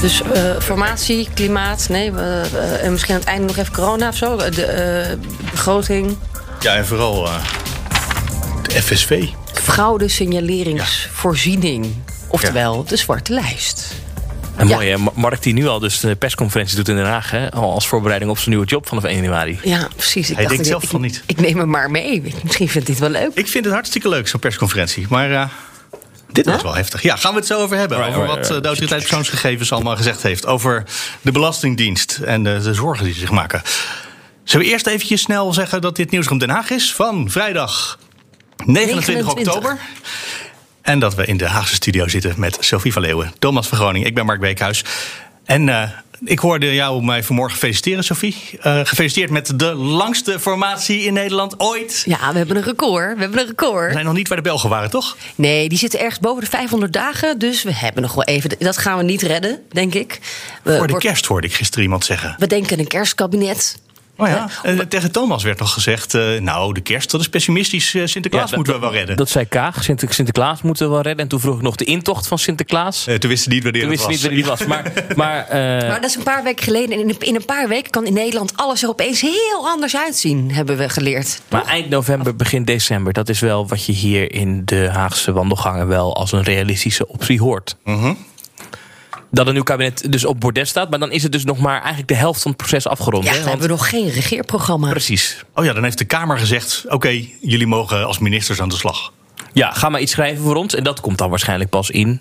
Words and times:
Dus 0.00 0.22
uh, 0.22 0.60
formatie, 0.60 1.28
klimaat, 1.34 1.88
nee, 1.88 2.10
uh, 2.10 2.84
en 2.84 2.92
misschien 2.92 3.14
aan 3.14 3.20
het 3.20 3.28
einde 3.28 3.46
nog 3.46 3.56
even 3.56 3.72
corona 3.72 4.08
of 4.08 4.16
zo. 4.16 4.36
De 4.36 5.16
uh, 5.18 5.50
begroting. 5.50 6.16
Ja, 6.60 6.76
en 6.76 6.86
vooral 6.86 7.28
de 8.62 8.82
FSV. 8.82 9.24
Fraude 9.52 10.08
signaleringsvoorziening. 10.08 11.84
Ja. 11.84 12.12
Oftewel, 12.28 12.84
de 12.84 12.96
zwarte 12.96 13.32
lijst. 13.32 13.94
En 14.56 14.68
ja. 14.68 14.74
mooi, 14.74 14.88
hè? 14.88 14.96
Mark 15.14 15.42
die 15.42 15.52
nu 15.52 15.66
al 15.66 15.78
dus 15.78 16.00
de 16.00 16.16
persconferentie 16.16 16.76
doet 16.76 16.88
in 16.88 16.96
Den 16.96 17.06
Haag... 17.06 17.30
Hè? 17.30 17.50
al 17.50 17.72
als 17.72 17.88
voorbereiding 17.88 18.30
op 18.30 18.36
zijn 18.38 18.50
nieuwe 18.50 18.66
job 18.66 18.88
vanaf 18.88 19.04
1 19.04 19.14
januari. 19.14 19.58
Ja, 19.62 19.88
precies. 19.96 20.30
Ik 20.30 20.34
Hij 20.34 20.44
dacht, 20.44 20.54
denkt 20.54 20.66
zelf 20.66 20.82
ik, 20.82 20.88
van 20.88 21.00
niet. 21.00 21.22
Ik, 21.26 21.40
neem 21.40 21.58
hem 21.58 21.68
maar 21.70 21.90
mee. 21.90 22.34
Misschien 22.42 22.68
vindt 22.68 22.88
hij 22.88 22.96
het 23.00 23.12
wel 23.12 23.22
leuk. 23.22 23.30
Ik 23.34 23.48
vind 23.48 23.64
het 23.64 23.74
hartstikke 23.74 24.08
leuk, 24.08 24.28
zo'n 24.28 24.40
persconferentie. 24.40 25.06
Maar 25.08 25.30
uh, 25.30 25.44
dit 26.32 26.46
was 26.46 26.62
wel 26.62 26.74
heftig. 26.74 27.02
Ja, 27.02 27.16
gaan 27.16 27.32
we 27.32 27.38
het 27.38 27.46
zo 27.46 27.60
over 27.60 27.76
hebben. 27.76 27.98
Right, 27.98 28.12
over 28.12 28.26
right, 28.26 28.38
wat 28.38 28.48
right. 28.48 28.62
de 28.62 28.68
autoriteit 28.68 29.00
persoonsgegevens 29.00 29.72
allemaal 29.72 29.96
gezegd 29.96 30.22
heeft. 30.22 30.46
Over 30.46 30.84
de 31.20 31.32
Belastingdienst 31.32 32.20
en 32.24 32.42
de, 32.42 32.60
de 32.62 32.74
zorgen 32.74 33.04
die 33.04 33.14
ze 33.14 33.20
zich 33.20 33.30
maken. 33.30 33.62
Zullen 34.44 34.66
we 34.66 34.72
eerst 34.72 34.86
eventjes 34.86 35.20
snel 35.20 35.52
zeggen 35.52 35.80
dat 35.80 35.96
dit 35.96 36.10
Nieuwsroom 36.10 36.38
Den 36.38 36.50
Haag 36.50 36.70
is... 36.70 36.94
van 36.94 37.30
vrijdag 37.30 37.98
29, 38.64 39.06
29. 39.06 39.54
oktober. 39.54 39.78
En 40.82 40.98
dat 40.98 41.14
we 41.14 41.24
in 41.24 41.36
de 41.36 41.46
Haagse 41.46 41.74
studio 41.74 42.08
zitten 42.08 42.34
met 42.36 42.56
Sophie 42.60 42.92
van 42.92 43.02
Leeuwen, 43.02 43.32
Thomas 43.38 43.68
van 43.68 43.78
Groningen. 43.78 44.08
Ik 44.08 44.14
ben 44.14 44.26
Mark 44.26 44.40
Beekhuis. 44.40 44.84
En 45.48 45.66
uh, 45.66 45.82
ik 46.24 46.38
hoorde 46.38 46.74
jou 46.74 47.04
mij 47.04 47.22
vanmorgen 47.22 47.58
feliciteren, 47.58 48.04
Sophie. 48.04 48.36
Uh, 48.52 48.80
gefeliciteerd 48.84 49.30
met 49.30 49.58
de 49.58 49.74
langste 49.74 50.40
formatie 50.40 51.00
in 51.00 51.12
Nederland 51.12 51.60
ooit. 51.60 52.02
Ja, 52.06 52.32
we 52.32 52.38
hebben 52.38 52.56
een 52.56 52.62
record. 52.62 53.14
We 53.14 53.20
hebben 53.20 53.38
een 53.38 53.46
record. 53.46 53.86
We 53.86 53.92
zijn 53.92 54.04
nog 54.04 54.14
niet 54.14 54.28
waar 54.28 54.36
de 54.36 54.42
Belgen 54.42 54.68
waren, 54.68 54.90
toch? 54.90 55.16
Nee, 55.34 55.68
die 55.68 55.78
zitten 55.78 56.00
ergens 56.00 56.18
boven 56.18 56.42
de 56.42 56.50
500 56.50 56.92
dagen. 56.92 57.38
Dus 57.38 57.62
we 57.62 57.74
hebben 57.74 58.02
nog 58.02 58.14
wel 58.14 58.24
even. 58.24 58.50
Dat 58.58 58.76
gaan 58.78 58.96
we 58.96 59.02
niet 59.02 59.22
redden, 59.22 59.62
denk 59.70 59.94
ik. 59.94 60.20
We, 60.62 60.76
Voor 60.76 60.86
de 60.86 60.98
kerst 60.98 61.26
hoorde 61.26 61.46
ik 61.46 61.54
gisteren 61.54 61.84
iemand 61.84 62.04
zeggen. 62.04 62.34
We 62.38 62.46
denken 62.46 62.78
een 62.78 62.86
kerstkabinet. 62.86 63.76
Oh 64.20 64.28
ja, 64.28 64.48
uh, 64.66 64.78
tegen 64.80 65.12
Thomas 65.12 65.42
werd 65.42 65.58
nog 65.58 65.72
gezegd... 65.72 66.14
Uh, 66.14 66.40
nou, 66.40 66.74
de 66.74 66.80
kerst, 66.80 67.10
dat 67.10 67.20
is 67.20 67.28
pessimistisch. 67.28 67.94
Uh, 67.94 68.06
Sinterklaas 68.06 68.50
Ja, 68.50 68.56
moeten 68.56 68.72
dat- 68.74 68.82
we 68.82 68.88
wel 68.88 68.98
redden. 68.98 69.16
Dat 69.16 69.28
zei 69.28 69.44
Kaag. 69.44 69.84
Sinter- 69.84 70.12
Sinterklaas 70.14 70.62
moeten 70.62 70.86
we 70.86 70.92
wel 70.92 71.02
redden. 71.02 71.22
En 71.22 71.28
toen 71.28 71.40
vroeg 71.40 71.56
ik 71.56 71.62
nog 71.62 71.76
de 71.76 71.84
intocht 71.84 72.26
van 72.26 72.38
Sinterklaas. 72.38 73.06
Eh, 73.06 73.14
toen 73.14 73.30
wisten 73.30 73.52
niet 73.52 73.62
wanneer 73.62 73.82
toen 73.82 73.90
het 73.90 74.06
wist 74.06 74.22
was. 74.22 74.32
niet 74.32 74.46
was. 74.46 74.64
Maar, 74.66 74.92
maar, 75.16 75.44
eh, 75.48 75.88
Maar 75.88 76.00
dat 76.00 76.10
is 76.10 76.16
een 76.16 76.22
paar 76.22 76.42
weken 76.42 76.64
geleden. 76.64 77.00
En 77.00 77.08
in, 77.08 77.16
in 77.18 77.34
een 77.34 77.44
paar 77.44 77.68
weken 77.68 77.90
kan 77.90 78.06
in 78.06 78.12
Nederland 78.12 78.52
alles 78.56 78.82
er 78.82 78.88
opeens 78.88 79.20
heel 79.20 79.68
anders 79.68 79.96
uitzien, 79.96 80.52
hebben 80.52 80.76
we 80.76 80.88
geleerd. 80.88 81.40
maar 81.50 81.64
eind 81.64 81.88
november, 81.88 82.36
begin 82.36 82.64
december... 82.64 83.12
dat 83.12 83.28
is 83.28 83.40
wel 83.40 83.68
wat 83.68 83.84
je 83.84 83.92
hier 83.92 84.32
in 84.32 84.62
de 84.64 84.88
Haagse 84.92 85.32
wandelgangen... 85.32 85.86
wel 85.88 86.16
als 86.16 86.32
een 86.32 86.42
realistische 86.42 87.08
optie 87.08 87.40
hoort. 87.40 87.76
Mhm. 87.84 88.12
Dat 89.30 89.46
een 89.46 89.52
nieuw 89.52 89.62
kabinet 89.62 90.12
dus 90.12 90.24
op 90.24 90.40
bordes 90.40 90.68
staat. 90.68 90.90
Maar 90.90 90.98
dan 90.98 91.10
is 91.10 91.22
het 91.22 91.32
dus 91.32 91.44
nog 91.44 91.58
maar 91.58 91.78
eigenlijk 91.78 92.08
de 92.08 92.14
helft 92.14 92.42
van 92.42 92.50
het 92.50 92.60
proces 92.60 92.86
afgerond. 92.86 93.24
Ja, 93.24 93.30
hè? 93.30 93.36
we 93.36 93.44
Want- 93.44 93.50
hebben 93.58 93.76
nog 93.76 93.88
geen 93.88 94.08
regeerprogramma. 94.10 94.90
Precies. 94.90 95.44
Oh 95.54 95.64
ja, 95.64 95.72
dan 95.72 95.82
heeft 95.84 95.98
de 95.98 96.04
Kamer 96.04 96.38
gezegd... 96.38 96.84
oké, 96.88 97.24
jullie 97.40 97.66
mogen 97.66 98.06
als 98.06 98.18
ministers 98.18 98.60
aan 98.60 98.68
de 98.68 98.76
slag. 98.76 99.12
Ja, 99.52 99.70
ga 99.72 99.88
maar 99.88 100.00
iets 100.00 100.12
schrijven 100.12 100.42
voor 100.42 100.56
ons. 100.56 100.74
En 100.74 100.84
dat 100.84 101.00
komt 101.00 101.18
dan 101.18 101.30
waarschijnlijk 101.30 101.70
pas 101.70 101.90
in 101.90 102.20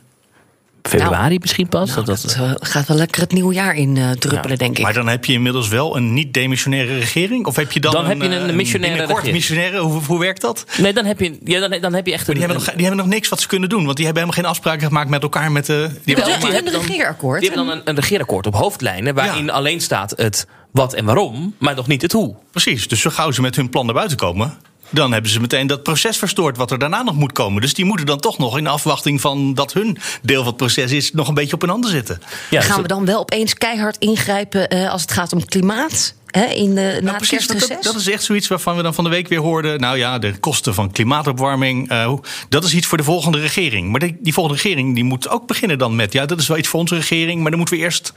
februari 0.88 1.38
misschien 1.40 1.68
pas. 1.68 1.90
Nou, 1.90 2.06
dat, 2.06 2.22
dat 2.22 2.36
dat, 2.38 2.60
eh, 2.62 2.68
gaat 2.70 2.88
wel 2.88 2.98
lekker 2.98 3.22
het 3.22 3.32
nieuwe 3.32 3.54
jaar 3.54 3.76
in 3.76 3.98
eh, 3.98 4.10
druppelen, 4.10 4.52
Ja, 4.52 4.56
denk 4.56 4.78
ik. 4.78 4.84
Maar 4.84 4.94
dan 4.94 5.08
heb 5.08 5.26
je 5.26 5.34
inmiddels 5.34 5.68
wel 5.68 5.96
een 5.96 6.14
niet-demissionaire 6.14 6.98
regering? 6.98 7.46
Of 7.46 7.56
heb 7.56 7.72
je 7.72 7.80
dan, 7.80 7.92
Dan 7.92 8.06
heb 8.06 8.22
je 8.22 8.28
eh, 8.28 8.48
een 8.48 8.56
missionaire 8.56 8.98
binnenkort 8.98 9.26
regering. 9.26 9.34
missionaire? 9.34 9.80
Hoe, 9.80 10.02
hoe 10.04 10.20
werkt 10.20 10.42
dat? 10.42 10.66
nee, 10.78 10.94
dan 10.94 11.06
heb 11.06 11.20
je, 11.20 11.38
ja, 11.44 11.68
dan, 11.68 11.82
dan 11.82 11.94
heb 11.94 12.06
je 12.06 12.14
echt 12.14 12.28
Maar 12.28 12.36
een... 12.36 12.42
die, 12.42 12.50
hebben 12.50 12.66
nog, 12.66 12.76
die 12.76 12.86
hebben 12.86 13.06
nog 13.06 13.14
niks 13.14 13.30
wat 13.30 13.42
ze 13.42 13.48
kunnen 13.48 13.70
doen. 13.70 13.86
Want 13.86 13.96
die 13.98 14.06
hebben 14.06 14.24
helemaal 14.24 14.44
geen 14.44 14.54
afspraken 14.54 14.88
gemaakt 14.88 15.10
met 15.10 15.24
elkaar. 15.24 15.52
Met 15.52 15.66
de, 15.66 15.90
die 16.04 16.16
hebben 16.16 16.54
hebben 16.54 16.74
een 16.74 16.82
regeerakkoord. 16.82 17.40
Die 17.40 17.50
hebben 17.50 17.68
dan 17.68 17.78
een, 17.78 17.90
een 17.90 17.96
regeerakkoord 17.96 18.48
op 18.48 18.56
hoofdlijnen... 18.56 19.16
waarin 19.16 19.50
alleen 19.50 19.82
staat 19.82 20.14
het 20.16 20.48
wat 20.72 20.94
en 20.94 21.06
waarom, 21.06 21.56
maar 21.58 21.76
nog 21.76 21.88
niet 21.88 22.02
het 22.02 22.12
hoe. 22.12 22.36
Precies, 22.52 22.88
dus 22.88 23.02
zo 23.02 23.10
gauw 23.10 23.32
ze 23.32 23.42
met 23.42 23.56
hun 23.56 23.70
plan 23.70 23.86
naar 23.86 23.94
buiten 23.94 24.18
komen... 24.18 24.58
dan 24.90 25.12
hebben 25.12 25.32
ze 25.32 25.40
meteen 25.40 25.68
dat 25.68 25.84
proces 25.84 26.18
verstoord 26.18 26.58
wat 26.58 26.72
er 26.72 26.80
daarna 26.80 27.04
nog 27.04 27.16
moet 27.16 27.32
komen. 27.32 27.62
Dus 27.62 27.74
die 27.74 27.86
moeten 27.86 28.06
dan 28.06 28.20
toch 28.20 28.38
nog 28.38 28.58
in 28.58 28.68
afwachting 28.68 29.22
van 29.22 29.54
dat 29.54 29.74
hun 29.74 29.98
deel 30.22 30.38
van 30.38 30.48
het 30.48 30.58
proces 30.58 30.92
is... 30.92 31.12
nog 31.12 31.28
een 31.28 31.34
beetje 31.34 31.54
op 31.54 31.62
hun 31.62 31.70
handen 31.70 31.90
zitten. 31.92 32.22
Ja, 32.50 32.60
dus 32.60 32.68
Gaan 32.70 32.82
we 32.82 32.88
dat- 32.88 32.98
dan 32.98 33.06
wel 33.06 33.20
opeens 33.20 33.54
keihard 33.54 33.98
ingrijpen 33.98 34.70
eh, 34.70 34.92
als 34.92 35.02
het 35.02 35.12
gaat 35.12 35.34
om 35.34 35.46
klimaat? 35.46 36.14
Hè, 36.28 36.44
in 36.46 36.76
de, 36.76 36.82
na 36.82 36.88
Nou, 36.92 37.06
het 37.08 37.18
precies, 37.18 37.48
dat, 37.48 37.58
kerstreces? 37.58 37.86
dat 37.86 37.96
is 37.96 38.10
echt 38.10 38.24
zoiets 38.24 38.48
waarvan 38.48 38.76
we 38.76 38.82
dan 38.84 38.94
van 38.94 39.04
de 39.04 39.10
week 39.10 39.28
weer 39.28 39.40
hoorden. 39.40 39.80
Nou 39.80 39.98
ja, 39.98 40.20
de 40.20 40.38
kosten 40.38 40.74
van 40.74 40.92
klimaatopwarming. 40.92 41.90
eh, 41.90 42.14
dat 42.50 42.64
is 42.64 42.74
iets 42.74 42.88
voor 42.88 42.98
de 42.98 43.04
volgende 43.04 43.40
regering. 43.40 43.90
Maar 43.92 44.00
die, 44.00 44.18
die 44.20 44.34
volgende 44.34 44.62
regering 44.62 44.96
die 44.96 45.04
moet 45.04 45.30
ook 45.30 45.48
beginnen 45.48 45.78
dan 45.78 45.96
met. 45.96 46.14
Ja, 46.14 46.26
dat 46.26 46.40
is 46.40 46.48
wel 46.48 46.58
iets 46.58 46.68
voor 46.68 46.80
onze 46.80 46.96
regering. 46.96 47.42
Maar 47.42 47.50
dan 47.50 47.60
moeten 47.60 47.78
we 47.78 47.84
eerst. 47.84 48.14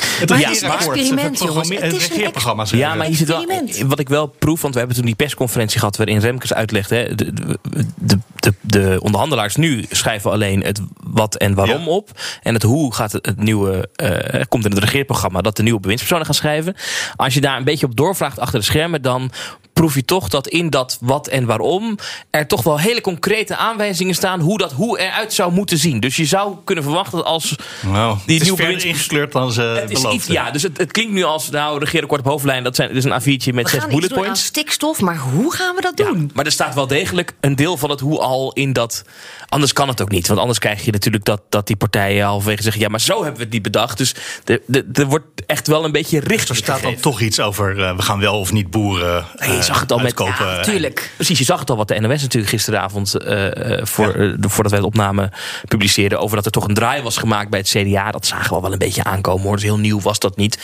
Het 0.00 0.28
Maar 0.28 0.38
het 0.38 0.50
is 0.50 0.62
een 0.62 0.70
experiment, 0.70 1.10
het, 1.10 1.38
jongens. 1.38 1.38
programma- 1.38 1.74
Het 1.74 1.82
het 1.92 2.00
is 2.00 2.08
een 2.08 2.14
regeerprogramma. 2.16 2.64
Ja, 2.70 2.94
maar 2.94 3.08
wel, 3.26 3.46
wat 3.86 3.98
ik 3.98 4.08
wel 4.08 4.26
proef, 4.26 4.60
want 4.60 4.72
we 4.72 4.78
hebben 4.78 4.96
toen 4.96 5.06
die 5.06 5.14
persconferentie 5.14 5.78
gehad 5.78 5.96
waarin 5.96 6.18
Remkes 6.18 6.52
uitlegde. 6.54 6.94
Hè, 6.96 7.14
de, 7.14 7.32
de, 7.32 7.58
de, 7.96 8.18
de, 8.38 8.54
de 8.60 8.96
onderhandelaars 9.00 9.56
nu 9.56 9.84
schrijven 9.90 10.30
alleen 10.30 10.62
het 10.64 10.80
wat 11.02 11.36
en 11.36 11.54
waarom 11.54 11.80
Ja. 11.80 11.86
op. 11.86 12.10
En 12.42 12.54
het 12.54 12.62
hoe 12.62 12.94
gaat 12.94 13.12
het, 13.12 13.26
het 13.26 13.36
nieuwe, 13.42 13.88
eh, 13.94 14.42
komt 14.48 14.64
in 14.64 14.70
het 14.70 14.80
regeerprogramma 14.80 15.40
dat 15.40 15.56
de 15.56 15.62
nieuwe 15.62 15.80
bewindspersonen 15.80 16.26
gaan 16.26 16.34
schrijven. 16.34 16.74
Als 17.16 17.34
je 17.34 17.40
daar 17.40 17.55
een 17.56 17.64
beetje 17.64 17.86
op 17.86 17.96
doorvraagt 17.96 18.38
achter 18.38 18.58
de 18.58 18.64
schermen, 18.64 19.02
dan 19.02 19.30
proef 19.76 19.94
je 19.94 20.04
toch 20.04 20.28
dat 20.28 20.48
in 20.48 20.70
dat 20.70 20.98
wat 21.00 21.28
en 21.28 21.46
waarom 21.46 21.98
er 22.30 22.46
toch 22.46 22.62
wel 22.62 22.78
hele 22.80 23.00
concrete 23.00 23.56
aanwijzingen 23.56 24.14
staan 24.14 24.40
hoe 24.40 24.58
dat 24.58 24.72
hoe 24.72 24.98
eruit 24.98 25.32
zou 25.32 25.52
moeten 25.52 25.78
zien. 25.78 26.00
Dus 26.00 26.16
je 26.16 26.24
zou 26.24 26.54
kunnen 26.64 26.84
verwachten 26.84 27.16
dat 27.16 27.26
als 27.26 27.56
Nou, 27.82 27.92
die 28.12 28.20
het 28.22 28.28
is 28.28 28.40
nieuwe 28.42 28.56
verder 28.56 28.74
bewinds- 28.76 28.84
ingekleurd 28.84 29.32
dan 29.32 29.52
ze 29.52 29.62
het 29.62 29.90
is 29.90 30.04
iets, 30.04 30.26
ja, 30.26 30.50
dus 30.50 30.62
het, 30.62 30.76
het 30.78 30.92
klinkt 30.92 31.12
nu 31.12 31.22
als 31.24 31.50
nou 31.50 31.78
regeerakkoord 31.78 32.20
op 32.20 32.26
hoofdlijn. 32.26 32.64
Dat 32.64 32.76
zijn 32.76 32.92
dus 32.92 33.04
een 33.04 33.12
A4'tje 33.20 33.54
met 33.54 33.64
we 33.64 33.70
zes 33.70 33.70
gaan 33.70 33.88
iets 33.90 33.94
bullet 33.94 34.08
doen 34.08 34.18
aan 34.18 34.24
points. 34.24 34.44
stikstof, 34.44 35.00
maar 35.00 35.16
hoe 35.18 35.54
gaan 35.54 35.74
we 35.74 35.80
dat 35.80 35.92
Ja, 35.98 36.04
doen? 36.04 36.30
maar 36.34 36.44
er 36.44 36.52
staat 36.52 36.74
wel 36.74 36.86
degelijk 36.86 37.32
een 37.40 37.56
deel 37.56 37.76
van 37.76 37.90
het 37.90 38.00
hoe 38.00 38.18
al 38.18 38.52
in 38.52 38.72
dat. 38.72 39.04
Anders 39.48 39.72
kan 39.72 39.88
het 39.88 40.02
ook 40.02 40.10
niet. 40.10 40.26
Want 40.28 40.40
anders 40.40 40.58
krijg 40.58 40.84
je 40.84 40.92
natuurlijk 40.92 41.24
dat, 41.24 41.40
dat 41.48 41.66
die 41.66 41.76
partijen 41.76 42.24
halverwege 42.24 42.62
zeggen: 42.62 42.82
ja, 42.82 42.88
maar 42.88 43.00
zo 43.00 43.14
hebben 43.16 43.36
we 43.36 43.42
het 43.42 43.52
niet 43.52 43.62
bedacht. 43.62 43.98
Dus 43.98 44.14
de, 44.44 44.62
de, 44.66 44.86
er 44.92 45.06
wordt 45.06 45.26
echt 45.46 45.66
wel 45.66 45.84
een 45.84 45.92
beetje 45.92 46.20
richting. 46.20 46.48
Er 46.48 46.56
staat 46.56 46.82
dan 46.82 46.94
toch 46.96 47.20
iets 47.20 47.40
over. 47.40 47.82
eh, 47.82 47.96
we 47.96 48.02
gaan 48.02 48.20
wel 48.20 48.38
of 48.38 48.52
niet 48.52 48.70
boeren. 48.70 49.24
Nee, 49.36 49.48
eh, 49.58 49.65
zag 49.66 49.80
het 49.80 49.92
al 49.92 49.98
met-. 49.98 50.18
Ja, 50.18 50.62
tuurlijk. 50.62 51.12
Precies, 51.14 51.38
je 51.38 51.44
zag 51.44 51.60
het 51.60 51.70
al 51.70 51.76
wat 51.76 51.88
de 51.88 52.00
NOS 52.00 52.22
natuurlijk 52.22 52.52
gisteravond, 52.52 53.14
eh, 53.14 53.78
eh, 53.78 53.86
voor, 53.86 54.14
eh, 54.14 54.34
voordat 54.40 54.72
wij 54.72 54.80
de 54.80 54.86
opname 54.86 55.30
publiceerden, 55.68 56.20
over 56.20 56.36
dat 56.36 56.44
er 56.44 56.50
toch 56.50 56.68
een 56.68 56.74
draai 56.74 57.02
was 57.02 57.16
gemaakt 57.16 57.50
bij 57.50 57.58
het 57.58 57.68
CDA. 57.68 58.10
Dat 58.10 58.26
zagen 58.26 58.48
we 58.48 58.54
al 58.54 58.62
wel 58.62 58.72
een 58.72 58.78
beetje 58.78 59.04
aankomen 59.04 59.42
hoor. 59.42 59.54
Dus 59.54 59.62
heel 59.62 59.78
nieuw 59.78 60.00
was 60.00 60.18
dat 60.18 60.36
niet. 60.36 60.58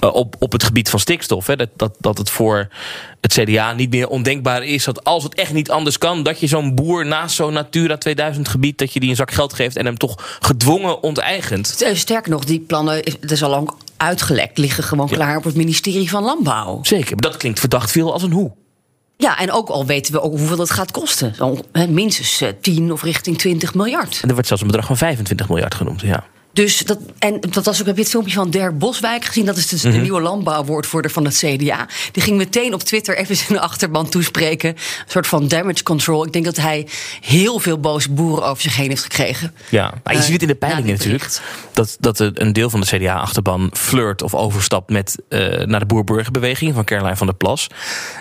Eh, 0.00 0.14
op, 0.14 0.36
op 0.38 0.52
het 0.52 0.64
gebied 0.64 0.90
van 0.90 1.00
stikstof. 1.00 1.46
Hè, 1.46 1.56
dat, 1.56 1.68
dat, 1.76 1.96
dat 2.00 2.18
het 2.18 2.30
voor 2.30 2.68
het 3.32 3.48
CDA 3.48 3.72
niet 3.72 3.90
meer 3.90 4.08
ondenkbaar 4.08 4.64
is 4.64 4.84
dat 4.84 5.04
als 5.04 5.22
het 5.22 5.34
echt 5.34 5.52
niet 5.52 5.70
anders 5.70 5.98
kan, 5.98 6.22
dat 6.22 6.40
je 6.40 6.46
zo'n 6.46 6.74
boer 6.74 7.06
naast 7.06 7.36
zo'n 7.36 7.52
Natura 7.52 7.96
2000 7.96 8.48
gebied, 8.48 8.78
dat 8.78 8.92
je 8.92 9.00
die 9.00 9.10
een 9.10 9.16
zak 9.16 9.30
geld 9.30 9.52
geeft 9.52 9.76
en 9.76 9.84
hem 9.84 9.98
toch 9.98 10.38
gedwongen 10.40 11.02
onteigent. 11.02 11.82
Eh, 11.82 11.94
Sterker 11.94 12.30
nog, 12.30 12.44
die 12.44 12.60
plannen, 12.60 13.04
dat 13.20 13.30
is 13.30 13.42
al 13.42 13.50
lang 13.50 13.70
uitgelekt, 13.96 14.58
liggen 14.58 14.84
gewoon 14.84 15.08
klaar 15.08 15.36
op 15.36 15.44
het 15.44 15.54
ministerie 15.54 16.10
van 16.10 16.22
Landbouw. 16.22 16.78
Zeker, 16.82 17.16
dat 17.16 17.36
klinkt 17.36 17.60
verdacht 17.60 17.90
veel 17.90 18.12
als 18.12 18.22
een 18.22 18.32
hoe. 18.32 18.52
Ja, 19.16 19.38
en 19.38 19.52
ook 19.52 19.68
al 19.68 19.86
weten 19.86 20.12
we 20.12 20.20
ook 20.20 20.38
hoeveel 20.38 20.56
dat 20.56 20.70
gaat 20.70 20.90
kosten. 20.90 21.34
Zo, 21.34 21.58
minstens 21.88 22.40
eh, 22.40 22.48
10 22.60 22.92
of 22.92 23.02
richting 23.02 23.38
20 23.38 23.74
miljard. 23.74 24.18
En 24.22 24.28
er 24.28 24.32
wordt 24.32 24.46
zelfs 24.46 24.62
een 24.62 24.68
bedrag 24.68 24.86
van 24.86 24.96
25 24.96 25.48
miljard 25.48 25.74
genoemd. 25.74 26.00
Ja. 26.00 26.24
Dus 26.56 26.78
dat, 26.78 26.98
en 27.18 27.40
dat 27.40 27.64
was 27.64 27.80
ook, 27.80 27.86
heb 27.86 27.96
je 27.96 28.02
het 28.02 28.10
filmpje 28.10 28.34
van 28.34 28.50
Dirk 28.50 28.78
Boswijk 28.78 29.24
gezien? 29.24 29.44
Dat 29.46 29.56
is 29.56 29.68
dus 29.68 29.80
de 29.80 29.88
nieuwe 29.88 30.20
landbouwwoordvoerder 30.20 31.10
van 31.10 31.24
het 31.24 31.36
CDA. 31.36 31.86
Die 32.12 32.22
ging 32.22 32.36
meteen 32.36 32.74
op 32.74 32.82
Twitter 32.82 33.16
even 33.16 33.36
zijn 33.36 33.58
achterban 33.60 34.08
toespreken. 34.08 34.70
Een 34.70 34.76
soort 35.06 35.26
van 35.26 35.48
damage 35.48 35.82
control. 35.82 36.26
Ik 36.26 36.32
denk 36.32 36.44
dat 36.44 36.56
hij 36.56 36.86
heel 37.20 37.58
veel 37.58 37.78
boze 37.78 38.10
boeren 38.10 38.46
over 38.46 38.62
zich 38.62 38.76
heen 38.76 38.88
heeft 38.88 39.02
gekregen. 39.02 39.54
Ja, 39.68 39.94
maar 40.02 40.12
je 40.12 40.18
Eh, 40.18 40.24
ziet 40.24 40.32
het 40.32 40.42
in 40.42 40.48
de 40.48 40.54
peilingen 40.54 40.90
natuurlijk. 40.92 41.40
Dat, 41.72 41.96
dat 42.00 42.20
een 42.20 42.52
deel 42.52 42.70
van 42.70 42.80
de 42.80 42.86
CDA-achterban 42.86 43.70
flirt 43.72 44.22
of 44.22 44.34
overstapt 44.34 44.90
met, 44.90 45.16
eh, 45.28 45.64
naar 45.64 45.80
de 45.80 45.86
boer-burgerbeweging 45.86 46.74
van 46.74 46.84
Caroline 46.84 47.16
van 47.16 47.26
der 47.26 47.36
Plas. 47.36 47.66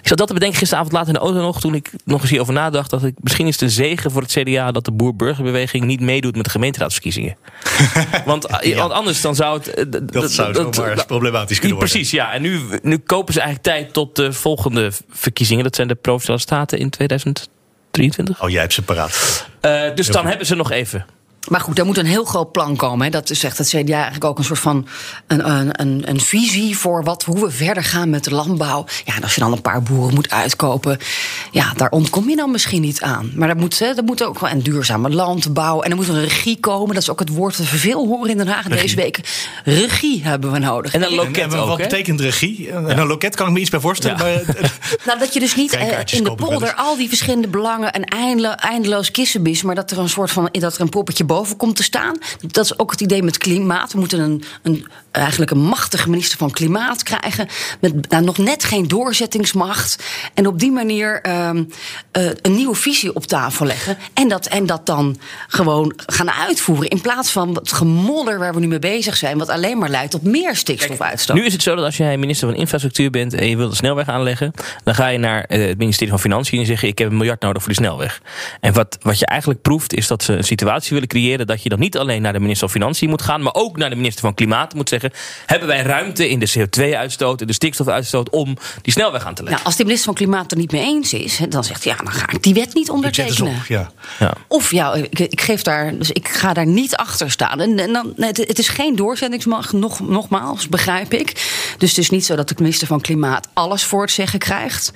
Ik 0.01 0.07
zat 0.07 0.17
dat 0.17 0.27
te 0.27 0.33
bedenken 0.33 0.57
gisteravond 0.57 0.91
laat 0.93 1.07
in 1.07 1.13
de 1.13 1.19
auto 1.19 1.41
nog. 1.41 1.59
Toen 1.59 1.75
ik 1.75 1.89
nog 2.05 2.21
eens 2.21 2.29
hierover 2.29 2.53
nadacht. 2.53 2.89
Dat 2.89 3.03
ik, 3.03 3.15
misschien 3.19 3.47
is 3.47 3.53
het 3.53 3.61
een 3.61 3.69
zegen 3.69 4.11
voor 4.11 4.21
het 4.21 4.31
CDA 4.31 4.71
dat 4.71 4.85
de 4.85 4.91
boer-burgerbeweging 4.91 5.83
niet 5.85 5.99
meedoet 6.01 6.35
met 6.35 6.45
de 6.45 6.51
gemeenteraadsverkiezingen. 6.51 7.35
want, 8.25 8.45
eh, 8.45 8.77
want 8.77 8.91
anders 8.91 9.21
dan 9.21 9.35
zou 9.35 9.57
het. 9.57 9.67
eh, 9.67 9.83
Dat 10.05 10.31
zou 10.31 10.53
zomaar 10.53 11.05
problematisch 11.05 11.59
kunnen 11.59 11.77
worden. 11.77 11.93
Precies, 11.93 12.11
ja. 12.11 12.33
En 12.33 12.41
nu, 12.41 12.59
nu 12.81 12.97
kopen 12.97 13.33
ze 13.33 13.39
eigenlijk 13.41 13.77
tijd 13.77 13.93
tot 13.93 14.15
de 14.15 14.33
volgende 14.33 14.91
verkiezingen. 15.09 15.63
Dat 15.63 15.75
zijn 15.75 15.87
de 15.87 15.95
Provinciale 15.95 16.39
Staten 16.39 16.77
in 16.79 16.89
2023. 16.89 18.41
Oh, 18.43 18.49
jij 18.49 18.61
hebt 18.61 18.73
ze 18.73 18.81
paraat. 18.81 19.45
Eh, 19.61 19.81
dus 19.95 20.07
dan 20.07 20.25
hebben 20.25 20.45
ze 20.47 20.55
nog 20.55 20.71
even. 20.71 21.05
Maar 21.47 21.59
goed, 21.61 21.79
er 21.79 21.85
moet 21.85 21.97
een 21.97 22.05
heel 22.05 22.25
groot 22.25 22.51
plan 22.51 22.75
komen. 22.75 23.05
Hè. 23.05 23.11
Dat 23.11 23.29
zegt 23.33 23.57
het 23.57 23.67
CDA 23.67 23.93
eigenlijk 23.93 24.23
ook 24.25 24.37
een 24.37 24.43
soort 24.43 24.59
van 24.59 24.87
een, 25.27 25.49
een, 25.49 25.81
een, 25.81 26.09
een 26.09 26.19
visie 26.19 26.77
voor 26.77 27.03
wat, 27.03 27.23
hoe 27.23 27.39
we 27.39 27.51
verder 27.51 27.83
gaan 27.83 28.09
met 28.09 28.23
de 28.23 28.31
landbouw. 28.33 28.85
Ja, 29.05 29.15
en 29.15 29.23
als 29.23 29.33
je 29.35 29.41
dan 29.41 29.51
een 29.51 29.61
paar 29.61 29.83
boeren 29.83 30.13
moet 30.13 30.29
uitkopen, 30.31 30.97
ja, 31.51 31.73
daar 31.75 31.89
ontkom 31.89 32.29
je 32.29 32.35
dan 32.35 32.51
misschien 32.51 32.81
niet 32.81 33.01
aan. 33.01 33.31
Maar 33.35 33.49
er 33.49 33.55
moet, 33.55 33.79
hè, 33.79 33.85
er 33.85 34.03
moet 34.03 34.23
ook 34.23 34.39
wel 34.39 34.49
een 34.49 34.63
duurzame 34.63 35.09
landbouw. 35.09 35.81
En 35.81 35.89
er 35.89 35.95
moet 35.95 36.07
een 36.07 36.21
regie 36.21 36.59
komen. 36.59 36.93
Dat 36.93 37.03
is 37.03 37.09
ook 37.09 37.19
het 37.19 37.29
woord 37.29 37.57
dat 37.57 37.69
we 37.69 37.77
veel 37.77 38.07
horen 38.07 38.29
in 38.29 38.37
Den 38.37 38.47
Haag 38.47 38.67
deze 38.67 38.95
week. 38.95 39.19
Regie 39.63 40.23
hebben 40.23 40.51
we 40.51 40.59
nodig. 40.59 40.93
En 40.93 41.01
een 41.01 41.07
En, 41.09 41.15
loket 41.15 41.53
en 41.53 41.59
ook, 41.59 41.67
wat 41.67 41.77
betekent 41.77 42.21
regie? 42.21 42.71
En 42.71 42.99
een 42.99 43.07
loket 43.07 43.35
kan 43.35 43.47
ik 43.47 43.53
me 43.53 43.59
iets 43.59 43.69
bij 43.69 43.79
voorstellen. 43.79 44.17
Ja. 44.17 44.23
Maar, 44.23 44.55
eh, 44.55 44.69
Nou, 45.05 45.19
dat 45.19 45.33
je 45.33 45.39
dus 45.39 45.55
niet 45.55 45.73
eh, 45.73 45.99
in 46.05 46.23
de 46.23 46.35
polder 46.35 46.73
al 46.73 46.95
die 46.97 47.07
verschillende 47.07 47.47
belangen 47.47 47.91
en 47.91 48.03
eindelo- 48.03 48.49
eindeloos 48.55 49.11
kissenbis, 49.11 49.61
maar 49.61 49.75
dat 49.75 49.91
er 49.91 49.99
een 49.99 50.09
soort 50.09 50.31
van 50.31 50.49
dat 50.51 50.75
er 50.75 50.81
een 50.81 50.89
poppetje 50.89 51.23
boven 51.23 51.34
komt 51.57 51.75
te 51.75 51.83
staan. 51.83 52.17
Dat 52.41 52.65
is 52.65 52.79
ook 52.79 52.91
het 52.91 53.01
idee 53.01 53.23
met 53.23 53.37
klimaat. 53.37 53.93
We 53.93 53.99
moeten 53.99 54.19
een, 54.19 54.43
een 54.61 54.85
eigenlijk 55.15 55.51
een 55.51 55.61
machtige 55.61 56.09
minister 56.09 56.37
van 56.37 56.51
klimaat 56.51 57.03
krijgen 57.03 57.47
met 57.79 58.09
nou, 58.09 58.23
nog 58.23 58.37
net 58.37 58.63
geen 58.63 58.87
doorzettingsmacht 58.87 60.03
en 60.33 60.47
op 60.47 60.59
die 60.59 60.71
manier 60.71 61.21
ehm, 61.21 61.63
eh, 62.11 62.25
een 62.41 62.55
nieuwe 62.55 62.75
visie 62.75 63.15
op 63.15 63.25
tafel 63.25 63.65
leggen 63.65 63.97
en 64.13 64.27
dat 64.27 64.45
en 64.45 64.65
dat 64.65 64.85
dan 64.85 65.17
gewoon 65.47 65.93
gaan 65.95 66.31
uitvoeren 66.31 66.89
in 66.89 67.01
plaats 67.01 67.31
van 67.31 67.55
het 67.55 67.71
gemodder 67.71 68.39
waar 68.39 68.53
we 68.53 68.59
nu 68.59 68.67
mee 68.67 68.79
bezig 68.79 69.17
zijn, 69.17 69.37
wat 69.37 69.49
alleen 69.49 69.77
maar 69.77 69.89
leidt 69.89 70.11
tot 70.11 70.23
meer 70.23 70.55
stikstofuitstoot. 70.55 71.35
Nu 71.35 71.45
is 71.45 71.53
het 71.53 71.63
zo 71.63 71.75
dat 71.75 71.85
als 71.85 71.97
jij 71.97 72.17
minister 72.17 72.47
van 72.47 72.57
Infrastructuur 72.57 73.09
bent 73.09 73.33
en 73.33 73.49
je 73.49 73.57
wilt 73.57 73.69
een 73.69 73.75
snelweg 73.75 74.07
aanleggen, 74.07 74.51
dan 74.83 74.95
ga 74.95 75.07
je 75.07 75.17
naar 75.17 75.43
eh, 75.43 75.67
het 75.67 75.77
ministerie 75.77 76.09
van 76.09 76.19
Financiën 76.19 76.59
en 76.59 76.65
zeg 76.65 76.81
je: 76.81 76.87
Ik 76.87 76.97
heb 76.97 77.09
een 77.09 77.17
miljard 77.17 77.41
nodig 77.41 77.63
voor 77.63 77.73
die 77.73 77.81
snelweg. 77.81 78.21
En 78.59 78.73
wat, 78.73 78.97
wat 79.01 79.19
je 79.19 79.25
eigenlijk 79.25 79.61
proeft, 79.61 79.93
is 79.93 80.07
dat 80.07 80.23
ze 80.23 80.33
een 80.33 80.43
situatie 80.43 80.93
willen 80.93 81.07
creëren 81.07 81.47
dat 81.47 81.63
je 81.63 81.69
dan 81.69 81.79
niet 81.79 81.97
alleen 81.97 82.21
naar 82.21 82.33
de 82.33 82.39
minister 82.39 82.69
van 82.69 82.81
Financiën 82.81 83.09
moet 83.09 83.21
gaan, 83.21 83.41
maar 83.41 83.53
ook 83.53 83.77
naar 83.77 83.89
de 83.89 83.95
minister 83.95 84.21
van 84.21 84.33
Klimaat 84.33 84.73
moet 84.73 84.89
zeggen: 84.89 85.04
Hebben 85.45 85.67
wij 85.67 85.81
ruimte 85.81 86.29
in 86.29 86.39
de 86.39 86.51
CO2-uitstoot 86.57 87.41
en 87.41 87.47
de 87.47 87.53
stikstofuitstoot 87.53 88.29
om 88.29 88.57
die 88.81 88.93
snelweg 88.93 89.25
aan 89.25 89.33
te 89.33 89.43
leggen? 89.43 89.51
Nou, 89.51 89.65
als 89.65 89.75
de 89.75 89.83
minister 89.83 90.05
van 90.05 90.15
Klimaat 90.15 90.51
er 90.51 90.57
niet 90.57 90.71
mee 90.71 90.81
eens 90.81 91.13
is, 91.13 91.39
dan 91.49 91.63
zegt 91.63 91.83
hij 91.83 91.93
ja, 91.97 92.03
dan 92.03 92.13
ga 92.13 92.31
ik 92.31 92.43
die 92.43 92.53
wet 92.53 92.73
niet 92.73 92.89
ondertekenen. 92.89 93.55
op, 93.55 93.65
ja. 93.67 93.91
Ja. 94.19 94.33
Of 94.47 94.71
ja, 94.71 94.93
ik, 94.93 95.19
ik 95.19 95.41
geef 95.41 95.61
daar, 95.61 95.97
dus 95.97 96.11
ik 96.11 96.27
ga 96.27 96.53
daar 96.53 96.65
niet 96.65 96.95
achter 96.95 97.31
staan. 97.31 97.61
En, 97.61 97.79
en 97.79 97.93
dan, 97.93 98.13
het, 98.17 98.37
het 98.37 98.59
is 98.59 98.67
geen 98.67 98.95
doorzettingsmacht, 98.95 99.73
nog, 99.73 99.99
nogmaals, 99.99 100.69
begrijp 100.69 101.13
ik. 101.13 101.31
Dus 101.77 101.89
het 101.89 101.97
is 101.97 102.09
niet 102.09 102.25
zo 102.25 102.35
dat 102.35 102.49
de 102.49 102.55
minister 102.57 102.87
van 102.87 103.01
Klimaat 103.01 103.47
alles 103.53 103.83
voor 103.83 104.01
het 104.01 104.11
zeggen 104.11 104.39
krijgt. 104.39 104.91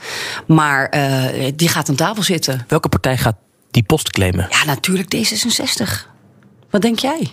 Maar 0.48 0.90
eh, 0.90 1.52
die 1.56 1.68
gaat 1.68 1.90
aan 1.90 1.96
tafel 1.96 2.24
zitten. 2.24 2.66
Welke 2.68 2.90
partij 2.90 3.18
gaat 3.18 3.36
die 3.72 3.84
post 3.84 4.10
claimen? 4.10 4.48
Ja, 4.50 4.66
natuurlijk 4.66 5.16
D66. 5.16 6.08
Wat 6.70 6.82
denk 6.82 7.00
jij? 7.00 7.28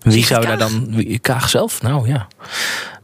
Wie 0.00 0.24
zou 0.24 0.46
daar 0.46 0.58
dan. 0.58 1.04
Kaag 1.20 1.48
zelf? 1.48 1.82
Nou 1.82 2.08
ja. 2.08 2.26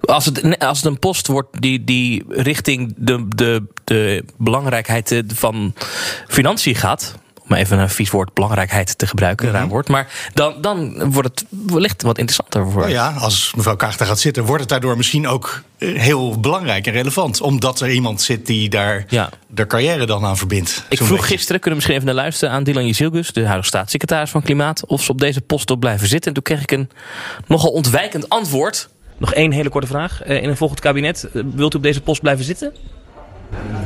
Als 0.01 0.25
het, 0.25 0.59
als 0.59 0.79
het 0.79 0.87
een 0.87 0.99
post 0.99 1.27
wordt 1.27 1.61
die, 1.61 1.85
die 1.85 2.25
richting 2.29 2.95
de, 2.97 3.29
de, 3.29 3.63
de 3.85 4.25
belangrijkheid 4.37 5.11
eh, 5.11 5.23
van 5.27 5.75
financiën 6.29 6.75
gaat. 6.75 7.15
Om 7.49 7.55
even 7.57 7.79
een 7.79 7.91
vies 7.91 8.11
woord 8.11 8.35
belangrijkheid 8.35 8.99
te 8.99 9.07
gebruiken, 9.07 9.51
raar 9.51 9.69
woord. 9.69 9.89
Maar 9.89 10.09
dan, 10.35 10.55
dan 10.61 11.11
wordt 11.13 11.29
het 11.41 11.45
wellicht 11.67 12.03
wat 12.03 12.19
interessanter 12.19 12.71
voor. 12.71 12.81
Nou 12.81 12.93
ja, 12.93 13.11
als 13.19 13.53
mevrouw 13.57 13.77
Kaag 13.77 13.97
daar 13.97 14.07
gaat 14.09 14.19
zitten, 14.19 14.45
wordt 14.45 14.61
het 14.61 14.69
daardoor 14.71 14.97
misschien 14.97 15.27
ook 15.29 15.63
eh, 15.79 16.01
heel 16.01 16.41
belangrijk 16.41 16.87
en 16.87 16.93
relevant. 16.93 17.41
Omdat 17.41 17.81
er 17.81 17.91
iemand 17.91 18.23
zit 18.23 18.47
die 18.47 18.69
daar 18.69 19.05
Ja. 19.09 19.29
de 19.47 19.67
carrière 19.67 20.07
dan 20.07 20.25
aan 20.25 20.37
verbindt. 20.37 20.85
Ik 20.89 20.97
vroeg 20.97 21.09
beetje. 21.11 21.25
gisteren, 21.27 21.61
kunnen 21.61 21.71
we 21.71 21.75
misschien 21.75 21.95
even 21.95 22.07
naar 22.07 22.15
luisteren 22.25 22.55
aan 22.55 22.65
Dylan 22.65 22.87
Jezilgus, 22.87 23.33
de 23.33 23.41
huidige 23.45 23.67
staatssecretaris 23.69 24.31
van 24.31 24.43
Klimaat, 24.43 24.87
of 24.87 25.03
ze 25.03 25.11
op 25.11 25.19
deze 25.21 25.41
post 25.41 25.71
op 25.71 25.81
blijven 25.81 26.09
zitten. 26.09 26.29
En 26.29 26.35
toen 26.35 26.43
kreeg 26.43 26.63
ik 26.63 26.71
een 26.71 26.91
nogal 27.47 27.71
ontwijkend 27.71 28.29
antwoord. 28.29 28.89
Nog 29.19 29.35
één 29.35 29.53
hele 29.53 29.69
korte 29.69 29.87
vraag. 29.87 30.23
Eh, 30.23 30.43
In 30.43 30.49
een 30.49 30.57
volgend 30.57 30.81
kabinet, 30.81 31.25
eh, 31.35 31.43
wilt 31.55 31.75
u 31.75 31.77
op 31.77 31.83
deze 31.83 32.01
post 32.01 32.21
blijven 32.21 32.45
zitten? 32.45 32.73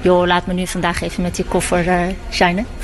Joh, 0.02 0.26
laat 0.26 0.46
me 0.46 0.52
nu 0.52 0.66
vandaag 0.66 1.00
even 1.02 1.22
met 1.22 1.36
die 1.36 1.44
koffer 1.44 1.88
eh 1.88 2.06
shinen. 2.32 2.66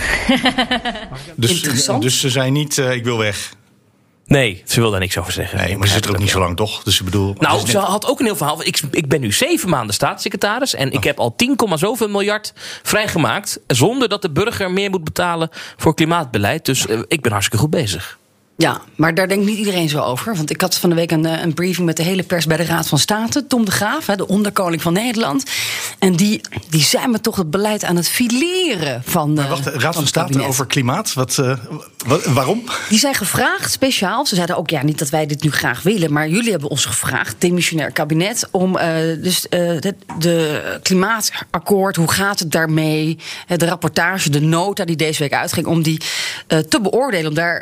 Dus, 1.36 1.50
Interessant. 1.50 2.02
dus 2.02 2.20
ze 2.20 2.30
zijn 2.30 2.52
niet, 2.52 2.78
eh, 2.78 2.92
ik 2.92 3.04
wil 3.04 3.18
weg. 3.18 3.52
Nee, 4.26 4.62
ze 4.66 4.80
wil 4.80 4.90
daar 4.90 5.00
niks 5.00 5.18
over 5.18 5.32
zeggen. 5.32 5.58
Nee, 5.58 5.76
maar 5.76 5.86
ze 5.86 5.92
zit 5.94 6.04
er 6.04 6.10
ook 6.10 6.18
niet 6.18 6.30
zo 6.30 6.38
lang, 6.38 6.56
toch? 6.56 6.82
Dus 6.82 6.98
ik 6.98 7.04
bedoel... 7.04 7.34
Nou, 7.38 7.58
ze 7.60 7.66
net- 7.66 7.76
had 7.76 8.06
ook 8.06 8.18
een 8.20 8.24
heel 8.26 8.36
verhaal. 8.36 8.66
Ik, 8.66 8.80
ik 8.90 9.08
ben 9.08 9.20
nu 9.20 9.32
zeven 9.32 9.68
maanden 9.68 9.94
staatssecretaris. 9.94 10.74
En 10.74 10.92
ik 10.92 11.04
heb 11.04 11.18
al 11.18 11.34
10, 11.36 11.56
zoveel 11.74 12.08
miljard 12.08 12.52
vrijgemaakt. 12.82 13.60
Zonder 13.66 14.08
dat 14.08 14.22
de 14.22 14.30
burger 14.30 14.70
meer 14.70 14.90
moet 14.90 15.04
betalen 15.04 15.48
voor 15.76 15.94
klimaatbeleid. 15.94 16.64
Dus 16.64 16.86
eh, 16.86 16.98
ik 17.08 17.20
ben 17.20 17.30
hartstikke 17.32 17.62
goed 17.64 17.70
bezig. 17.70 18.18
Ja, 18.56 18.80
maar 18.96 19.14
daar 19.14 19.28
denkt 19.28 19.46
niet 19.46 19.58
iedereen 19.58 19.88
zo 19.88 20.00
over. 20.00 20.36
Want 20.36 20.50
ik 20.50 20.60
had 20.60 20.74
van 20.74 20.88
de 20.90 20.94
week 20.96 21.10
een, 21.10 21.26
eh, 21.26 21.42
een 21.42 21.54
briefing 21.54 21.86
met 21.86 21.96
de 21.96 22.02
hele 22.02 22.22
pers 22.22 22.46
bij 22.46 22.56
de 22.56 22.64
Raad 22.64 22.88
van 22.88 22.98
State. 22.98 23.46
Tom 23.46 23.64
de 23.64 23.70
Graaf, 23.70 24.04
de 24.04 24.28
onderkoning 24.28 24.82
van 24.82 24.92
Nederland. 24.92 25.44
En 25.98 26.16
die, 26.16 26.40
die 26.68 26.82
zijn 26.82 27.10
me 27.10 27.20
toch 27.20 27.36
het 27.36 27.50
beleid 27.50 27.84
aan 27.84 27.96
het 27.96 28.08
fileren 28.08 29.02
van. 29.04 29.32
Maar 29.32 29.44
eh, 29.44 29.50
wacht, 29.50 29.64
de 29.64 29.70
Raad 29.70 29.94
van 29.94 30.06
State 30.06 30.42
over 30.42 30.66
klimaat. 30.66 31.12
Wat, 31.14 31.38
eh, 31.38 31.58
wa- 32.06 32.32
waarom? 32.32 32.64
Die 32.88 32.98
zijn 32.98 33.14
gevraagd, 33.14 33.72
speciaal. 33.72 34.26
Ze 34.26 34.34
zeiden 34.34 34.56
ook, 34.56 34.70
ja, 34.70 34.82
niet 34.82 34.98
dat 34.98 35.08
wij 35.08 35.26
dit 35.26 35.42
nu 35.42 35.50
graag 35.50 35.82
willen... 35.82 36.12
maar 36.12 36.28
jullie 36.28 36.50
hebben 36.50 36.70
ons 36.70 36.84
gevraagd, 36.84 37.36
demissionair 37.38 37.92
kabinet... 37.92 38.48
om 38.50 38.72
dus, 39.22 39.48
eh, 39.48 39.58
de, 39.80 39.94
de 40.18 40.62
klimaatakkoord, 40.82 41.96
hoe 41.96 42.10
gaat 42.12 42.38
het 42.38 42.52
daarmee... 42.52 43.18
de 43.56 43.66
rapportage, 43.66 44.30
de 44.30 44.40
nota 44.40 44.84
die 44.84 44.96
deze 44.96 45.22
week 45.22 45.32
uitging... 45.34 45.66
om 45.66 45.82
die 45.82 46.00
te 46.46 46.80
beoordelen, 46.82 47.28
om 47.28 47.34
daar 47.34 47.60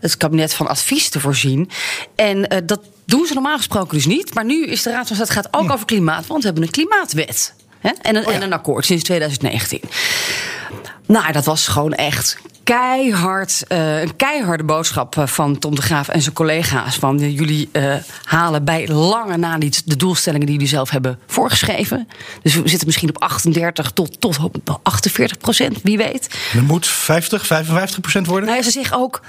het 0.00 0.16
kabinet 0.16 0.26
van 0.46 0.68
advies 0.68 1.08
te 1.08 1.20
voorzien. 1.20 1.70
En 2.14 2.48
eh, 2.48 2.58
dat 2.64 2.80
doen 3.04 3.26
ze 3.26 3.34
normaal 3.34 3.56
gesproken 3.56 3.94
dus 3.94 4.06
niet. 4.06 4.34
Maar 4.34 4.44
nu 4.44 4.66
is 4.66 4.82
de 4.82 4.90
Raad 4.90 5.06
van 5.06 5.16
State 5.16 5.32
gaat 5.32 5.48
ook 5.50 5.70
over 5.70 5.86
klimaat... 5.86 6.26
want 6.26 6.40
we 6.40 6.46
hebben 6.46 6.64
een 6.64 6.70
klimaatwet. 6.70 7.54
Hè? 7.78 7.90
En, 8.02 8.16
een, 8.16 8.24
en 8.24 8.42
een 8.42 8.52
akkoord 8.52 8.84
sinds 8.84 9.04
2019. 9.04 9.80
Nou, 11.06 11.32
dat 11.32 11.44
was 11.44 11.68
gewoon 11.68 11.92
echt 11.92 12.38
keihard, 12.64 13.64
eh, 13.68 14.00
een 14.00 14.16
keiharde 14.16 14.64
boodschap 14.64 15.16
eh, 15.16 15.26
van 15.26 15.58
Tom 15.58 15.74
de 15.74 15.82
Graaf 15.82 16.08
en 16.08 16.22
zijn 16.22 16.34
collega's. 16.34 16.96
Van 16.96 17.32
jullie 17.32 17.68
halen 18.24 18.64
bij 18.64 18.88
lange 18.88 19.36
na 19.36 19.56
niet 19.56 19.82
de 19.90 19.96
doelstellingen 19.96 20.46
die 20.46 20.54
jullie 20.54 20.70
zelf 20.70 20.90
hebben 20.90 21.18
voorgeschreven. 21.26 22.08
Dus 22.42 22.54
we 22.54 22.68
zitten 22.68 22.86
misschien 22.86 23.08
op 23.08 23.18
38 23.18 23.90
tot, 23.90 24.20
tot 24.20 24.38
op 24.38 24.80
48 24.82 25.38
procent, 25.38 25.82
wie 25.82 25.96
weet. 25.96 26.28
Er 26.54 26.62
moet 26.62 26.86
50, 26.86 27.46
55 27.46 28.00
procent 28.00 28.26
worden? 28.26 28.44
Nou 28.44 28.58
ja, 28.58 28.64
ze 28.64 28.70
zeggen 28.70 28.98
ook. 28.98 29.20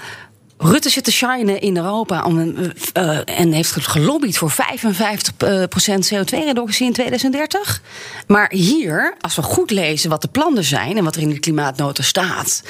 Rutte 0.62 0.88
zit 0.90 1.04
te 1.04 1.12
shinen 1.12 1.60
in 1.60 1.76
Europa 1.76 2.24
om 2.24 2.38
een, 2.38 2.72
eh, 2.92 3.18
en 3.24 3.52
heeft 3.52 3.76
gelobbyd 3.76 4.38
voor 4.38 4.50
55% 4.50 6.08
CO2-reductie 6.08 6.86
in 6.86 6.92
2030. 6.92 7.82
Maar 8.26 8.50
hier, 8.52 9.14
als 9.20 9.34
we 9.36 9.42
goed 9.42 9.70
lezen 9.70 10.10
wat 10.10 10.22
de 10.22 10.28
plannen 10.28 10.64
zijn 10.64 10.96
en 10.96 11.04
wat 11.04 11.16
er 11.16 11.22
in 11.22 11.28
de 11.28 11.38
klimaatnota 11.38 12.02
staat, 12.02 12.62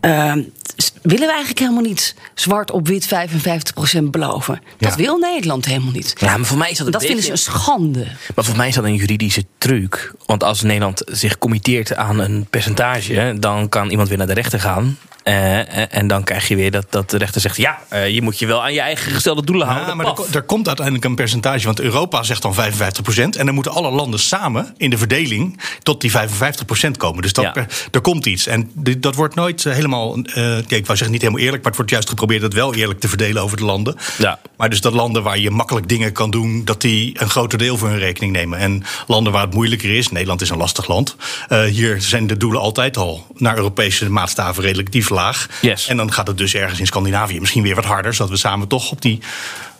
eh, 0.00 0.32
s- 0.76 0.92
willen 1.06 1.26
we 1.26 1.32
eigenlijk 1.32 1.58
helemaal 1.58 1.82
niet 1.82 2.14
zwart 2.34 2.70
op 2.70 2.86
wit 2.88 3.06
55% 3.06 4.10
beloven. 4.10 4.60
Dat 4.78 4.90
Ja. 4.90 4.96
wil 4.96 5.16
Nederland 5.18 5.64
helemaal 5.64 5.92
niet. 5.92 6.14
Ja, 6.18 6.36
maar 6.36 6.46
voor 6.46 6.58
mij 6.58 6.70
is 6.70 6.76
dat 6.78 6.86
een 6.86 6.92
dat 6.92 7.04
vinden 7.04 7.24
ze 7.24 7.30
een 7.30 7.38
schande. 7.38 8.06
Maar 8.34 8.44
voor 8.44 8.56
mij 8.56 8.68
is 8.68 8.74
dat 8.74 8.84
een 8.84 8.94
juridische 8.94 9.44
truc. 9.58 10.12
Want 10.26 10.44
als 10.44 10.62
Nederland 10.62 11.02
zich 11.06 11.38
committeert 11.38 11.94
aan 11.94 12.18
een 12.18 12.46
percentage, 12.50 13.36
dan 13.38 13.68
kan 13.68 13.90
iemand 13.90 14.08
weer 14.08 14.18
naar 14.18 14.26
de 14.26 14.32
rechter 14.32 14.60
gaan. 14.60 14.98
Eh, 15.22 15.94
en 15.96 16.06
dan 16.06 16.24
krijg 16.24 16.48
je 16.48 16.56
weer 16.56 16.70
dat, 16.70 16.86
dat 16.90 17.10
de 17.10 17.18
rechter 17.18 17.40
zegt: 17.40 17.56
ja, 17.56 17.78
eh, 17.88 18.08
je 18.08 18.22
moet 18.22 18.38
je 18.38 18.46
wel 18.46 18.62
aan 18.62 18.72
je 18.72 18.80
eigen 18.80 19.12
gestelde 19.12 19.44
doelen 19.44 19.66
houden. 19.66 19.88
Ja, 19.88 19.94
maar 19.94 20.06
er, 20.06 20.34
er, 20.34 20.42
komt 20.42 20.66
uiteindelijk 20.66 21.06
een 21.06 21.14
percentage. 21.14 21.64
Want 21.66 21.80
Europa 21.80 22.22
zegt 22.22 22.42
dan 22.42 22.54
55% 22.54 23.36
En 23.38 23.46
dan 23.46 23.54
moeten 23.54 23.72
alle 23.72 23.90
landen 23.90 24.20
samen 24.20 24.74
in 24.76 24.90
de 24.90 24.98
verdeling 24.98 25.60
tot 25.82 26.00
die 26.00 26.10
55% 26.10 26.96
komen. 26.96 27.22
Dus 27.22 27.32
dat, 27.32 27.44
Ja. 27.54 27.66
er 27.90 28.00
komt 28.00 28.26
iets. 28.26 28.46
En 28.46 28.70
dat 28.98 29.14
wordt 29.14 29.34
nooit 29.34 29.66
eh, 29.66 29.72
helemaal. 29.72 30.16
eh, 30.22 30.56
wou 30.96 31.10
zeggen 31.10 31.10
niet 31.10 31.20
helemaal 31.20 31.44
eerlijk. 31.44 31.62
Maar 31.62 31.72
het 31.72 31.76
wordt 31.76 31.90
juist 31.90 32.08
geprobeerd 32.08 32.42
het 32.42 32.54
wel 32.54 32.74
eerlijk 32.74 33.00
te 33.00 33.08
verdelen 33.08 33.42
over 33.42 33.56
de 33.56 33.64
landen. 33.64 33.96
Ja. 34.18 34.38
Maar 34.56 34.70
dus 34.70 34.80
dat 34.80 34.92
landen 34.92 35.22
waar 35.22 35.38
je 35.38 35.50
makkelijk 35.50 35.88
dingen 35.88 36.12
kan 36.12 36.30
doen. 36.30 36.64
dat 36.64 36.80
die 36.80 37.20
een 37.20 37.30
groter 37.30 37.58
deel 37.58 37.76
voor 37.76 37.88
hun 37.88 37.98
rekening 37.98 38.32
nemen. 38.32 38.58
En 38.58 38.84
landen 39.06 39.32
waar 39.32 39.42
het 39.42 39.54
moeilijker 39.54 39.96
is. 39.96 40.08
Nederland 40.10 40.40
is 40.40 40.50
een 40.50 40.56
lastig 40.56 40.88
land. 40.88 41.16
eh, 41.48 41.62
hier 41.64 42.00
zijn 42.00 42.26
de 42.26 42.36
doelen 42.36 42.60
altijd 42.60 42.96
al 42.96 43.26
naar 43.34 43.56
Europese 43.56 44.10
maatstaven 44.10 44.62
relatief 44.62 45.10
laag. 45.10 45.48
Yes. 45.60 45.86
En 45.86 45.96
dan 45.96 46.12
gaat 46.12 46.26
het 46.26 46.38
dus 46.38 46.54
ergens 46.54 46.80
in 46.80 46.86
Scandinavië 46.86 47.40
misschien 47.40 47.62
weer 47.62 47.74
wat 47.74 47.84
harder. 47.84 48.14
zodat 48.14 48.30
we 48.30 48.36
samen 48.38 48.68
toch 48.68 48.90
op 48.90 49.02
die 49.02 49.20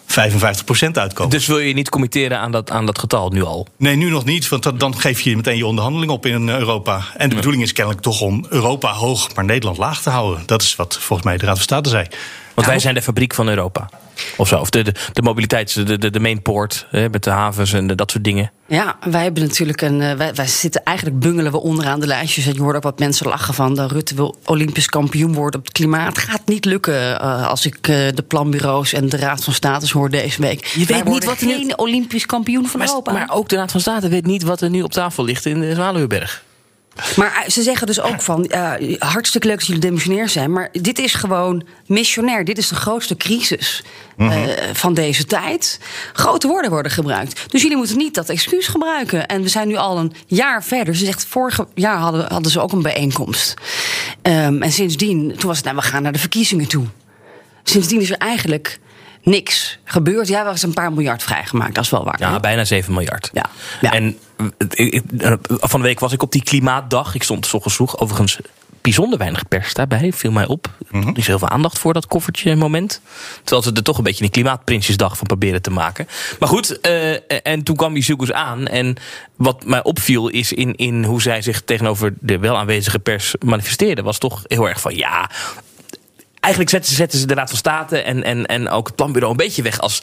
55% 0.06 0.90
uitkomen. 0.92 1.30
Dus 1.30 1.46
wil 1.46 1.58
je 1.58 1.75
niet 1.75 1.88
committeren 1.88 2.38
aan 2.38 2.52
dat, 2.52 2.70
aan 2.70 2.86
dat 2.86 2.98
getal 2.98 3.30
nu 3.30 3.42
al? 3.42 3.66
Nee, 3.76 3.96
nu 3.96 4.10
nog 4.10 4.25
niet, 4.25 4.48
want 4.48 4.62
dat- 4.62 4.80
dan 4.80 4.98
geef 5.00 5.20
je 5.20 5.36
meteen 5.36 5.56
je 5.56 5.66
onderhandeling 5.66 6.12
op 6.12 6.26
in 6.26 6.48
Europa. 6.48 7.04
En 7.16 7.28
de 7.28 7.34
bedoeling 7.34 7.62
is 7.62 7.72
kennelijk 7.72 8.02
toch 8.02 8.20
om 8.20 8.46
Europa 8.48 8.92
hoog, 8.92 9.34
maar 9.34 9.44
Nederland 9.44 9.78
laag 9.78 10.02
te 10.02 10.10
houden. 10.10 10.42
Dat 10.46 10.62
is 10.62 10.76
wat 10.76 10.96
volgens 11.00 11.28
mij 11.28 11.36
de 11.36 11.44
Raad 11.46 11.54
van 11.54 11.62
State 11.64 11.88
zei. 11.88 12.06
Want 12.54 12.66
wij 12.66 12.78
zijn 12.78 12.94
de 12.94 13.02
fabriek 13.02 13.34
van 13.34 13.48
Europa. 13.48 13.88
Of 14.37 14.49
zo. 14.49 14.58
Of 14.58 14.70
de, 14.70 14.82
de, 14.82 14.94
de 15.12 15.23
mobiliteits, 15.23 15.75
de, 15.75 15.99
de, 15.99 16.11
de 16.11 16.20
mainport. 16.20 16.87
Hè, 16.90 17.08
met 17.08 17.25
de 17.25 17.30
havens 17.30 17.73
en 17.73 17.87
de, 17.87 17.94
dat 17.94 18.11
soort 18.11 18.25
dingen. 18.25 18.50
Ja, 18.68 18.96
wij 19.11 19.23
hebben 19.23 19.42
natuurlijk 19.42 19.80
een. 19.80 20.00
eh, 20.00 20.12
wij, 20.12 20.35
wij 20.35 20.46
zitten 20.46 20.82
eigenlijk 20.85 21.18
bungelen 21.18 21.52
we 21.52 21.61
onderaan 21.61 22.00
de 22.00 22.06
lijstjes. 22.06 22.46
En 22.46 22.54
je 22.54 22.61
hoort 22.61 22.76
ook 22.76 22.82
wat 22.82 22.99
mensen 22.99 23.28
lachen 23.28 23.54
van. 23.54 23.75
De 23.75 23.87
Rutte 23.87 24.14
wil 24.14 24.37
Olympisch 24.44 24.87
kampioen 24.87 25.32
worden 25.35 25.61
op 25.61 25.66
het 25.66 25.75
klimaat. 25.75 26.18
Gaat 26.18 26.42
niet 26.46 26.64
lukken 26.64 27.20
eh, 27.20 27.46
als 27.49 27.66
ik 27.66 27.75
eh, 27.88 27.96
de 28.14 28.23
planbureaus 28.28 28.92
en 28.92 29.08
de 29.08 29.16
Raad 29.16 29.44
van 29.44 29.52
State 29.52 29.99
hoor 29.99 30.11
deze 30.11 30.40
week. 30.40 30.64
Je 30.66 30.87
weet 30.87 31.04
niet 31.04 31.25
wat 31.25 31.40
er 31.40 31.46
nu- 31.46 31.73
Olympisch 31.76 32.26
kampioen 32.26 32.66
van 32.66 32.78
Maar, 32.78 32.88
Europa. 32.88 33.12
maar 33.12 33.28
ook 33.30 33.49
de 33.49 33.56
Raad 33.56 33.70
van 33.70 33.80
State 33.80 34.08
weet 34.08 34.26
niet 34.26 34.42
wat 34.42 34.61
er 34.61 34.70
nu 34.70 34.82
op 34.82 34.92
tafel 34.92 35.25
ligt 35.25 35.46
in 35.46 35.61
de 35.61 35.75
Zwaluweberg. 35.75 36.44
Maar 37.17 37.43
eh, 37.45 37.50
ze 37.50 37.62
zeggen 37.62 37.87
dus 37.87 38.00
ook 38.00 38.23
van, 38.23 38.45
eh, 38.45 38.73
hartstikke 38.99 39.47
leuk 39.47 39.57
dat 39.57 39.67
jullie 39.67 39.83
demissionair 39.83 40.29
zijn... 40.29 40.53
maar 40.53 40.69
dit 40.73 40.99
is 40.99 41.15
gewoon 41.15 41.67
missionair. 41.87 42.45
Dit 42.45 42.59
is 42.59 42.69
de 42.69 42.75
grootste 42.75 43.17
crisis 43.17 43.83
eh, 44.17 44.43
van 44.73 44.95
deze 44.95 45.25
tijd. 45.25 45.81
Grote 46.12 46.47
woorden 46.47 46.71
worden 46.71 46.93
gebruikt. 46.93 47.45
Dus 47.50 47.62
jullie 47.62 47.76
moeten 47.76 47.97
niet 47.97 48.15
dat 48.15 48.29
excuus 48.29 48.67
gebruiken. 48.67 49.26
En 49.26 49.43
we 49.43 49.49
zijn 49.49 49.69
nu 49.69 49.76
al 49.76 49.99
een 49.99 50.12
jaar 50.26 50.65
verder. 50.65 50.97
Ze 50.97 51.05
zegt, 51.05 51.26
vorig 51.26 51.61
jaar 51.75 51.99
hadden, 51.99 52.33
hadden 52.33 52.53
ze 52.53 52.61
ook 52.61 52.73
een 52.73 52.83
bijeenkomst. 52.83 53.55
Ehm, 54.23 54.62
en 54.62 54.73
sindsdien, 54.73 55.35
toen 55.37 55.49
was 55.49 55.57
het, 55.57 55.65
nou, 55.65 55.76
we 55.76 55.83
gaan 55.83 56.03
naar 56.03 56.12
de 56.12 56.19
verkiezingen 56.19 56.69
toe. 56.69 56.85
Sindsdien 57.62 58.00
is 58.00 58.11
er 58.11 58.19
eigenlijk 58.19 58.79
niks 59.26 59.78
gebeurd. 59.85 60.28
Ja, 60.28 60.47
er 60.47 60.52
is 60.52 60.62
een 60.62 60.73
paar 60.75 60.92
miljard 60.92 61.23
vrijgemaakt, 61.23 61.75
dat 61.75 61.85
is 61.85 61.90
wel 61.90 62.04
waar. 62.04 62.16
Ja, 62.18 62.40
bijna 62.40 62.64
7 62.64 62.92
miljard. 62.92 63.30
Ja, 63.33 63.45
ja. 63.80 63.92
En 63.92 64.18
eh, 64.37 64.47
ik- 64.71 64.92
ik- 64.95 65.02
van 65.49 65.80
de 65.80 65.87
week 65.87 66.00
was 66.00 66.12
ik 66.12 66.23
op 66.23 66.33
die 66.33 66.42
klimaatdag. 66.42 67.14
Ik 67.14 67.23
stond 67.23 67.47
's 67.47 67.52
ochtends 67.54 67.76
vroeg. 67.76 67.99
Overigens 67.99 68.38
bijzonder 68.80 69.18
weinig 69.18 69.49
pers 69.49 69.75
daarbij. 69.75 70.12
Viel 70.12 70.30
mij 70.30 70.47
op. 70.47 70.68
Niet 70.90 71.16
zo 71.25 71.30
heel 71.30 71.38
veel 71.38 71.49
aandacht 71.49 71.78
voor 71.78 71.92
dat 71.92 72.06
koffertje 72.06 72.56
moment. 72.56 73.00
Terwijl 73.42 73.62
ze 73.62 73.73
er 73.73 73.83
toch 73.83 73.99
een 73.99 74.04
beetje 74.04 74.25
een 74.25 74.30
klimaatprinsjesdag 74.30 75.16
van 75.16 75.26
proberen 75.26 75.62
te 75.62 75.71
maken. 75.71 76.09
Maar 76.38 76.49
goed, 76.49 76.80
eh, 76.80 77.47
en 77.47 77.62
toen 77.62 77.76
kwam 77.76 77.95
die 77.95 78.02
zoekers 78.02 78.33
aan. 78.33 78.66
En 78.66 78.97
wat 79.37 79.64
mij 79.64 79.83
opviel 79.83 80.28
is 80.28 80.52
in, 80.52 80.75
in 80.75 81.04
hoe 81.04 81.23
zij 81.23 81.42
zich 81.42 81.62
tegenover 81.62 82.14
de 82.21 82.38
wel 82.38 82.56
aanwezige 82.56 82.99
pers 82.99 83.35
manifesteerden. 83.45 84.04
Was 84.04 84.18
toch 84.18 84.42
heel 84.47 84.68
erg 84.68 84.80
van 84.80 84.95
ja, 84.97 85.30
eigenlijk 86.47 86.71
zetten 86.71 86.91
ze, 86.91 86.97
zetten 86.97 87.19
ze 87.19 87.26
de 87.26 87.35
Raad 87.35 87.49
van 87.49 87.59
State 87.59 87.99
en, 87.99 88.23
en, 88.23 88.47
en 88.47 88.69
ook 88.69 88.87
het 88.87 88.97
planbureau 88.97 89.33
een 89.33 89.38
beetje 89.38 89.62
weg 89.62 89.81
als 89.81 90.03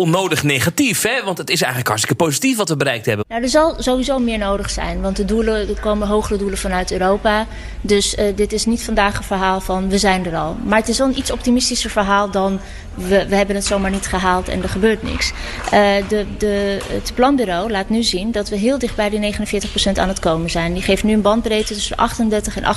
onnodig 0.00 0.42
negatief. 0.42 1.02
Hè? 1.02 1.24
Want 1.24 1.38
het 1.38 1.50
is 1.50 1.60
eigenlijk 1.60 1.88
hartstikke 1.88 2.24
positief 2.24 2.56
wat 2.56 2.68
we 2.68 2.76
bereikt 2.76 3.06
hebben. 3.06 3.24
Nou, 3.28 3.42
er 3.42 3.48
zal 3.48 3.74
sowieso 3.78 4.18
meer 4.18 4.38
nodig 4.38 4.70
zijn, 4.70 5.00
want 5.00 5.16
de 5.16 5.24
doelen, 5.24 5.68
er 5.68 5.80
komen 5.80 6.08
hogere 6.08 6.38
doelen 6.38 6.58
vanuit 6.58 6.92
Europa. 6.92 7.46
Dus 7.80 8.14
eh, 8.14 8.36
dit 8.36 8.52
is 8.52 8.64
niet 8.64 8.82
vandaag 8.82 9.18
een 9.18 9.24
verhaal 9.24 9.60
van 9.60 9.88
we 9.88 9.98
zijn 9.98 10.26
er 10.26 10.36
al. 10.36 10.56
Maar 10.64 10.78
het 10.78 10.88
is 10.88 10.98
wel 10.98 11.06
een 11.06 11.18
iets 11.18 11.30
optimistischer 11.30 11.90
verhaal 11.90 12.30
dan 12.30 12.60
we, 12.94 13.26
we 13.28 13.36
hebben 13.36 13.56
het 13.56 13.64
zomaar 13.64 13.90
niet 13.90 14.06
gehaald 14.06 14.48
en 14.48 14.62
er 14.62 14.68
gebeurt 14.68 15.02
niks. 15.02 15.32
Eh, 15.64 16.08
de, 16.08 16.26
de, 16.38 16.78
het 16.88 17.12
planbureau 17.14 17.70
laat 17.70 17.88
nu 17.88 18.02
zien 18.02 18.32
dat 18.32 18.48
we 18.48 18.56
heel 18.56 18.78
dicht 18.78 18.96
bij 18.96 19.10
die 19.10 19.34
49% 19.34 19.92
aan 19.94 20.08
het 20.08 20.18
komen 20.18 20.50
zijn. 20.50 20.72
Die 20.72 20.82
geeft 20.82 21.04
nu 21.04 21.12
een 21.12 21.22
bandbreedte 21.22 21.74
tussen 21.74 21.96
38 21.96 22.56
en 22.56 22.76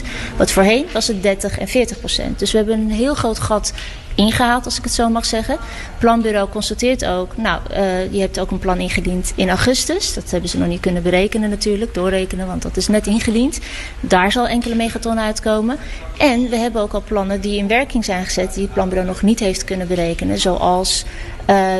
48%. 0.00 0.06
Wat 0.36 0.50
voorheen 0.50 0.86
was 0.92 1.06
het 1.08 1.22
30 1.22 1.58
en 1.58 1.68
40%. 1.68 2.36
Dus 2.36 2.50
we 2.52 2.56
hebben 2.56 2.78
een 2.78 2.90
heel 2.90 3.14
groot 3.14 3.38
gat 3.38 3.72
ingehaald, 4.16 4.64
als 4.64 4.78
ik 4.78 4.84
het 4.84 4.92
zo 4.92 5.08
mag 5.08 5.24
zeggen. 5.24 5.54
Het 5.60 5.98
planbureau 5.98 6.48
constateert 6.48 7.04
ook, 7.04 7.36
nou, 7.36 7.60
eh, 7.70 8.12
je 8.12 8.20
hebt 8.20 8.40
ook 8.40 8.50
een 8.50 8.58
plan 8.58 8.78
ingediend 8.78 9.32
in 9.36 9.48
augustus. 9.48 10.14
Dat 10.14 10.30
hebben 10.30 10.50
ze 10.50 10.58
nog 10.58 10.68
niet 10.68 10.80
kunnen 10.80 11.02
berekenen 11.02 11.50
natuurlijk, 11.50 11.94
doorrekenen, 11.94 12.46
want 12.46 12.62
dat 12.62 12.76
is 12.76 12.88
net 12.88 13.06
ingediend. 13.06 13.58
Daar 14.00 14.32
zal 14.32 14.48
enkele 14.48 14.74
megaton 14.74 15.20
uitkomen. 15.20 15.76
En 16.18 16.48
we 16.48 16.56
hebben 16.56 16.82
ook 16.82 16.92
al 16.92 17.02
plannen 17.02 17.40
die 17.40 17.58
in 17.58 17.68
werking 17.68 18.04
zijn 18.04 18.24
gezet, 18.24 18.54
die 18.54 18.62
het 18.62 18.72
planbureau 18.72 19.08
nog 19.08 19.22
niet 19.22 19.40
heeft 19.40 19.64
kunnen 19.64 19.88
berekenen. 19.88 20.38
Zoals 20.38 21.04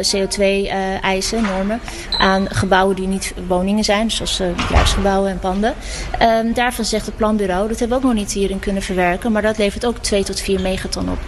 CO2-eisen, 0.01 1.43
normen, 1.43 1.81
aan 2.19 2.47
gebouwen 2.51 2.97
die 2.97 3.07
niet 3.07 3.35
woningen 3.47 3.85
zijn, 3.85 4.11
zoals 4.11 4.41
eh, 4.41 4.47
bedrijfsgebouwen 4.57 5.31
en 5.31 5.39
panden. 5.39 5.75
Ehm, 6.19 6.53
daarvan 6.53 6.85
zegt 6.85 7.07
het 7.07 7.17
planbureau, 7.17 7.69
dat 7.69 7.79
hebben 7.79 7.99
we 7.99 8.05
ook 8.05 8.11
nog 8.11 8.21
niet 8.23 8.33
hierin 8.33 8.59
kunnen 8.59 8.83
verwerken, 8.83 9.33
maar 9.33 9.43
dat 9.43 9.59
levert 9.59 9.87
ook 9.87 9.99
2 9.99 10.25
tot 10.25 10.41
4 10.41 10.61
megaton 10.61 11.11
op. 11.11 11.19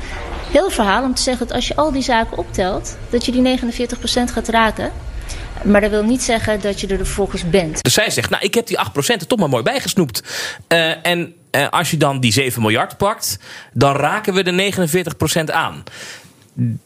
Heel 0.51 0.71
verhaal 0.71 1.03
om 1.05 1.15
te 1.15 1.23
zeggen 1.23 1.47
dat 1.47 1.57
als 1.57 1.69
je 1.69 1.77
al 1.77 1.93
die 1.93 2.03
zaken 2.03 2.39
optelt, 2.39 2.97
dat 3.11 3.25
je 3.25 3.33
die 3.33 3.59
49% 3.59 4.33
gaat 4.33 4.49
raken. 4.49 4.93
Maar 5.65 5.81
dat 5.81 5.91
wil 5.91 6.05
niet 6.05 6.23
zeggen 6.23 6.61
dat 6.61 6.81
je 6.81 6.87
er 6.87 6.97
vervolgens 6.97 7.51
bent. 7.51 7.83
Dus 7.83 7.95
zij 7.95 8.11
zegt, 8.11 8.31
nou, 8.31 8.45
ik 8.45 8.55
heb 8.55 8.67
die 8.67 8.79
8% 8.79 8.81
er 9.07 9.27
toch 9.27 9.39
maar 9.39 9.49
mooi 9.49 9.63
bijgesnoept. 9.63 10.23
Eh, 10.67 11.07
en 11.07 11.35
eh, 11.51 11.69
als 11.69 11.91
je 11.91 11.97
dan 11.97 12.21
die 12.21 12.33
7 12.33 12.63
miljard 12.63 12.97
pakt, 12.97 13.39
dan 13.73 13.97
raken 13.97 14.35
we 14.35 14.43
de 14.43 14.73
49% 15.49 15.53
aan. 15.53 15.85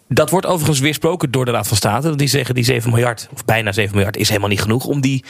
Dat 0.09 0.31
wordt 0.31 0.47
overigens 0.47 0.79
weersproken 0.79 1.31
door 1.31 1.45
de 1.45 1.51
Raad 1.51 1.69
van 1.69 1.77
State. 1.77 2.17
Die 2.17 2.29
zeggen 2.29 2.55
die 2.55 2.65
7 2.65 2.91
miljard, 2.91 3.29
of 3.33 3.45
bijna 3.45 3.73
7 3.73 3.95
miljard, 3.95 4.17
is 4.17 4.29
helemaal 4.29 4.49
niet 4.49 4.63
genoeg 4.63 4.85
om 4.85 5.01
die 5.01 5.25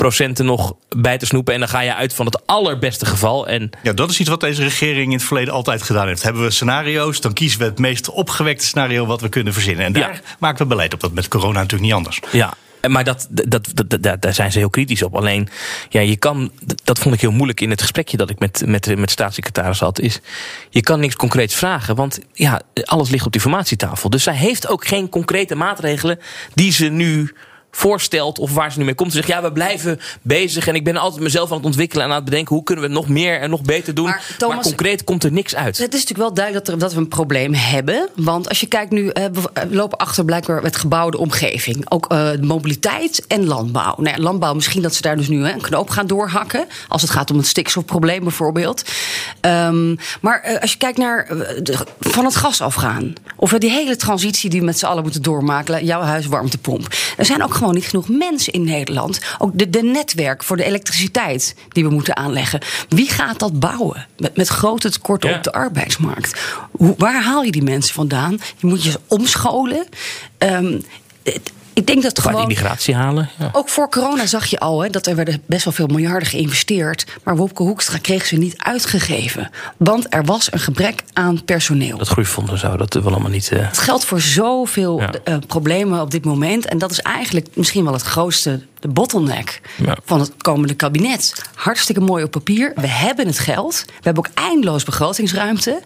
procenten 0.00 0.44
nog 0.44 0.74
bij 0.96 1.18
te 1.18 1.26
snoepen. 1.26 1.54
En 1.54 1.60
dan 1.60 1.68
ga 1.68 1.80
je 1.80 1.94
uit 1.94 2.14
van 2.14 2.26
het 2.26 2.46
allerbeste 2.46 3.06
geval. 3.06 3.48
En 3.48 3.70
Ja, 3.82 3.92
dat 3.92 4.10
is 4.10 4.20
iets 4.20 4.28
wat 4.28 4.40
deze 4.40 4.62
regering 4.62 5.06
in 5.06 5.18
het 5.18 5.22
verleden 5.26 5.54
altijd 5.54 5.82
gedaan 5.82 6.06
heeft. 6.06 6.22
Hebben 6.22 6.42
we 6.42 6.50
scenario's, 6.50 7.20
dan 7.20 7.32
kiezen 7.32 7.58
we 7.58 7.64
het 7.64 7.78
meest 7.78 8.10
opgewekte 8.10 8.64
scenario 8.66 9.06
wat 9.06 9.20
we 9.20 9.28
kunnen 9.28 9.52
verzinnen. 9.52 9.84
En 9.84 9.92
daar 9.92 10.12
Ja. 10.12 10.20
maken 10.38 10.58
we 10.62 10.66
beleid 10.66 10.94
op. 10.94 11.00
Dat 11.00 11.12
met 11.12 11.28
corona 11.28 11.52
natuurlijk 11.58 11.82
niet 11.82 11.92
anders. 11.92 12.20
Ja, 12.32 12.54
maar 12.88 13.04
dat, 13.04 13.26
dat, 13.30 13.68
dat, 13.74 14.02
dat- 14.02 14.22
daar 14.22 14.34
zijn 14.34 14.52
ze 14.52 14.58
heel 14.58 14.70
kritisch 14.70 15.02
op. 15.02 15.16
Alleen, 15.16 15.48
ja, 15.88 16.00
je 16.00 16.16
kan, 16.16 16.50
dat 16.84 16.98
vond 16.98 17.14
ik 17.14 17.20
heel 17.20 17.30
moeilijk 17.32 17.60
in 17.60 17.70
het 17.70 17.80
gesprekje 17.80 18.16
dat 18.16 18.30
ik 18.30 18.38
met, 18.38 18.62
met, 18.66 18.96
met 18.98 19.10
staatssecretaris 19.10 19.80
had. 19.80 19.98
Is, 20.00 20.20
je 20.70 20.80
kan 20.80 21.00
niks 21.00 21.16
concreets 21.16 21.54
vragen, 21.54 21.94
want 21.94 22.18
ja, 22.32 22.60
alles 22.84 23.10
ligt 23.10 23.26
op 23.26 23.32
die 23.32 23.40
formatietafel. 23.40 24.10
Dus 24.10 24.22
zij 24.22 24.34
heeft 24.36 24.68
ook 24.68 24.86
geen 24.86 25.08
concrete 25.08 25.54
maatregelen 25.54 26.18
die 26.54 26.72
ze 26.72 26.84
nu 26.86 27.34
voorstelt 27.70 28.38
of 28.38 28.52
waar 28.54 28.72
ze 28.72 28.78
nu 28.78 28.84
mee 28.84 28.94
komt. 28.94 29.10
Ze 29.10 29.16
zegt, 29.16 29.28
ja, 29.28 29.42
we 29.42 29.52
blijven 29.52 30.00
bezig 30.22 30.66
en 30.66 30.74
ik 30.74 30.84
ben 30.84 30.96
altijd 30.96 31.22
mezelf 31.22 31.50
aan 31.50 31.56
het 31.56 31.66
ontwikkelen 31.66 32.04
en 32.04 32.10
aan 32.10 32.16
het 32.16 32.24
bedenken 32.24 32.54
hoe 32.54 32.64
kunnen 32.64 32.84
we 32.84 32.90
het 32.90 33.00
nog 33.00 33.08
meer 33.08 33.40
en 33.40 33.50
nog 33.50 33.62
beter 33.62 33.94
doen. 33.94 34.04
Maar, 34.04 34.60
concreet 34.62 35.04
komt 35.04 35.24
er 35.24 35.32
niks 35.32 35.54
uit. 35.54 35.78
Het 35.78 35.94
is 35.94 36.00
natuurlijk 36.00 36.18
wel 36.18 36.34
duidelijk 36.34 36.64
dat, 36.66 36.74
er, 36.74 36.80
dat 36.80 36.92
we 36.92 36.98
een 37.00 37.08
probleem 37.08 37.54
hebben. 37.54 38.08
Want 38.16 38.48
als 38.48 38.60
je 38.60 38.66
kijkt 38.66 38.90
nu, 38.90 39.08
eh, 39.08 39.24
we 39.32 39.40
we 39.68 39.74
lopen 39.76 39.98
achter 39.98 40.24
blijkbaar 40.24 40.62
met 40.62 40.76
gebouwde 40.76 41.18
omgeving. 41.18 41.90
Ook 41.90 42.06
eh, 42.06 42.30
mobiliteit 42.40 43.24
en 43.26 43.46
landbouw. 43.46 43.94
Nou, 43.96 44.16
ja, 44.16 44.22
landbouw, 44.22 44.54
misschien 44.54 44.82
dat 44.82 44.94
ze 44.94 45.02
daar 45.02 45.16
dus 45.16 45.28
nu 45.28 45.44
hè, 45.44 45.52
een 45.52 45.60
knoop 45.60 45.90
gaan 45.90 46.06
doorhakken. 46.06 46.66
Als 46.88 47.02
het 47.02 47.10
gaat 47.10 47.30
om 47.30 47.36
het 47.36 47.46
stikstofprobleem 47.46 48.22
bijvoorbeeld. 48.22 48.82
Ehm, 49.40 49.94
maar 50.20 50.40
eh, 50.40 50.60
als 50.60 50.72
je 50.72 50.78
kijkt 50.78 50.98
naar 50.98 51.24
eh, 51.26 51.36
de- 51.62 51.78
van 52.00 52.24
het 52.24 52.36
gas 52.36 52.60
afgaan. 52.60 53.12
Of 53.36 53.52
eh, 53.52 53.58
die 53.58 53.70
hele 53.70 53.96
transitie 53.96 54.50
die 54.50 54.60
we 54.60 54.66
met 54.66 54.78
z'n 54.78 54.86
allen 54.86 55.02
moeten 55.02 55.22
doormaken. 55.22 55.84
Jouw 55.84 56.00
huiswarmtepomp. 56.02 56.94
Er 57.16 57.24
zijn 57.24 57.42
ook 57.44 57.54
gewoon 57.60 57.74
niet 57.74 57.84
genoeg 57.88 58.08
mensen 58.08 58.52
in 58.52 58.64
Nederland. 58.64 59.20
Ook 59.38 59.58
de, 59.58 59.70
de 59.70 59.82
netwerk 59.82 60.44
voor 60.44 60.56
de 60.56 60.64
elektriciteit 60.64 61.54
die 61.68 61.84
we 61.84 61.90
moeten 61.90 62.16
aanleggen. 62.16 62.60
Wie 62.88 63.08
gaat 63.10 63.38
dat 63.38 63.60
bouwen? 63.60 64.06
Met, 64.18 64.36
met 64.36 64.48
grote 64.48 64.90
tekorten 64.90 65.30
Ja. 65.30 65.36
op 65.36 65.42
de 65.42 65.52
arbeidsmarkt. 65.52 66.40
Hoe, 66.70 66.94
waar 66.98 67.22
haal 67.22 67.42
je 67.42 67.50
die 67.52 67.62
mensen 67.62 67.94
vandaan? 67.94 68.38
Je 68.56 68.66
moet 68.66 68.84
je 68.84 68.90
ze 68.90 69.00
omscholen. 69.06 69.86
Ehm, 70.38 70.80
het- 71.22 71.52
Ik 71.80 71.86
denk 71.86 72.02
dat 72.02 72.18
gewoon. 72.20 72.42
immigratie 72.42 72.94
halen. 72.94 73.28
Ja. 73.38 73.48
Ook 73.52 73.68
voor 73.68 73.88
corona 73.88 74.26
zag 74.26 74.46
je 74.46 74.58
al 74.58 74.82
hè, 74.82 74.88
dat 74.90 75.06
er 75.06 75.14
werden 75.16 75.42
best 75.46 75.64
wel 75.64 75.72
veel 75.72 75.86
miljarden 75.86 76.28
geïnvesteerd. 76.28 77.04
Maar 77.24 77.36
Wopke 77.36 77.62
Hoekstra 77.62 77.98
kreeg 77.98 78.26
ze 78.26 78.36
niet 78.36 78.54
uitgegeven. 78.58 79.50
Want 79.76 80.06
er 80.14 80.24
was 80.24 80.52
een 80.52 80.58
gebrek 80.58 81.02
aan 81.12 81.44
personeel. 81.44 81.98
Dat 81.98 82.08
groeifonds 82.08 82.50
en 82.50 82.58
zo, 82.58 82.76
dat 82.76 82.94
wil 82.94 83.06
allemaal 83.06 83.30
niet. 83.30 83.50
eh, 83.52 83.66
Het 83.66 83.78
geldt 83.78 84.04
voor 84.04 84.20
zoveel 84.20 85.00
Ja. 85.00 85.10
eh, 85.24 85.36
problemen 85.46 86.00
op 86.00 86.10
dit 86.10 86.24
moment. 86.24 86.66
En 86.66 86.78
dat 86.78 86.90
is 86.90 87.00
eigenlijk 87.00 87.46
misschien 87.54 87.84
wel 87.84 87.92
het 87.92 88.02
grootste, 88.02 88.60
de 88.80 88.88
bottleneck 88.88 89.60
Ja. 89.84 89.96
van 90.04 90.20
het 90.20 90.32
komende 90.38 90.74
kabinet. 90.74 91.42
Hartstikke 91.54 92.00
mooi 92.00 92.24
op 92.24 92.30
papier. 92.30 92.72
We 92.74 92.86
hebben 92.86 93.26
het 93.26 93.38
geld. 93.38 93.82
We 93.86 93.92
hebben 94.00 94.24
ook 94.26 94.34
eindeloos 94.34 94.84
begrotingsruimte. 94.84 95.82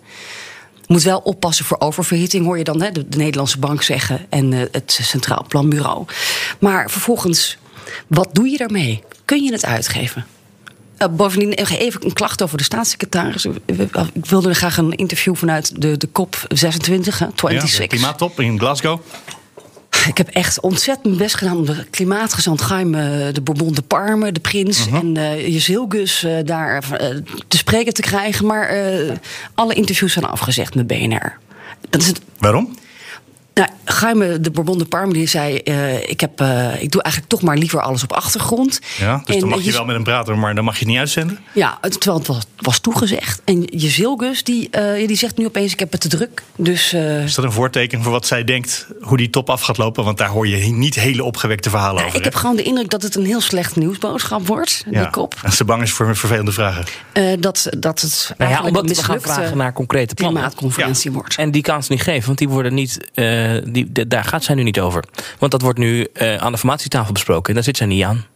Moet 0.86 1.02
wel 1.02 1.18
oppassen 1.18 1.64
voor 1.64 1.76
oververhitting, 1.80 2.44
hoor 2.44 2.58
je 2.58 2.64
dan 2.64 2.82
hè, 2.82 2.90
de, 2.92 3.08
de 3.08 3.16
Nederlandse 3.16 3.58
Bank 3.58 3.82
zeggen 3.82 4.26
en 4.28 4.52
eh, 4.52 4.60
het 4.72 4.98
Centraal 5.02 5.44
Planbureau. 5.48 6.04
Maar 6.58 6.90
vervolgens, 6.90 7.58
wat 8.06 8.28
doe 8.32 8.48
je 8.48 8.56
daarmee? 8.56 9.02
Kun 9.24 9.42
je 9.44 9.52
het 9.52 9.64
uitgeven? 9.64 10.26
Eh, 10.96 11.08
bovendien 11.10 11.48
nog 11.48 11.70
even 11.70 12.04
een 12.04 12.12
klacht 12.12 12.42
over 12.42 12.58
de 12.58 12.64
staatssecretaris. 12.64 13.44
Ik 14.12 14.26
wilde 14.26 14.54
graag 14.54 14.76
een 14.76 14.92
interview 14.92 15.34
vanuit 15.36 15.80
de, 15.82 15.96
de 15.96 16.08
COP 16.12 16.44
26, 16.48 17.18
hè, 17.18 17.24
Ja, 17.24 17.30
26. 17.34 17.78
de 17.78 17.86
klimaattop 17.86 18.40
in 18.40 18.58
Glasgow. 18.58 19.00
Ik 20.06 20.16
heb 20.16 20.28
echt 20.28 20.60
ontzettend 20.60 21.04
mijn 21.04 21.16
best 21.16 21.36
gedaan 21.36 21.56
om 21.56 21.66
de 21.66 21.84
klimaatgezant 21.90 22.64
Jaime 22.68 23.30
de 23.32 23.40
Bourbon 23.40 23.74
de 23.74 23.82
Parme, 23.82 24.32
de 24.32 24.40
prins 24.40 24.86
en 24.86 25.16
eh 25.16 25.48
Jezilgus 25.48 26.22
eh, 26.22 26.36
daar 26.44 26.92
eh, 26.92 27.08
te 27.48 27.56
spreken 27.56 27.94
te 27.94 28.02
krijgen. 28.02 28.46
Maar 28.46 28.68
eh, 28.68 29.16
alle 29.54 29.74
interviews 29.74 30.12
zijn 30.12 30.24
afgezegd 30.24 30.74
met 30.74 30.86
BNR. 30.86 31.38
Dat 31.90 32.00
is 32.00 32.06
het. 32.06 32.20
Waarom? 32.38 32.74
Nou, 33.54 33.68
Jaime 34.00 34.40
de 34.40 34.50
Bourbon 34.50 34.78
de 34.78 34.84
Parme 34.84 35.12
die 35.12 35.26
zei: 35.26 35.56
eh, 35.58 36.08
ik, 36.10 36.20
heb, 36.20 36.40
eh, 36.40 36.82
ik 36.82 36.90
doe 36.92 37.02
eigenlijk 37.02 37.32
toch 37.32 37.42
maar 37.42 37.56
liever 37.56 37.80
alles 37.80 38.02
op 38.02 38.12
achtergrond. 38.12 38.80
Ja, 38.98 39.22
dus 39.24 39.34
En, 39.34 39.40
dan 39.40 39.48
mag 39.48 39.62
je 39.62 39.72
wel 39.72 39.84
met 39.84 39.94
hem 39.94 40.04
praten, 40.04 40.38
maar 40.38 40.54
dan 40.54 40.64
mag 40.64 40.74
je 40.74 40.78
het 40.78 40.88
niet 40.88 40.98
uitzenden. 40.98 41.38
Ja, 41.52 41.78
het- 41.80 41.92
terwijl 42.00 42.18
het 42.18 42.26
was, 42.26 42.42
was 42.56 42.78
toegezegd. 42.78 43.42
En 43.44 43.62
Jezilgus 43.62 44.44
die, 44.44 44.70
eh, 44.70 45.06
die 45.06 45.16
zegt 45.16 45.36
nu 45.36 45.46
opeens: 45.46 45.72
ik 45.72 45.78
heb 45.78 45.92
het 45.92 46.00
te 46.00 46.08
druk. 46.08 46.42
Dus 46.56 46.92
eh, 46.92 47.22
Is 47.24 47.34
dat 47.34 47.44
een 47.44 47.52
voorteken 47.52 48.02
voor 48.02 48.12
wat 48.12 48.26
zij 48.26 48.44
denkt, 48.44 48.86
hoe 49.00 49.16
die 49.16 49.30
top 49.30 49.50
af 49.50 49.60
gaat 49.62 49.78
lopen? 49.78 50.04
Want 50.04 50.18
daar 50.18 50.28
hoor 50.28 50.48
je 50.48 50.56
niet 50.56 50.94
hele 50.94 51.24
opgewekte 51.24 51.70
verhalen 51.70 51.94
nou, 51.94 52.06
over. 52.06 52.18
ik 52.18 52.24
heb 52.24 52.34
gewoon 52.34 52.56
de 52.56 52.62
indruk 52.62 52.90
dat 52.90 53.02
het 53.02 53.14
een 53.14 53.24
heel 53.24 53.40
slecht 53.40 53.76
nieuwsboodschap 53.76 54.46
wordt. 54.46 54.84
Ja. 54.90 55.00
Die 55.00 55.10
kop. 55.10 55.34
En 55.42 55.52
ze 55.52 55.64
bang 55.64 55.82
is 55.82 55.90
voor 55.92 56.16
vervelende 56.16 56.52
vragen. 56.52 56.84
Eh, 57.12 57.24
dat, 57.38 57.68
dat 57.78 58.00
het 58.00 58.34
Nou 58.38 58.50
ja, 58.50 58.62
omdat 58.62 58.82
een 58.82 58.88
we 58.96 59.02
gaan 59.02 59.20
vragen 59.20 59.56
naar 59.56 59.72
concrete 59.72 60.14
plannen. 60.14 60.40
klimaatconferentie 60.40 61.12
wordt. 61.12 61.36
En 61.36 61.50
die 61.50 61.62
kan 61.62 61.82
ze 61.82 61.92
niet 61.92 62.02
geven, 62.02 62.26
want 62.26 62.38
die 62.38 62.48
worden 62.48 62.74
niet, 62.74 62.98
eh, 63.14 63.24
die, 63.66 63.92
de- 63.92 64.06
daar 64.08 64.24
gaat 64.24 64.44
zij 64.44 64.54
nu 64.54 64.62
niet 64.62 64.80
over. 64.80 65.04
Want 65.38 65.52
dat 65.52 65.62
wordt 65.62 65.78
nu 65.78 66.06
eh, 66.12 66.36
aan 66.36 66.52
de 66.52 66.58
formatietafel 66.58 67.12
besproken 67.12 67.48
en 67.48 67.54
daar 67.54 67.64
zit 67.64 67.76
zij 67.76 67.86
niet 67.86 68.04
aan. 68.04 68.26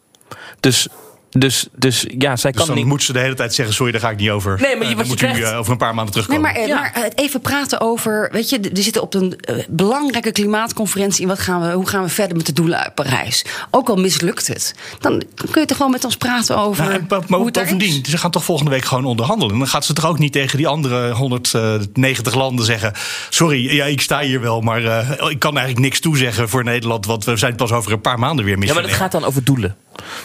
Dus, 0.61 0.89
dus, 1.31 1.69
dus 1.77 2.07
ja, 2.19 2.37
zij 2.37 2.51
Dus 2.51 2.61
kan 2.61 2.69
dan 2.69 2.77
niet. 2.79 2.87
moet 2.87 3.03
ze 3.03 3.13
de 3.13 3.19
hele 3.19 3.35
tijd 3.35 3.55
zeggen: 3.55 3.75
Sorry, 3.75 3.93
daar 3.93 4.01
ga 4.01 4.11
ik 4.11 4.17
niet 4.17 4.31
over. 4.31 4.59
Nee, 4.61 4.77
maar 4.77 4.87
je- 4.87 4.93
Eh, 4.95 5.01
je 5.01 5.07
moet 5.07 5.23
u 5.23 5.43
eh, 5.43 5.59
over 5.59 5.73
een 5.73 5.79
paar 5.79 5.95
maanden 5.95 6.15
Nee, 6.15 6.25
terugkomen. 6.25 6.41
maar, 6.53 6.63
eh, 6.63 6.67
Ja. 6.69 6.81
maar 6.81 7.11
even 7.15 7.41
praten 7.41 7.81
over. 7.81 8.29
Weet 8.33 8.49
je, 8.51 8.59
er 8.61 8.83
zitten 8.83 9.03
op 9.03 9.15
een 9.15 9.39
belangrijke 9.69 10.33
klimaatconferentie. 10.33 11.23
En 11.23 11.29
wat 11.29 11.39
gaan 11.39 11.61
we, 11.61 11.73
hoe 11.73 11.89
gaan 11.89 12.03
we 12.03 12.09
verder 12.09 12.37
met 12.37 12.47
de 12.47 12.53
doelen 12.53 12.79
uit 12.79 12.95
Parijs? 12.95 13.45
Ook 13.71 13.89
al 13.89 13.97
mislukt 13.97 14.47
het. 14.47 14.75
Dan 15.01 15.23
kun 15.51 15.61
je 15.61 15.67
toch 15.67 15.77
gewoon 15.77 15.93
met 15.93 16.05
ons 16.05 16.17
praten 16.17 16.57
over. 16.59 16.85
Nou, 16.85 16.95
en 16.95 17.07
hoe 17.35 17.51
daar 17.51 17.63
bovendien, 17.65 18.01
is. 18.03 18.11
ze 18.11 18.19
gaan 18.19 18.31
toch 18.31 18.45
volgende 18.45 18.71
week 18.71 18.85
gewoon 18.85 19.05
onderhandelen. 19.05 19.59
Dan 19.59 19.69
gaat 19.69 19.85
ze 19.85 19.93
toch 19.93 20.07
ook 20.07 20.19
niet 20.19 20.33
tegen 20.33 20.57
die 20.57 20.67
andere 20.69 21.13
190 21.13 22.35
landen 22.35 22.65
zeggen... 22.65 22.93
sorry, 23.29 23.75
ja, 23.75 23.85
ik 23.85 24.01
sta 24.01 24.21
hier 24.21 24.41
wel, 24.41 24.61
maar 24.61 24.85
eh, 24.85 25.31
ik 25.31 25.39
kan 25.39 25.57
eigenlijk 25.57 25.87
niks 25.87 26.01
toezeggen 26.01 26.49
voor 26.49 26.65
Nederland... 26.65 27.07
want 27.07 27.25
we 27.25 27.37
zijn 27.37 27.55
pas 27.57 27.73
over 27.73 27.93
een 27.93 28.01
paar 28.01 28.19
maanden 28.19 28.45
weer 28.45 28.59
Ja, 28.65 28.75
maar 28.75 28.83
het 28.83 28.93
gaat 28.93 29.13
dan 29.13 29.25
over 29.25 29.45
doelen. 29.45 29.77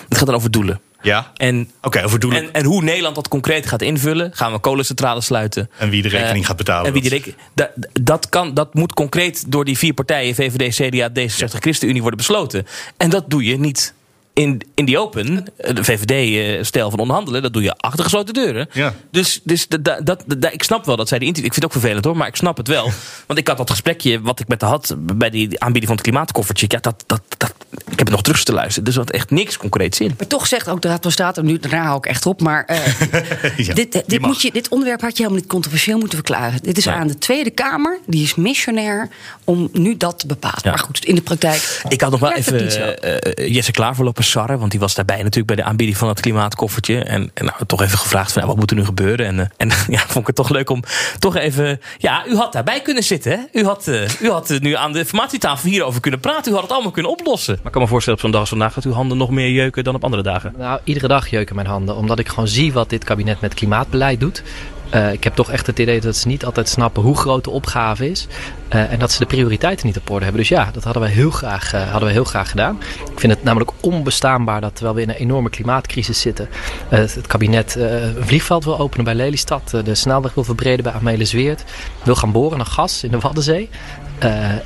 Het 0.09 0.17
gaat 0.17 0.25
dan 0.27 0.35
over 0.35 0.51
doelen. 0.51 0.81
Ja? 1.01 1.31
En, 1.35 1.71
Oké, 1.81 2.03
over 2.03 2.19
doelen. 2.19 2.43
en, 2.43 2.53
en 2.53 2.65
hoe 2.65 2.83
Nederland 2.83 3.15
dat 3.15 3.27
concreet 3.27 3.65
gaat 3.67 3.81
invullen. 3.81 4.31
Gaan 4.33 4.51
we 4.51 4.59
kolencentrales 4.59 5.25
sluiten. 5.25 5.69
En 5.77 5.89
wie 5.89 6.01
de 6.01 6.09
rekening 6.09 6.41
Eh, 6.41 6.47
gaat 6.47 6.57
betalen. 6.57 6.85
En 6.87 6.93
wie 6.93 7.01
de 7.01 7.09
Dat- 7.09 7.19
reken- 7.19 7.35
da- 7.53 7.71
dat, 8.01 8.29
kan, 8.29 8.53
dat 8.53 8.73
moet 8.73 8.93
concreet 8.93 9.51
door 9.51 9.65
die 9.65 9.77
vier 9.77 9.93
partijen, 9.93 10.35
VVD, 10.35 10.75
CDA, 10.75 11.09
D66, 11.09 11.59
ChristenUnie, 11.59 12.01
worden 12.01 12.17
besloten. 12.19 12.67
En 12.97 13.09
dat 13.09 13.29
doe 13.29 13.43
je 13.43 13.59
niet 13.59 13.93
in, 14.33 14.61
in 14.75 14.85
die 14.85 14.99
open. 14.99 15.45
De 15.57 15.83
VVD-stijl 15.83 16.89
van 16.89 16.99
onderhandelen, 16.99 17.41
dat 17.41 17.53
doe 17.53 17.61
je 17.63 17.73
achter 17.75 18.03
gesloten 18.03 18.33
deuren. 18.33 18.67
Ja. 18.73 18.93
Dus, 19.11 19.39
dus 19.43 19.67
da- 19.67 19.77
da- 19.77 19.99
dat, 20.03 20.23
da- 20.37 20.51
ik 20.51 20.63
snap 20.63 20.85
wel 20.85 20.95
dat 20.95 21.07
zij 21.07 21.17
die 21.19 21.27
interview. 21.27 21.51
Ik 21.51 21.59
vind 21.59 21.65
het 21.65 21.73
ook 21.75 21.81
vervelend 21.81 22.05
hoor, 22.05 22.17
maar 22.17 22.27
ik 22.27 22.35
snap 22.35 22.57
het 22.57 22.67
wel. 22.67 22.91
Want 23.27 23.39
ik 23.39 23.47
had 23.47 23.57
dat 23.57 23.69
gesprekje 23.69 24.21
wat 24.21 24.39
ik 24.39 24.47
met 24.47 24.61
haar 24.61 24.69
had 24.69 24.95
bij 24.99 25.29
die 25.29 25.59
aanbieding 25.59 25.85
van 25.85 25.95
het 25.95 26.01
klimaatkoffertje. 26.03 26.65
Ja, 26.69 26.77
dat, 26.79 27.03
dat, 27.07 27.21
dat, 27.37 27.53
ik 27.69 27.97
heb 27.97 27.99
het 27.99 28.09
nog 28.09 28.21
terug 28.21 28.43
te 28.43 28.53
luisteren. 28.53 28.83
Dus 28.83 28.93
er 28.93 28.99
had 28.99 29.11
echt 29.11 29.29
niks 29.29 29.57
concreets 29.57 29.99
in. 29.99 30.13
Maar 30.17 30.27
toch 30.27 30.47
zegt 30.47 30.69
ook 30.69 30.81
de 30.81 30.87
Raad 30.87 31.01
van 31.01 31.11
State, 31.11 31.39
en 31.39 31.45
nu 31.45 31.57
daarna 31.59 31.83
hou 31.83 31.97
ik 31.97 32.05
echt 32.05 32.25
op, 32.25 32.41
maar 32.41 32.65
eh, 32.65 32.77
Ja, 33.67 33.73
dit, 33.73 33.91
die 33.91 34.03
dit, 34.07 34.21
moet 34.21 34.41
je, 34.41 34.51
dit 34.51 34.67
onderwerp 34.69 35.01
had 35.01 35.11
je 35.11 35.17
helemaal 35.17 35.39
niet 35.41 35.49
controversieel 35.49 35.97
moeten 35.97 36.17
verklaren. 36.17 36.59
Dit 36.63 36.77
is 36.77 36.85
Nee. 36.85 36.95
aan 36.95 37.07
de 37.07 37.17
Tweede 37.17 37.49
Kamer, 37.49 37.99
die 38.07 38.23
is 38.23 38.35
missionair 38.35 39.09
om 39.43 39.69
nu 39.71 39.97
dat 39.97 40.19
te 40.19 40.27
bepalen. 40.27 40.59
Ja. 40.63 40.69
Maar 40.69 40.79
goed, 40.79 41.05
in 41.05 41.15
de 41.15 41.21
praktijk. 41.21 41.81
Ik 41.89 42.01
had 42.01 42.11
nog 42.11 42.19
wel 42.19 42.31
even 42.33 42.69
eh, 43.01 43.17
eh, 43.47 43.53
Jesse 43.53 43.71
Klaver 43.71 44.03
lopen 44.03 44.22
sarren. 44.23 44.59
Want 44.59 44.71
die 44.71 44.79
was 44.79 44.95
daarbij 44.95 45.17
natuurlijk 45.17 45.47
bij 45.47 45.55
de 45.55 45.63
aanbieding 45.63 45.97
van 45.97 46.07
het 46.07 46.19
klimaatkoffertje. 46.19 47.03
En, 47.03 47.31
en 47.33 47.45
nou, 47.45 47.65
toch 47.65 47.81
even 47.81 47.97
gevraagd 47.97 48.31
van 48.31 48.41
nou, 48.41 48.53
wat 48.53 48.59
moet 48.61 48.71
er 48.71 48.77
nu 48.77 48.85
gebeuren. 48.85 49.25
En, 49.25 49.39
eh, 49.39 49.45
en 49.57 49.67
ja, 49.95 49.99
vond 49.99 50.17
ik 50.17 50.27
het 50.27 50.35
toch 50.35 50.49
leuk 50.49 50.69
om 50.69 50.83
toch 51.19 51.35
even... 51.35 51.81
Ja, 51.97 52.25
u 52.27 52.35
had 52.35 52.53
daarbij 52.53 52.81
kunnen 52.81 53.03
zitten. 53.03 53.31
Hè? 53.31 53.59
U 53.59 53.65
had, 53.65 53.87
eh, 53.87 54.21
u 54.21 54.29
had 54.29 54.49
eh, 54.49 54.59
nu 54.59 54.75
aan 54.75 54.91
de 54.91 54.99
informatietafel 54.99 55.69
hierover 55.69 56.01
kunnen 56.01 56.19
praten. 56.19 56.51
U 56.51 56.53
had 56.53 56.63
het 56.63 56.71
allemaal 56.71 56.91
kunnen 56.91 57.11
oplossen. 57.11 57.55
Maar 57.55 57.65
ik 57.65 57.71
kan 57.71 57.81
me 57.81 57.87
voorstellen 57.87 58.19
op 58.19 58.23
zo'n 58.25 58.31
dag 58.31 58.41
als 58.41 58.49
vandaag... 58.49 58.73
dat 58.73 58.83
uw 58.83 58.91
handen 58.91 59.17
nog 59.17 59.29
meer 59.29 59.49
jeuken 59.49 59.83
dan 59.83 59.95
op 59.95 60.03
andere 60.03 60.23
dagen. 60.23 60.53
Nou, 60.57 60.79
iedere 60.83 61.07
dag 61.07 61.27
jeuken 61.27 61.55
mijn 61.55 61.67
handen. 61.67 61.95
Omdat 61.95 62.19
ik 62.19 62.29
gewoon 62.29 62.47
zie 62.47 62.73
wat 62.73 62.89
dit 62.89 63.03
kabinet 63.03 63.41
met 63.41 63.53
klimaatbeleid 63.53 64.19
doet. 64.19 64.43
Eh, 64.89 65.11
ik 65.11 65.23
heb 65.23 65.35
toch 65.35 65.51
echt 65.51 65.67
het 65.67 65.79
idee 65.79 66.01
dat 66.01 66.15
ze 66.15 66.27
niet 66.27 66.45
altijd 66.45 66.69
snappen 66.69 67.03
hoe 67.03 67.17
groot 67.17 67.43
de 67.43 67.49
opgave 67.49 68.09
is. 68.09 68.27
Eh, 68.67 68.91
en 68.91 68.99
dat 68.99 69.11
ze 69.11 69.19
de 69.19 69.25
prioriteiten 69.25 69.85
niet 69.85 69.97
op 69.97 70.09
orde 70.09 70.23
hebben. 70.23 70.41
Dus 70.41 70.49
ja, 70.49 70.69
dat 70.73 70.83
hadden 70.83 71.03
we 71.03 71.09
heel 71.09 71.31
graag, 71.31 71.73
eh, 71.73 71.91
hadden 71.91 72.09
heel 72.09 72.23
graag 72.23 72.49
gedaan. 72.49 72.79
Ik 73.11 73.19
vind 73.19 73.33
het 73.33 73.43
namelijk 73.43 73.71
onbestaanbaar 73.79 74.61
dat 74.61 74.75
terwijl 74.75 74.95
we 74.95 75.01
in 75.01 75.09
een 75.09 75.15
enorme 75.15 75.49
klimaatcrisis 75.49 76.21
zitten. 76.21 76.49
het, 76.87 77.15
het 77.15 77.27
kabinet 77.27 77.75
een 77.75 78.15
vliegveld 78.19 78.63
wil 78.63 78.79
openen 78.79 79.05
bij 79.05 79.15
Lelystad. 79.15 79.69
de 79.83 79.95
snelweg 79.95 80.33
wil 80.33 80.43
verbreden 80.43 80.83
bij 80.83 80.93
Amelisweert. 80.93 81.63
Wil 82.03 82.15
gaan 82.15 82.31
boren 82.31 82.57
naar 82.57 82.65
gas 82.65 83.03
in 83.03 83.11
de 83.11 83.19
Waddenzee. 83.19 83.69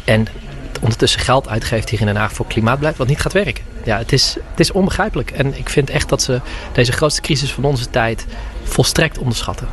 En 0.04 0.28
ondertussen 0.82 1.20
geld 1.20 1.48
uitgeeft 1.48 1.90
hier 1.90 2.00
in 2.00 2.06
Den 2.06 2.16
Haag 2.16 2.34
voor 2.34 2.48
klimaatbeleid 2.48 2.98
wat 2.98 3.08
niet 3.08 3.22
gaat 3.22 3.34
werken. 3.34 3.64
Ja, 3.84 3.98
het 3.98 4.12
is, 4.12 4.38
het 4.50 4.60
is 4.60 4.72
onbegrijpelijk. 4.72 5.32
En 5.32 5.58
ik 5.58 5.70
vind 5.70 5.90
echt 5.90 6.10
dat 6.10 6.22
ze 6.22 6.42
deze 6.74 6.92
grootste 6.92 7.22
crisis 7.22 7.54
van 7.54 7.64
onze 7.64 7.90
tijd 7.90 8.26
volstrekt 8.64 9.18
onderschatten. 9.18 9.68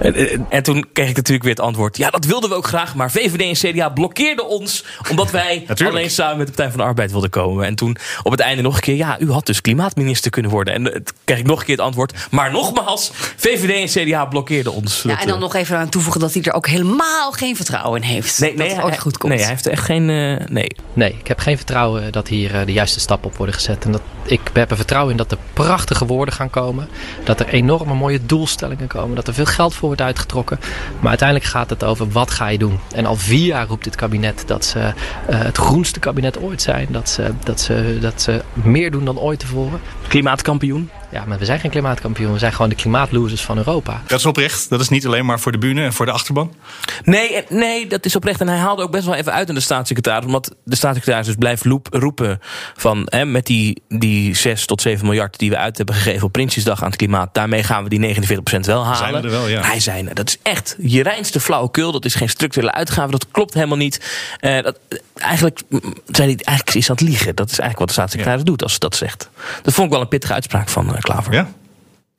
En, 0.00 0.14
en, 0.14 0.46
en 0.48 0.62
toen 0.62 0.84
kreeg 0.92 1.08
ik 1.08 1.16
natuurlijk 1.16 1.44
weer 1.44 1.54
het 1.54 1.64
antwoord. 1.64 1.96
Ja, 1.96 2.10
dat 2.10 2.24
wilden 2.24 2.50
we 2.50 2.56
ook 2.56 2.66
graag. 2.66 2.94
Maar 2.94 3.10
VVD 3.10 3.62
en 3.64 3.72
CDA 3.72 3.88
blokkeerden 3.88 4.48
ons. 4.48 4.84
Omdat 5.10 5.30
wij 5.30 5.66
alleen 5.86 6.10
samen 6.10 6.36
met 6.36 6.46
de 6.46 6.52
Partij 6.52 6.70
van 6.70 6.78
de 6.80 6.86
Arbeid 6.86 7.10
wilden 7.10 7.30
komen. 7.30 7.66
En 7.66 7.74
toen 7.74 7.96
op 8.22 8.30
het 8.30 8.40
einde 8.40 8.62
nog 8.62 8.74
een 8.74 8.80
keer. 8.80 8.96
Ja, 8.96 9.16
u 9.20 9.30
had 9.32 9.46
dus 9.46 9.60
klimaatminister 9.60 10.30
kunnen 10.30 10.50
worden. 10.50 10.74
En 10.74 10.86
eh, 10.86 10.92
toen 10.92 11.16
kreeg 11.24 11.38
ik 11.38 11.46
nog 11.46 11.58
een 11.58 11.64
keer 11.64 11.76
het 11.76 11.84
antwoord. 11.84 12.12
Maar 12.30 12.50
nogmaals, 12.50 13.10
VVD 13.36 13.94
en 13.96 14.06
CDA 14.06 14.24
blokkeerden 14.24 14.72
ons. 14.72 15.02
Ja, 15.02 15.08
Dat, 15.08 15.20
en 15.20 15.26
dan 15.26 15.36
eh, 15.36 15.42
nog 15.42 15.54
even 15.54 15.76
aan 15.78 15.88
toevoegen 15.88 16.20
dat 16.20 16.32
hij 16.34 16.42
er 16.42 16.52
ook 16.52 16.66
helemaal 16.68 17.32
geen 17.32 17.56
vertrouwen 17.56 18.02
in 18.02 18.08
heeft. 18.08 18.38
Nee, 18.40 18.50
dat 18.50 18.58
nee, 18.66 18.74
het 18.76 18.86
hij, 18.88 18.98
goed 18.98 19.18
komt. 19.18 19.32
nee, 19.32 19.42
hij 19.42 19.50
heeft 19.50 19.66
er 19.66 19.72
echt 19.72 19.84
geen. 19.84 20.10
eh, 20.10 20.46
nee. 20.48 20.76
Nee, 20.92 21.16
ik 21.20 21.26
heb 21.28 21.38
geen 21.38 21.56
vertrouwen 21.56 22.12
dat 22.12 22.28
hier 22.28 22.54
eh, 22.54 22.66
de 22.66 22.72
juiste 22.72 23.00
stappen 23.00 23.30
op 23.30 23.36
worden 23.36 23.54
gezet. 23.54 23.84
En 23.84 23.92
dat, 23.92 24.00
ik 24.24 24.40
heb 24.52 24.70
er 24.70 24.76
vertrouwen 24.76 25.10
in 25.12 25.16
dat 25.18 25.30
er 25.32 25.38
prachtige 25.52 26.06
woorden 26.06 26.34
gaan 26.34 26.50
komen. 26.50 26.88
Dat 27.24 27.40
er 27.40 27.48
enorme 27.48 27.94
mooie 27.94 28.20
doelstellingen 28.26 28.86
komen. 28.86 29.16
Dat 29.16 29.28
er 29.28 29.34
veel 29.34 29.44
geld 29.46 29.74
voor 29.78 29.86
wordt 29.88 30.02
uitgetrokken. 30.02 30.58
Maar 31.00 31.08
uiteindelijk 31.08 31.48
gaat 31.48 31.70
het 31.70 31.84
over 31.84 32.08
wat 32.08 32.30
ga 32.30 32.48
je 32.48 32.58
doen. 32.58 32.78
En 32.94 33.06
al 33.06 33.16
vier 33.16 33.46
jaar 33.46 33.66
roept 33.66 33.84
dit 33.84 33.96
kabinet 33.96 34.42
dat 34.46 34.64
ze 34.64 34.78
eh, 34.78 34.92
het 35.26 35.58
groenste 35.58 36.00
kabinet 36.00 36.38
ooit 36.38 36.62
zijn. 36.62 36.86
Dat 36.90 37.08
ze, 37.08 37.32
dat, 37.44 37.60
ze, 37.60 37.98
dat 38.00 38.22
ze 38.22 38.42
meer 38.52 38.90
doen 38.90 39.04
dan 39.04 39.18
ooit 39.18 39.38
tevoren. 39.38 39.80
Klimaatkampioen. 40.08 40.90
Ja, 41.10 41.24
maar 41.24 41.38
we 41.38 41.44
zijn 41.44 41.60
geen 41.60 41.70
klimaatkampioen. 41.70 42.32
We 42.32 42.38
zijn 42.38 42.52
gewoon 42.52 42.68
de 42.68 42.74
klimaatlosers 42.74 43.42
van 43.42 43.56
Europa. 43.56 44.02
Dat 44.06 44.18
is 44.18 44.26
oprecht. 44.26 44.70
Dat 44.70 44.80
is 44.80 44.88
niet 44.88 45.06
alleen 45.06 45.26
maar 45.26 45.40
voor 45.40 45.52
de 45.52 45.58
bühne 45.58 45.82
en 45.82 45.92
voor 45.92 46.06
de 46.06 46.12
achterban. 46.12 46.54
Nee, 47.04 47.34
eh, 47.34 47.50
nee, 47.50 47.86
dat 47.86 48.04
is 48.04 48.16
oprecht. 48.16 48.40
En 48.40 48.48
hij 48.48 48.56
haalde 48.56 48.82
ook 48.82 48.90
best 48.90 49.04
wel 49.04 49.14
even 49.14 49.32
uit 49.32 49.48
aan 49.48 49.54
de 49.54 49.60
staatssecretaris. 49.60 50.24
Omdat 50.24 50.54
de 50.64 50.76
staatssecretaris 50.76 51.26
dus 51.26 51.34
blijft 51.34 51.64
loep, 51.64 51.86
roepen 51.90 52.40
van... 52.76 53.02
Hè, 53.04 53.24
met 53.24 53.46
die, 53.46 53.82
die 53.88 54.36
6 54.36 54.66
tot 54.66 54.80
7 54.80 55.06
miljard 55.06 55.38
die 55.38 55.50
we 55.50 55.56
uit 55.56 55.76
hebben 55.76 55.94
gegeven 55.94 56.26
op 56.26 56.32
Prinsjesdag 56.32 56.82
aan 56.82 56.88
het 56.88 56.96
klimaat... 56.96 57.34
daarmee 57.34 57.62
gaan 57.62 57.84
we 57.84 57.88
die 57.88 58.14
49% 58.14 58.60
wel 58.60 58.84
halen. 58.84 58.96
Zijn 58.96 59.12
we 59.12 59.20
er 59.20 59.30
wel, 59.30 59.48
ja. 59.48 59.62
Hij 59.62 59.80
zei, 59.80 60.02
nou, 60.02 60.14
dat 60.14 60.28
is 60.28 60.38
echt 60.42 60.76
je 60.78 61.02
reinste 61.02 61.40
flauwekul. 61.40 61.92
Dat 61.92 62.04
is 62.04 62.14
geen 62.14 62.28
structurele 62.28 62.72
uitgave. 62.72 63.10
Dat 63.10 63.30
klopt 63.30 63.54
helemaal 63.54 63.76
niet. 63.76 64.00
Eh, 64.40 64.62
dat, 64.62 64.78
eigenlijk, 65.14 65.60
mm, 65.68 65.80
zei 66.06 66.34
hij, 66.34 66.44
eigenlijk 66.44 66.76
is 66.76 66.86
hij 66.86 66.96
aan 66.96 67.04
het 67.04 67.14
liegen. 67.14 67.36
Dat 67.36 67.50
is 67.50 67.58
eigenlijk 67.58 67.78
wat 67.78 67.88
de 67.88 67.94
staatssecretaris 67.94 68.44
doet 68.44 68.62
als 68.62 68.72
ze 68.72 68.78
dat 68.78 68.96
zegt. 68.96 69.28
Dat 69.62 69.74
vond 69.74 69.86
ik 69.86 69.92
wel 69.92 70.02
een 70.02 70.08
pittige 70.08 70.32
uitspraak 70.32 70.68
van 70.68 70.97
eh, 70.98 71.02
Klaver. 71.02 71.34
Ja? 71.34 71.46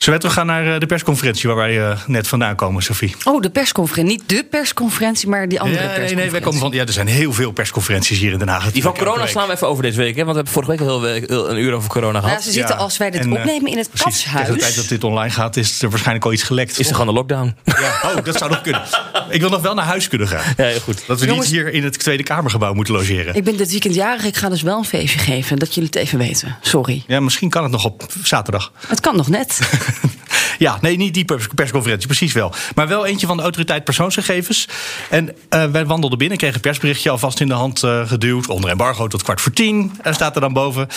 Wij 0.06 0.18
terug 0.18 0.34
gaan 0.34 0.46
naar 0.46 0.74
eh, 0.74 0.80
de 0.80 0.86
persconferentie 0.86 1.48
waar 1.48 1.58
wij 1.58 1.78
uh, 1.78 2.00
net 2.08 2.28
vandaan 2.28 2.56
komen, 2.56 2.84
Sophie? 2.84 3.16
Oh, 3.24 3.42
de 3.42 3.50
persconferentie. 3.50 4.18
Niet 4.18 4.30
de 4.30 4.46
persconferentie, 4.50 5.30
maar 5.30 5.48
die 5.48 5.60
andere 5.60 5.82
ja, 5.82 5.88
persconferentie. 5.88 6.16
Nee, 6.16 6.24
nee, 6.24 6.32
wij 6.32 6.42
komen 6.42 6.60
van, 6.60 6.72
ja, 6.72 6.86
er 6.86 6.94
zijn 6.94 7.08
heel 7.08 7.34
veel 7.34 7.52
persconferenties 7.52 8.20
hier 8.20 8.32
in 8.32 8.40
Den 8.40 8.48
Haag. 8.48 8.72
Die 8.72 8.82
van 8.82 8.98
corona 8.98 9.28
slaan 9.28 9.48
we 9.48 9.54
even 9.54 9.68
over 9.68 9.84
deze 9.84 9.98
week. 9.98 10.16
Hè? 10.16 10.26
Want 10.26 10.30
we 10.30 10.36
hebben 10.36 10.54
vorige 10.54 10.72
week 10.72 10.82
al 10.82 11.04
heel, 11.04 11.22
heel, 11.28 11.50
een 11.50 11.58
uur 11.58 11.74
over 11.74 11.90
corona 11.90 12.20
gehad. 12.20 12.38
Ja, 12.38 12.44
ze 12.44 12.52
zitten 12.52 12.78
als 12.78 12.98
wij 12.98 13.12
dit 13.12 13.22
en, 13.22 13.32
opnemen 13.32 13.72
in 13.72 13.78
het 13.78 13.90
precies, 13.90 14.24
katshuis. 14.24 14.46
Tegen 14.46 14.54
de 14.54 14.60
tijd 14.60 14.76
dat 14.76 14.88
dit 14.88 15.04
online 15.04 15.34
gaat, 15.34 15.58
is 15.58 15.82
er 15.82 15.90
waarschijnlijk 15.90 16.26
al 16.26 16.34
iets 16.34 16.44
gelekt. 16.44 16.80
Is 16.80 16.88
er 16.88 16.94
gewoon 16.94 17.08
een 17.08 17.14
lockdown? 17.14 17.56
Ja, 17.64 18.00
oh, 18.04 18.24
dat 18.24 18.38
zou 18.38 18.50
nog 18.50 18.62
kunnen. 18.62 18.82
Ik 19.30 19.42
wil 19.42 19.50
nog 19.50 19.62
wel 19.62 19.74
naar 19.74 19.86
huis 19.86 20.08
kunnen 20.08 20.28
gaan. 20.28 20.54
Ja, 20.58 20.66
heel 20.66 20.80
goed. 20.80 21.04
Dat 21.08 21.20
we 21.20 21.26
Jongens, 21.26 21.52
niet 21.52 21.56
hier 21.56 21.74
in 21.74 21.84
het 21.84 22.00
Tweede 22.00 22.24
Kamergebouw 22.24 22.74
moeten 22.74 22.94
logeren. 22.94 23.36
Ik 23.36 23.44
ben 23.44 23.58
dit 23.58 23.72
weekend 23.72 23.96
jarig. 23.96 24.26
Ik 24.26 24.36
ga 24.36 24.50
dus 24.50 24.62
wel 24.62 24.78
een 24.78 24.86
feestje 24.86 25.20
geven. 25.20 25.60
Dat 25.60 25.74
jullie 25.74 25.90
het 25.90 26.00
even 26.00 26.18
weten. 26.18 26.58
Sorry. 26.62 27.04
Ja, 27.08 27.20
misschien 27.20 27.50
kan 27.50 27.64
het 27.64 27.72
nog 27.72 27.86
op 27.86 28.06
zaterdag. 28.24 28.72
Het 28.88 29.00
kan 29.00 29.16
nog 29.16 29.28
net. 29.28 29.60
Ja, 30.60 30.78
nee, 30.82 30.97
niet 30.97 31.13
die 31.13 31.25
persconferentie, 31.56 32.08
precies 32.08 32.34
wel. 32.34 32.54
Maar 32.75 32.88
wel 32.88 33.06
eentje 33.06 33.28
van 33.28 33.38
de 33.38 33.43
autoriteit 33.43 33.84
persoonsgegevens. 33.84 34.67
En 35.10 35.36
uh, 35.49 35.65
wij 35.65 35.86
wandelden 35.86 36.17
binnen, 36.17 36.38
kregen 36.38 36.56
een 36.56 36.62
persberichtje 36.62 37.10
alvast 37.10 37.39
in 37.39 37.47
de 37.47 37.54
hand 37.54 37.84
uh, 37.84 38.08
geduwd. 38.08 38.47
Onder 38.47 38.69
embargo 38.69 39.08
tot 39.08 39.23
kwart 39.23 39.41
voor 39.41 39.52
tien 39.52 39.91
uh, 40.06 40.13
staat 40.13 40.36
er 40.36 40.41
dan 40.41 40.54
boven. 40.54 40.88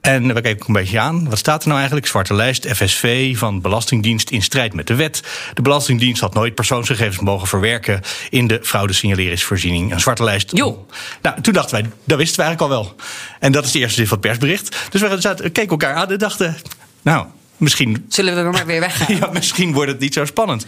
En 0.00 0.34
we 0.34 0.40
kijken 0.40 0.66
een 0.66 0.72
beetje 0.72 1.00
aan. 1.00 1.28
Wat 1.28 1.38
staat 1.38 1.60
er 1.60 1.66
nou 1.66 1.78
eigenlijk? 1.78 2.08
Zwarte 2.08 2.34
lijst, 2.34 2.66
FSV 2.68 3.36
van 3.36 3.60
Belastingdienst 3.60 4.30
in 4.30 4.42
strijd 4.42 4.74
met 4.74 4.86
de 4.86 4.94
wet. 4.94 5.22
De 5.54 5.62
Belastingdienst 5.62 6.20
had 6.20 6.34
nooit 6.34 6.54
persoonsgegevens 6.54 7.18
mogen 7.18 7.48
verwerken 7.48 8.00
in 8.30 8.46
de 8.46 8.58
fraudesignaleringsvoorziening. 8.62 9.92
Een 9.92 10.00
zwarte 10.00 10.24
lijst. 10.24 10.50
Jo. 10.56 10.86
Nou, 11.22 11.40
toen 11.40 11.52
dachten 11.52 11.80
wij, 11.80 11.90
dat 12.04 12.18
wisten 12.18 12.36
we 12.36 12.42
eigenlijk 12.42 12.72
al 12.72 12.82
wel. 12.82 12.94
En 13.40 13.52
dat 13.52 13.64
is 13.64 13.72
de 13.72 13.78
eerste 13.78 13.94
zin 13.94 14.06
van 14.06 14.18
het 14.18 14.26
persbericht. 14.26 14.76
Dus 14.90 15.00
we 15.00 15.20
zaten, 15.20 15.52
keken 15.52 15.70
elkaar 15.70 15.94
aan 15.94 16.10
en 16.10 16.18
dachten, 16.18 16.56
nou, 17.02 17.26
Misschien. 17.56 18.06
Zullen 18.08 18.44
we 18.44 18.50
maar 18.50 18.66
weer 18.66 18.80
weggaan? 18.80 19.16
ja, 19.20 19.30
misschien 19.32 19.72
wordt 19.72 19.90
het 19.90 20.00
niet 20.00 20.14
zo 20.14 20.24
spannend. 20.24 20.66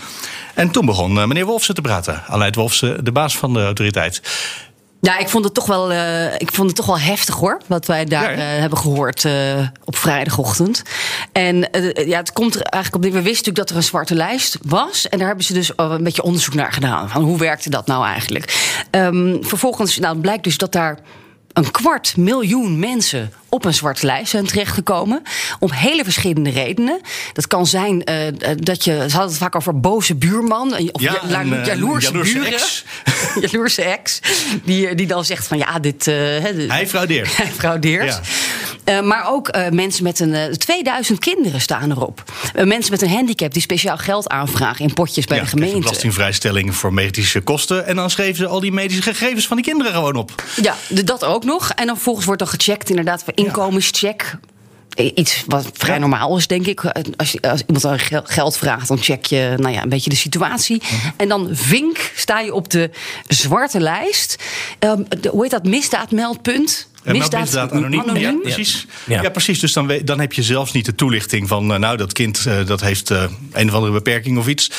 En 0.55 0.71
toen 0.71 0.87
begon 0.87 1.17
uh, 1.17 1.25
meneer 1.25 1.47
Wolfsen 1.47 1.75
te 1.75 1.81
praten. 1.81 2.23
Aleid 2.27 2.55
Wolfsen, 2.55 3.05
de 3.05 3.13
baas 3.13 3.37
van 3.37 3.53
de 3.53 3.65
autoriteit. 3.65 4.21
Ja, 5.01 5.19
ik 5.19 5.29
vond 5.29 5.45
het 5.45 5.55
toch 5.55 5.67
wel, 5.67 5.93
uh, 5.93 6.35
ik 6.35 6.53
vond 6.53 6.67
het 6.67 6.77
toch 6.77 6.87
wel 6.87 6.99
heftig 6.99 7.35
hoor. 7.35 7.61
Wat 7.67 7.87
wij 7.87 8.05
daar 8.05 8.39
ja, 8.39 8.55
uh, 8.55 8.61
hebben 8.61 8.79
gehoord 8.79 9.25
uh, 9.25 9.33
op 9.85 9.97
vrijdagochtend. 9.97 10.83
En 11.33 11.69
ja, 12.07 12.19
het 12.19 12.33
komt 12.33 12.55
er 12.55 12.63
eigenlijk 12.63 13.05
op. 13.05 13.13
We 13.13 13.23
wisten 13.23 13.25
natuurlijk 13.25 13.57
dat 13.57 13.71
er 13.71 13.77
een 13.77 13.83
zwarte 13.83 14.15
lijst 14.15 14.59
was. 14.63 15.09
En 15.09 15.19
daar 15.19 15.27
hebben 15.27 15.45
ze 15.45 15.53
dus 15.53 15.73
een 15.77 16.03
beetje 16.03 16.23
onderzoek 16.23 16.55
naar 16.55 16.73
gedaan. 16.73 17.09
Van 17.09 17.23
hoe 17.23 17.39
werkte 17.39 17.71
dat 17.71 17.87
nou 17.87 18.05
eigenlijk? 18.07 18.77
Um, 18.91 19.39
vervolgens 19.41 19.99
nou, 19.99 20.19
blijkt 20.19 20.45
dus 20.45 20.57
dat 20.57 20.73
daar 20.73 20.99
een 21.59 21.71
kwart 21.71 22.17
miljoen 22.17 22.79
mensen 22.79 23.33
op 23.49 23.65
een 23.65 23.75
zwarte 23.75 24.07
lijst 24.07 24.31
zijn 24.31 24.47
terechtgekomen. 24.47 25.23
Om 25.59 25.73
hele 25.73 26.05
verschillende 26.05 26.51
redenen. 26.51 27.01
Dat 27.33 27.47
kan 27.47 27.67
zijn 27.67 28.11
uh, 28.11 28.17
dat 28.57 28.85
je. 28.85 28.93
Ze 28.93 28.99
hadden 28.99 29.29
het 29.29 29.37
vaak 29.37 29.55
over 29.55 29.81
boze 29.81 30.15
buurman. 30.15 30.73
Of 30.93 31.03
ja, 31.03 31.23
ja, 31.29 31.41
een, 31.41 31.65
jaloerse, 31.65 32.07
jaloerse 32.07 32.33
buren. 32.33 32.53
ex. 32.53 32.85
jaloerse 33.51 33.83
ex. 33.83 34.21
Die, 34.65 34.95
die 34.95 35.07
dan 35.07 35.25
zegt 35.25 35.47
van 35.47 35.59
ja, 35.59 35.79
dit. 35.79 36.07
Uh, 36.07 36.15
Hij 36.69 36.87
fraudeert. 36.89 37.37
Hij 37.37 37.51
fraudeert. 37.57 38.15
Ja. 38.15 38.21
Uh, 38.89 39.01
maar 39.01 39.29
ook 39.29 39.57
uh, 39.57 39.69
mensen 39.69 40.05
met 40.05 40.21
een. 40.21 40.57
2000 40.59 41.19
kinderen 41.19 41.61
staan 41.61 41.91
erop. 41.91 42.23
mensen 42.65 42.93
met 42.93 43.03
een 43.03 43.11
handicap 43.11 43.53
die 43.53 43.63
speciaal 43.63 43.97
geld 43.97 44.29
aanvragen 44.29 44.85
in 44.85 44.95
potjes 44.95 45.27
bij 45.27 45.37
ja, 45.37 45.43
de 45.43 45.49
gemeente. 45.49 45.79
Belastingvrijstelling 45.79 46.75
voor 46.75 46.95
medische 46.95 47.41
kosten. 47.41 47.87
En 47.87 47.97
dan 47.97 48.11
schreven 48.11 48.37
ze 48.37 48.47
al 48.47 48.61
die 48.61 48.73
medische 48.73 49.03
gegevens 49.03 49.47
van 49.47 49.57
die 49.57 49.65
kinderen 49.65 49.93
gewoon 49.93 50.17
op. 50.17 50.43
Ja, 50.63 50.75
dat 50.89 51.25
ook 51.25 51.45
nog. 51.45 51.71
En 51.71 51.87
dan 51.87 51.95
vervolgens 51.95 52.27
wordt 52.27 52.41
dan 52.41 52.51
gecheckt, 52.51 52.91
inderdaad, 52.91 53.25
voor 53.25 53.33
inkomenscheck. 53.37 54.39
Iets 54.97 55.45
wat 55.47 55.71
vrij 55.73 55.99
normaal 55.99 56.37
is, 56.37 56.47
denk 56.47 56.67
ik. 56.67 56.85
Als, 57.17 57.33
je, 57.33 57.41
als 57.41 57.63
iemand 57.67 57.83
dan 57.83 58.23
geld 58.25 58.57
vraagt, 58.57 58.89
dan 58.89 58.99
check 58.99 59.27
je 59.27 59.55
nou 59.57 59.75
ja, 59.75 59.83
een 59.83 59.89
beetje 59.89 60.11
de 60.11 60.17
situatie. 60.17 60.81
Uh 60.83 60.89
-huh. 60.89 61.11
En 61.17 61.29
dan 61.29 61.49
vink 61.53 62.13
sta 62.17 62.41
je 62.41 62.55
op 62.55 62.71
de 62.71 62.91
zwarte 63.29 63.81
lijst. 63.81 64.37
Um, 64.81 65.07
de, 65.21 65.29
hoe 65.29 65.43
heet 65.43 65.51
dat? 65.51 65.65
Misdaadmeldpunt. 65.65 66.89
Misdaad, 67.05 67.41
misdaad 67.41 67.73
anoniem. 67.73 68.01
anoniem. 68.01 68.23
Ja, 68.23 68.33
precies. 68.43 68.87
Ja. 69.07 69.23
ja. 69.23 69.31
precies. 69.31 69.61
Dus 69.61 69.73
dan, 69.73 70.01
dan 70.05 70.21
heb 70.21 70.33
je 70.33 70.43
zelfs 70.43 70.73
niet 70.73 70.85
de 70.85 70.95
toelichting 70.95 71.49
van... 71.49 71.73
Uh, 71.73 71.79
nou, 71.79 71.97
dat 71.97 72.13
kind 72.13 72.45
uh, 72.49 72.67
dat 72.67 72.81
heeft 72.81 73.11
uh, 73.11 73.25
een 73.53 73.69
of 73.69 73.75
andere 73.75 73.93
beperking 73.93 74.39
of 74.39 74.47
iets. 74.47 74.71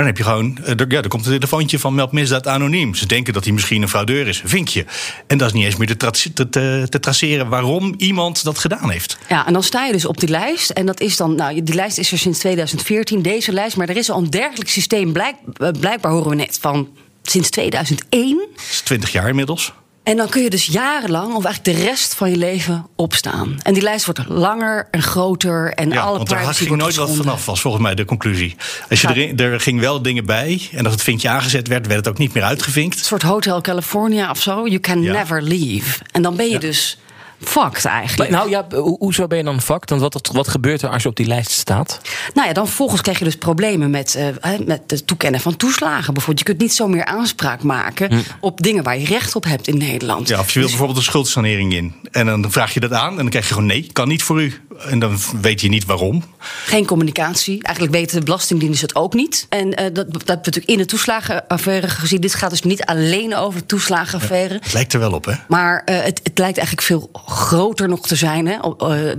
Dan 0.00 0.08
heb 0.08 0.18
je 0.18 0.24
gewoon, 0.24 0.58
ja, 0.88 1.02
er 1.02 1.08
komt 1.08 1.26
een 1.26 1.32
telefoontje 1.32 1.78
van 1.78 1.94
meld 1.94 2.12
misdaad 2.12 2.46
anoniem. 2.46 2.94
Ze 2.94 3.06
denken 3.06 3.32
dat 3.32 3.44
hij 3.44 3.52
misschien 3.52 3.82
een 3.82 3.88
fraudeur 3.88 4.26
is, 4.26 4.42
vinkje. 4.44 4.84
En 5.26 5.38
dat 5.38 5.48
is 5.48 5.52
niet 5.52 5.64
eens 5.64 5.76
meer 5.76 5.86
te, 5.86 5.96
tra 5.96 6.10
te, 6.10 6.32
te, 6.48 6.86
te, 6.88 7.00
traceren 7.00 7.48
waarom 7.48 7.94
iemand 7.96 8.44
dat 8.44 8.58
gedaan 8.58 8.90
heeft. 8.90 9.18
Ja, 9.28 9.46
en 9.46 9.52
dan 9.52 9.62
sta 9.62 9.86
je 9.86 9.92
dus 9.92 10.04
op 10.04 10.20
die 10.20 10.28
lijst. 10.28 10.70
En 10.70 10.86
dat 10.86 11.00
is 11.00 11.16
dan, 11.16 11.34
nou, 11.34 11.62
die 11.62 11.74
lijst 11.74 11.98
is 11.98 12.12
er 12.12 12.18
sinds 12.18 12.38
2014, 12.38 13.22
deze 13.22 13.52
lijst. 13.52 13.76
Maar 13.76 13.88
er 13.88 13.96
is 13.96 14.10
al 14.10 14.18
een 14.18 14.30
dergelijk 14.30 14.70
systeem, 14.70 15.12
blijk, 15.12 15.36
blijkbaar 15.80 16.12
horen 16.12 16.30
we 16.30 16.36
net, 16.36 16.58
van 16.60 16.88
sinds 17.22 17.50
2001. 17.50 18.36
Dat 18.36 18.64
is 18.70 18.80
20 18.80 19.12
jaar 19.12 19.28
inmiddels. 19.28 19.72
En 20.10 20.16
dan 20.16 20.28
kun 20.28 20.42
je 20.42 20.50
dus 20.50 20.66
jarenlang, 20.66 21.34
of 21.34 21.44
eigenlijk 21.44 21.78
de 21.78 21.84
rest 21.84 22.14
van 22.14 22.30
je 22.30 22.36
leven, 22.36 22.86
opstaan. 22.96 23.58
En 23.62 23.74
die 23.74 23.82
lijst 23.82 24.04
wordt 24.04 24.28
langer 24.28 24.88
en 24.90 25.02
groter. 25.02 25.72
En 25.72 25.90
ja, 25.90 26.00
alle 26.00 26.16
want 26.16 26.30
er 26.30 26.54
ging 26.54 26.76
nooit 26.76 26.96
wat 26.96 27.16
vanaf, 27.16 27.46
was 27.46 27.60
volgens 27.60 27.82
mij 27.82 27.94
de 27.94 28.04
conclusie. 28.04 28.56
Als 28.90 29.00
je 29.00 29.08
ja. 29.08 29.44
er, 29.44 29.52
er 29.52 29.60
ging 29.60 29.80
wel 29.80 30.02
dingen 30.02 30.26
bij. 30.26 30.68
En 30.72 30.84
als 30.84 30.92
het 30.92 31.02
vinkje 31.02 31.28
aangezet 31.28 31.68
werd, 31.68 31.86
werd 31.86 31.98
het 31.98 32.08
ook 32.08 32.18
niet 32.18 32.34
meer 32.34 32.42
uitgevinkt. 32.42 32.98
Een 32.98 33.04
soort 33.04 33.22
Hotel 33.22 33.60
California 33.60 34.30
of 34.30 34.42
zo. 34.42 34.66
You 34.66 34.80
can 34.80 35.02
ja. 35.02 35.12
never 35.12 35.42
leave. 35.42 35.98
En 36.12 36.22
dan 36.22 36.36
ben 36.36 36.48
je 36.48 36.58
dus 36.58 36.98
fucked 37.40 37.84
eigenlijk. 37.84 38.30
Nou 38.30 38.50
ja, 38.50 38.66
hoezo 38.98 39.26
ben 39.26 39.38
je 39.38 39.44
dan 39.44 39.60
fucked? 39.60 39.90
Want 39.90 40.02
wat, 40.02 40.30
wat 40.32 40.48
gebeurt 40.48 40.82
er 40.82 40.88
als 40.88 41.02
je 41.02 41.08
op 41.08 41.16
die 41.16 41.26
lijst 41.26 41.50
staat? 41.50 42.00
Nou 42.34 42.48
ja, 42.48 42.52
dan 42.52 42.68
volgens 42.68 43.00
krijg 43.00 43.18
je 43.18 43.24
dus 43.24 43.36
problemen 43.36 43.90
met, 43.90 44.16
uh, 44.18 44.58
met 44.66 44.82
het 44.86 45.06
toekennen 45.06 45.40
van 45.40 45.56
toeslagen. 45.56 46.14
Bijvoorbeeld, 46.14 46.38
je 46.38 46.44
kunt 46.44 46.60
niet 46.60 46.74
zo 46.74 46.88
meer 46.88 47.04
aanspraak 47.04 47.62
maken 47.62 48.12
hm. 48.12 48.20
op 48.40 48.62
dingen 48.62 48.82
waar 48.82 48.98
je 48.98 49.06
recht 49.06 49.36
op 49.36 49.44
hebt 49.44 49.68
in 49.68 49.78
Nederland. 49.78 50.28
Ja, 50.28 50.38
of 50.38 50.46
je 50.46 50.52
wilt 50.52 50.54
dus... 50.54 50.68
bijvoorbeeld 50.68 50.98
een 50.98 51.04
schuldsanering 51.04 51.74
in. 51.74 51.94
En 52.10 52.26
dan 52.26 52.50
vraag 52.50 52.74
je 52.74 52.80
dat 52.80 52.92
aan 52.92 53.10
en 53.10 53.16
dan 53.16 53.28
krijg 53.28 53.48
je 53.48 53.52
gewoon 53.54 53.68
nee, 53.68 53.90
kan 53.92 54.08
niet 54.08 54.22
voor 54.22 54.42
u. 54.42 54.54
En 54.88 54.98
dan 54.98 55.18
weet 55.40 55.60
je 55.60 55.68
niet 55.68 55.84
waarom. 55.84 56.24
Geen 56.64 56.86
communicatie. 56.86 57.62
Eigenlijk 57.62 57.96
weten 57.96 58.18
de 58.18 58.24
Belastingdienst 58.24 58.80
het 58.80 58.94
ook 58.94 59.14
niet. 59.14 59.46
En 59.48 59.66
uh, 59.66 59.74
dat, 59.74 59.94
dat 59.94 60.04
hebben 60.04 60.26
we 60.26 60.32
natuurlijk 60.34 60.66
in 60.66 60.78
de 60.78 60.84
toeslagenaffaire 60.84 61.88
gezien. 61.88 62.20
Dit 62.20 62.34
gaat 62.34 62.50
dus 62.50 62.62
niet 62.62 62.84
alleen 62.84 63.36
over 63.36 63.60
de 63.60 63.66
toeslagenaffaire. 63.66 64.54
Ja, 64.54 64.60
het 64.62 64.72
lijkt 64.72 64.92
er 64.92 64.98
wel 64.98 65.12
op, 65.12 65.24
hè? 65.24 65.34
Maar 65.48 65.82
uh, 65.86 65.96
het, 66.02 66.20
het 66.22 66.38
lijkt 66.38 66.58
eigenlijk 66.58 66.86
veel 66.86 67.10
groter 67.30 67.88
nog 67.88 68.06
te 68.06 68.16
zijn. 68.16 68.46
Hè? 68.46 68.58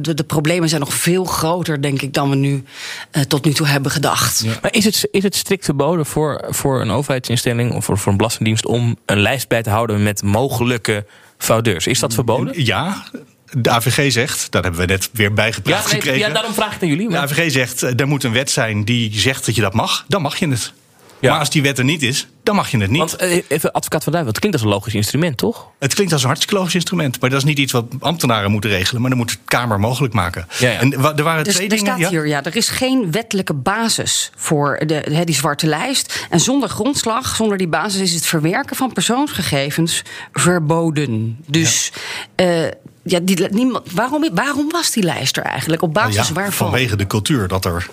De, 0.01 0.13
de, 0.13 0.23
problemen 0.23 0.69
zijn 0.69 0.81
nog 0.81 0.93
veel 0.93 1.23
groter, 1.23 1.81
denk 1.81 2.01
ik, 2.01 2.13
dan 2.13 2.29
we 2.29 2.35
nu 2.35 2.63
uh, 3.11 3.21
tot 3.23 3.45
nu 3.45 3.53
toe 3.53 3.67
hebben 3.67 3.91
gedacht. 3.91 4.41
Ja. 4.43 4.57
Maar 4.61 4.73
is 4.73 4.85
het, 4.85 5.07
is 5.11 5.23
het 5.23 5.35
strikt 5.35 5.65
verboden 5.65 6.05
voor, 6.05 6.45
voor 6.49 6.81
een 6.81 6.91
overheidsinstelling 6.91 7.73
of 7.73 7.85
voor, 7.85 7.97
voor 7.97 8.11
een 8.11 8.17
belastingdienst 8.17 8.65
om 8.65 8.97
een 9.05 9.19
lijst 9.19 9.47
bij 9.47 9.63
te 9.63 9.69
houden 9.69 10.03
met 10.03 10.23
mogelijke 10.23 11.05
fraudeurs? 11.37 11.87
Is 11.87 11.99
dat 11.99 12.13
verboden? 12.13 12.63
Ja. 12.65 13.03
De 13.51 13.69
AVG 13.69 14.11
zegt, 14.11 14.51
daar 14.51 14.61
hebben 14.61 14.81
we 14.81 14.85
net 14.85 15.09
weer 15.13 15.33
bijgepraat 15.33 15.83
ja, 15.83 15.89
nee, 15.89 16.01
gekregen. 16.01 16.27
Ja, 16.27 16.33
daarom 16.33 16.53
vraag 16.53 16.73
ik 16.73 16.81
naar 16.81 16.89
jullie. 16.89 17.09
Maar... 17.09 17.27
De 17.27 17.33
AVG 17.33 17.51
zegt, 17.51 17.81
er 17.81 18.07
moet 18.07 18.23
een 18.23 18.31
wet 18.31 18.51
zijn 18.51 18.85
die 18.85 19.19
zegt 19.19 19.45
dat 19.45 19.55
je 19.55 19.61
dat 19.61 19.73
mag. 19.73 20.05
Dan 20.07 20.21
mag 20.21 20.37
je 20.37 20.47
het. 20.47 20.73
Ja. 21.21 21.29
Maar 21.29 21.39
als 21.39 21.49
die 21.49 21.61
wet 21.61 21.77
er 21.77 21.83
niet 21.83 22.03
is, 22.03 22.27
dan 22.43 22.55
mag 22.55 22.71
je 22.71 22.77
het 22.77 22.89
niet. 22.89 22.99
Want 22.99 23.19
even 23.47 23.71
advocaat 23.71 24.03
van 24.03 24.11
Duivel, 24.11 24.31
het 24.31 24.39
klinkt 24.39 24.57
als 24.57 24.67
een 24.67 24.73
logisch 24.73 24.93
instrument, 24.93 25.37
toch? 25.37 25.67
Het 25.79 25.93
klinkt 25.93 26.13
als 26.13 26.21
een 26.21 26.27
hartstikke 26.27 26.57
logisch 26.57 26.75
instrument. 26.75 27.21
Maar 27.21 27.29
dat 27.29 27.39
is 27.39 27.45
niet 27.45 27.57
iets 27.57 27.71
wat 27.71 27.85
ambtenaren 27.99 28.51
moeten 28.51 28.69
regelen. 28.69 29.01
Maar 29.01 29.09
dat 29.09 29.19
moet 29.19 29.29
de 29.29 29.37
Kamer 29.45 29.79
mogelijk 29.79 30.13
maken. 30.13 30.47
Ja, 30.59 30.69
ja. 30.69 30.79
En 30.79 30.93
er 30.93 31.23
waren 31.23 31.43
dus 31.43 31.53
twee 31.55 31.69
er 31.69 31.75
dingen. 31.75 31.97
staat 31.97 32.09
hier, 32.09 32.27
ja, 32.27 32.43
er 32.43 32.55
is 32.55 32.69
geen 32.69 33.11
wettelijke 33.11 33.53
basis 33.53 34.31
voor 34.35 34.79
de, 34.85 34.85
de, 35.07 35.25
die 35.25 35.35
zwarte 35.35 35.67
lijst. 35.67 36.27
En 36.29 36.39
zonder 36.39 36.69
grondslag, 36.69 37.35
zonder 37.35 37.57
die 37.57 37.67
basis, 37.67 38.01
is 38.01 38.13
het 38.13 38.25
verwerken 38.25 38.75
van 38.75 38.93
persoonsgegevens 38.93 40.01
verboden. 40.31 41.37
Dus. 41.47 41.91
Uh, 42.35 42.67
ja, 43.03 43.19
die, 43.19 43.47
niemand, 43.49 43.91
waarom, 43.91 44.29
waarom 44.33 44.69
was 44.69 44.91
die 44.91 45.03
lijst 45.03 45.37
er 45.37 45.43
eigenlijk? 45.43 45.81
Op 45.81 45.93
basis 45.93 46.15
nou 46.15 46.27
ja, 46.27 46.33
waarvan? 46.33 46.69
Vanwege 46.69 46.95
de 46.95 47.07
cultuur 47.07 47.47
dat 47.47 47.65
er 47.65 47.89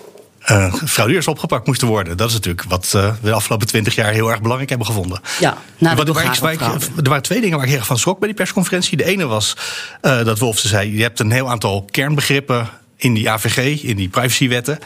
uh, 0.50 0.74
fraudeurs 0.74 1.26
opgepakt 1.26 1.66
moesten 1.66 1.88
worden. 1.88 2.16
Dat 2.16 2.28
is 2.28 2.34
natuurlijk 2.34 2.68
wat 2.68 2.92
uh, 2.96 3.12
we 3.20 3.28
de 3.28 3.32
afgelopen 3.32 3.66
twintig 3.66 3.94
jaar 3.94 4.12
heel 4.12 4.28
erg 4.28 4.40
belangrijk 4.40 4.68
hebben 4.68 4.86
gevonden. 4.86 5.20
Ja, 5.40 5.56
nou, 5.78 5.96
wat, 5.96 6.08
waar 6.08 6.24
ik, 6.24 6.40
waar 6.40 6.52
ik, 6.52 6.60
er 6.60 7.08
waren 7.08 7.22
twee 7.22 7.40
dingen 7.40 7.56
waar 7.56 7.64
ik 7.64 7.70
heel 7.70 7.78
erg 7.78 7.88
van 7.88 7.98
schrok 7.98 8.18
bij 8.18 8.28
die 8.28 8.36
persconferentie. 8.36 8.96
De 8.96 9.04
ene 9.04 9.26
was 9.26 9.56
uh, 10.02 10.24
dat 10.24 10.38
Wolfse 10.38 10.68
zei: 10.68 10.96
je 10.96 11.02
hebt 11.02 11.20
een 11.20 11.30
heel 11.30 11.50
aantal 11.50 11.84
kernbegrippen 11.90 12.68
in 12.96 13.14
die 13.14 13.30
AVG, 13.30 13.82
in 13.82 13.96
die 13.96 14.08
privacywetten. 14.08 14.78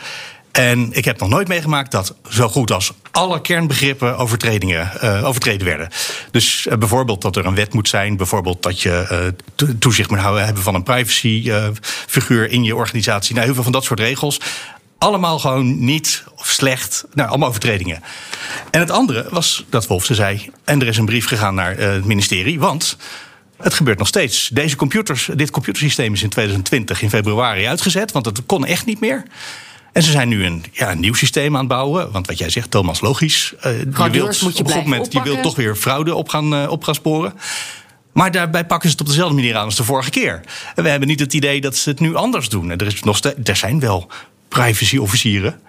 En 0.53 0.93
ik 0.93 1.05
heb 1.05 1.21
nog 1.21 1.29
nooit 1.29 1.49
meegemaakt 1.49 1.91
dat 1.91 2.15
zo 2.29 2.49
goed 2.49 2.73
als 2.73 2.93
alle 3.11 3.41
kernbegrippen 3.41 4.17
overtredingen, 4.17 4.91
uh, 5.03 5.25
overtreden 5.25 5.67
werden. 5.67 5.89
Dus 6.31 6.67
uh, 6.67 6.77
bijvoorbeeld 6.77 7.23
dat 7.23 7.37
er 7.37 7.47
een 7.47 7.55
wet 7.55 7.75
moet 7.75 7.89
zijn, 7.89 8.17
bijvoorbeeld 8.17 8.63
dat 8.63 8.81
je 8.81 9.33
uh, 9.59 9.69
toezicht 9.79 10.11
moet 10.11 10.19
houden 10.19 10.45
hebben 10.45 10.63
van 10.63 10.75
een 10.75 10.83
privacyfiguur 10.83 12.51
in 12.51 12.65
je 12.65 12.77
organisatie. 12.77 13.35
Nou, 13.35 13.45
heel 13.45 13.55
veel 13.55 13.63
van 13.63 13.73
dat 13.73 13.85
soort 13.85 14.01
regels 14.01 14.41
allemaal 15.03 15.39
gewoon 15.39 15.85
niet 15.85 16.25
of 16.37 16.47
slecht. 16.47 17.05
Nou, 17.15 17.29
allemaal 17.29 17.49
overtredingen. 17.49 18.03
En 18.71 18.81
het 18.81 18.91
andere 18.91 19.27
was 19.31 19.65
dat 19.69 19.87
Wolfse 19.87 20.15
zei. 20.15 20.51
En 20.65 20.81
er 20.81 20.87
is 20.87 20.97
een 20.97 21.05
brief 21.05 21.27
gegaan 21.27 21.55
naar 21.55 21.79
uh, 21.79 21.93
het 21.93 22.05
ministerie. 22.05 22.61
Want 22.61 22.97
het 23.57 23.75
gebeurt 23.75 23.99
nog 23.99 24.09
steeds. 24.09 24.49
Deze 24.53 24.77
computers, 24.77 25.31
dit 25.35 25.51
computersysteem 25.51 26.13
is 26.13 26.23
in 26.23 26.29
2020 26.29 27.03
in 27.03 27.11
februari 27.11 27.67
uitgezet. 27.67 28.13
Want 28.13 28.27
het 28.27 28.41
kon 28.47 28.67
echt 28.67 28.87
niet 28.87 29.01
meer. 29.01 29.23
En 29.93 30.03
ze 30.03 30.11
zijn 30.11 30.29
nu 30.29 30.45
een, 30.45 30.65
ja, 30.73 30.91
een 30.91 31.01
nieuw 31.01 31.15
systeem 31.15 31.53
aan 31.55 31.61
het 31.61 31.69
bouwen. 31.69 32.11
Want 32.11 32.27
wat 32.27 32.39
jij 32.39 32.51
zegt, 32.51 32.71
Thomas, 32.71 33.01
logisch. 33.01 33.55
Uh, 33.67 33.79
je 33.81 34.11
wilt 34.11 34.43
moet 34.43 34.57
je 34.57 34.65
op 34.65 34.71
een 34.71 34.77
moment 34.77 35.13
je 35.13 35.23
wilt 35.23 35.43
toch 35.43 35.57
weer 35.57 35.77
fraude 35.77 36.15
op 36.15 36.29
gaan, 36.29 36.55
uh, 36.55 36.71
op 36.71 36.85
gaan 36.85 36.95
sporen. 36.95 37.35
Maar 38.13 38.31
daarbij 38.31 38.67
pakken 38.67 38.89
ze 38.89 38.95
het 38.95 39.05
op 39.05 39.11
dezelfde 39.11 39.35
manier 39.35 39.57
aan 39.57 39.65
als 39.65 39.77
de 39.77 39.85
vorige 39.85 40.11
keer. 40.11 40.41
En 40.75 40.83
we 40.83 40.89
hebben 40.89 41.09
niet 41.09 41.21
het 41.21 41.33
idee 41.35 41.61
dat 41.61 41.77
ze 41.77 41.91
het 41.91 42.01
nu 42.01 42.15
anders 42.15 42.49
doen. 42.49 42.71
Er, 42.71 42.87
is 42.87 43.03
nog 43.03 43.21
er 43.21 43.57
zijn 43.57 43.81
wel 43.81 44.11
privacy-officieren. 44.53 45.61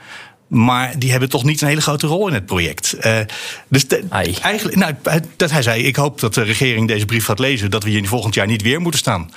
Maar 0.48 1.00
die 1.00 1.12
hebben 1.12 1.30
toch 1.30 1.44
niet 1.44 1.62
een 1.62 1.68
hele 1.68 1.82
grote 1.82 2.08
rol 2.08 2.28
in 2.28 2.34
het 2.34 2.46
project. 2.46 2.96
Uh, 3.06 3.20
dus 3.68 3.88
eigenlijk, 4.10 4.76
nou, 4.76 4.94
dat 5.36 5.52
hij 5.52 5.62
zei: 5.62 5.84
Ik 5.84 5.96
hoop 5.96 6.20
dat 6.20 6.34
de 6.34 6.42
regering 6.42 6.88
deze 6.88 7.06
brief 7.06 7.26
gaat 7.26 7.40
lezen. 7.40 7.72
Dat 7.72 7.84
we 7.84 7.90
hier 7.90 8.08
volgend 8.08 8.34
jaar 8.34 8.48
niet 8.48 8.62
weer 8.62 8.82
moeten 8.82 9.00
staan. 9.00 9.32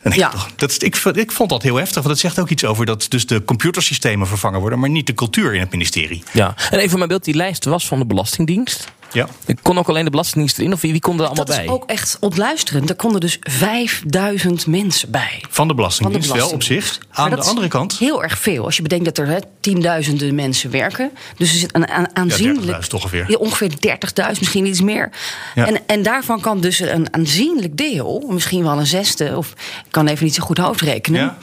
En 0.00 0.12
ja. 0.14 0.32
dat, 0.56 0.82
ik, 0.82 0.96
ik 0.96 1.32
vond 1.32 1.50
dat 1.50 1.62
heel 1.62 1.76
heftig, 1.76 1.94
want 1.94 2.06
het 2.06 2.18
zegt 2.18 2.38
ook 2.38 2.48
iets 2.48 2.64
over 2.64 2.86
dat 2.86 3.06
dus 3.08 3.26
de 3.26 3.44
computersystemen 3.44 4.26
vervangen 4.26 4.60
worden, 4.60 4.78
maar 4.78 4.90
niet 4.90 5.06
de 5.06 5.14
cultuur 5.14 5.54
in 5.54 5.60
het 5.60 5.70
ministerie. 5.70 6.22
Ja, 6.32 6.54
en 6.70 6.78
even 6.78 6.96
mijn 6.96 7.08
beeld: 7.08 7.24
die 7.24 7.34
lijst 7.34 7.64
was 7.64 7.86
van 7.86 7.98
de 7.98 8.06
Belastingdienst. 8.06 8.92
Ja. 9.16 9.28
Ik 9.46 9.58
kon 9.62 9.78
ook 9.78 9.88
alleen 9.88 10.04
de 10.04 10.10
Belastingdienst 10.10 10.58
erin, 10.58 10.72
of 10.72 10.80
wie, 10.80 10.92
wie 10.92 11.00
kon 11.00 11.20
er 11.20 11.26
allemaal 11.26 11.44
bij? 11.44 11.56
Dat 11.56 11.64
is 11.64 11.70
ook 11.70 11.84
echt 11.86 12.16
ontluisterend. 12.20 12.90
Er 12.90 12.96
konden 12.96 13.20
dus 13.20 13.38
5000 13.40 14.66
mensen 14.66 15.10
bij. 15.10 15.44
Van 15.50 15.68
de 15.68 15.74
Belastingdienst, 15.74 16.32
wel 16.32 16.48
op 16.50 16.62
zich. 16.62 16.98
Aan 17.10 17.30
de 17.30 17.36
andere 17.42 17.68
kant. 17.68 17.98
Heel 17.98 18.22
erg 18.22 18.38
veel. 18.38 18.64
Als 18.64 18.76
je 18.76 18.82
bedenkt 18.82 19.04
dat 19.04 19.18
er 19.18 19.42
tienduizenden 19.60 20.34
mensen 20.34 20.70
werken. 20.70 21.10
Dus 21.36 21.52
er 21.52 21.58
zit 21.58 21.74
een, 21.74 21.98
een 21.98 22.16
aanzienlijk. 22.16 22.90
Ja, 22.90 22.96
ongeveer. 22.96 23.24
Ja, 23.28 23.36
ongeveer 23.36 23.70
30.000, 23.70 24.38
misschien 24.38 24.66
iets 24.66 24.80
meer. 24.80 25.10
Ja. 25.54 25.66
En, 25.66 25.80
en 25.86 26.02
daarvan 26.02 26.40
kan 26.40 26.60
dus 26.60 26.80
een 26.80 27.14
aanzienlijk 27.14 27.76
deel, 27.76 28.24
misschien 28.28 28.62
wel 28.62 28.78
een 28.78 28.86
zesde, 28.86 29.36
of 29.36 29.50
ik 29.84 29.90
kan 29.90 30.06
even 30.06 30.24
niet 30.24 30.34
zo 30.34 30.42
goed 30.42 30.58
hoofdrekenen. 30.58 31.36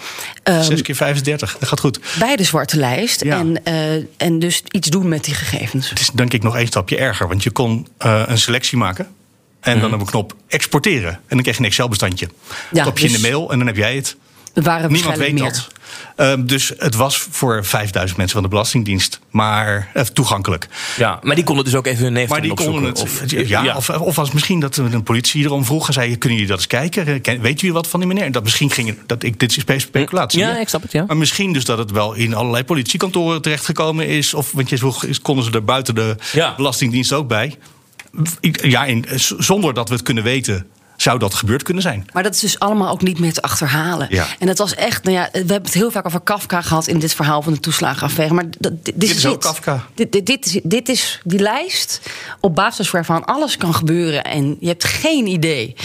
Um, 0.43 0.63
6 0.63 0.81
keer 0.81 0.95
35, 0.95 1.57
dat 1.59 1.69
gaat 1.69 1.79
goed. 1.79 1.99
Bij 2.19 2.35
de 2.35 2.43
zwarte 2.43 2.77
lijst. 2.77 3.21
En, 3.21 3.61
uh, 3.67 3.93
en 4.17 4.39
dus 4.39 4.63
iets 4.71 4.89
doen 4.89 5.07
met 5.07 5.23
die 5.23 5.33
gegevens. 5.33 5.89
Het 5.89 5.99
is 5.99 6.09
denk 6.13 6.33
ik 6.33 6.43
nog 6.43 6.55
één 6.55 6.67
stapje 6.67 6.97
erger, 6.97 7.27
want 7.27 7.43
je 7.43 7.51
kon 7.51 7.87
uh, 8.05 8.23
een 8.25 8.37
selectie 8.37 8.77
maken. 8.77 9.07
En 9.59 9.79
dan 9.79 9.89
mhm. 9.89 9.93
op 9.93 9.99
een 9.99 10.11
knop 10.11 10.35
exporteren. 10.47 11.09
En 11.09 11.21
dan 11.27 11.41
krijg 11.41 11.57
je 11.57 11.63
een 11.63 11.69
Excel-bestandje. 11.69 12.29
Ja, 12.71 12.83
Top 12.83 12.97
je 12.97 13.05
in 13.05 13.11
de 13.11 13.17
dus 13.17 13.29
mail 13.29 13.51
en 13.51 13.57
dan 13.57 13.67
heb 13.67 13.75
jij 13.75 13.95
het. 13.95 14.15
Waren 14.53 14.91
Niemand 14.91 15.17
weet 15.17 15.33
meer. 15.33 15.43
dat. 15.43 15.67
Um, 16.17 16.47
dus 16.47 16.71
het 16.77 16.95
was 16.95 17.17
voor 17.17 17.65
5000 17.65 18.17
mensen 18.17 18.35
van 18.35 18.45
de 18.45 18.49
Belastingdienst 18.49 19.19
maar 19.29 19.91
uh, 19.93 20.03
toegankelijk. 20.03 20.67
Ja, 20.97 21.19
maar 21.21 21.35
die 21.35 21.43
konden 21.43 21.65
dus 21.65 21.75
ook 21.75 21.85
even 21.85 22.03
hun 22.03 22.13
neef 22.13 22.29
Maar 22.29 22.41
die 22.41 22.53
konden 22.53 22.83
het. 22.83 23.01
Of, 23.01 23.21
ja, 23.25 23.63
ja. 23.63 23.75
Of, 23.75 23.89
of 23.89 24.15
was 24.15 24.31
misschien 24.31 24.59
dat 24.59 24.77
een 24.77 25.03
politie 25.03 25.43
erom 25.43 25.65
vroeg 25.65 25.87
en 25.87 25.93
zei: 25.93 26.17
Kunnen 26.17 26.39
jullie 26.39 26.53
dat 26.53 26.57
eens 26.57 26.67
kijken? 26.67 27.41
Weet 27.41 27.59
jullie 27.59 27.75
wat 27.75 27.87
van 27.87 27.99
die 27.99 28.09
meneer? 28.09 28.31
Dat 28.31 28.43
misschien 28.43 28.71
ging 28.71 28.97
dat 29.05 29.23
ik 29.23 29.39
dit 29.39 29.57
is 29.57 29.81
speculatie. 29.81 30.39
Ja, 30.39 30.59
ik 30.59 30.69
snap 30.69 30.81
het. 30.81 30.91
Ja. 30.91 31.03
Maar 31.07 31.17
misschien 31.17 31.53
dus 31.53 31.65
dat 31.65 31.77
het 31.77 31.91
wel 31.91 32.13
in 32.13 32.33
allerlei 32.33 32.63
politiekantoren 32.63 33.41
terechtgekomen 33.41 34.07
is. 34.07 34.33
Of 34.33 34.51
want 34.51 34.69
je 34.69 34.77
vroeg, 34.77 35.05
konden 35.21 35.45
ze 35.45 35.51
er 35.51 35.63
buiten 35.63 35.95
de 35.95 36.15
ja. 36.33 36.55
Belastingdienst 36.55 37.13
ook 37.13 37.27
bij? 37.27 37.57
Ja, 38.51 38.85
in, 38.85 39.05
zonder 39.37 39.73
dat 39.73 39.89
we 39.89 39.93
het 39.95 40.03
kunnen 40.03 40.23
weten 40.23 40.67
zou 41.03 41.19
dat 41.19 41.33
gebeurd 41.33 41.63
kunnen 41.63 41.83
zijn. 41.83 42.05
Maar 42.13 42.23
dat 42.23 42.33
is 42.33 42.39
dus 42.39 42.59
allemaal 42.59 42.91
ook 42.91 43.01
niet 43.01 43.19
meer 43.19 43.33
te 43.33 43.41
achterhalen. 43.41 44.07
Ja. 44.09 44.27
En 44.39 44.47
het 44.47 44.57
was 44.57 44.75
echt, 44.75 45.03
nou 45.03 45.15
ja, 45.15 45.29
we 45.31 45.37
hebben 45.37 45.61
het 45.61 45.73
heel 45.73 45.91
vaak 45.91 46.05
over 46.05 46.21
Kafka 46.21 46.61
gehad 46.61 46.87
in 46.87 46.99
dit 46.99 47.13
verhaal 47.13 47.41
van 47.41 47.53
de 47.53 47.59
toeslagenaffaire. 47.59 48.33
Maar 48.33 48.45
dit, 48.59 48.91
dit, 48.95 49.09
is, 49.09 49.25
ook 49.25 49.41
Kafka. 49.41 49.85
Dit, 49.93 50.11
dit, 50.11 50.25
dit, 50.25 50.45
is, 50.45 50.59
dit 50.63 50.89
is 50.89 51.21
die 51.23 51.39
lijst 51.39 52.01
op 52.39 52.55
basis 52.55 52.91
waarvan 52.91 53.25
alles 53.25 53.57
kan 53.57 53.73
gebeuren 53.73 54.23
en 54.23 54.57
je 54.59 54.67
hebt 54.67 54.83
geen 54.83 55.27
idee. 55.27 55.75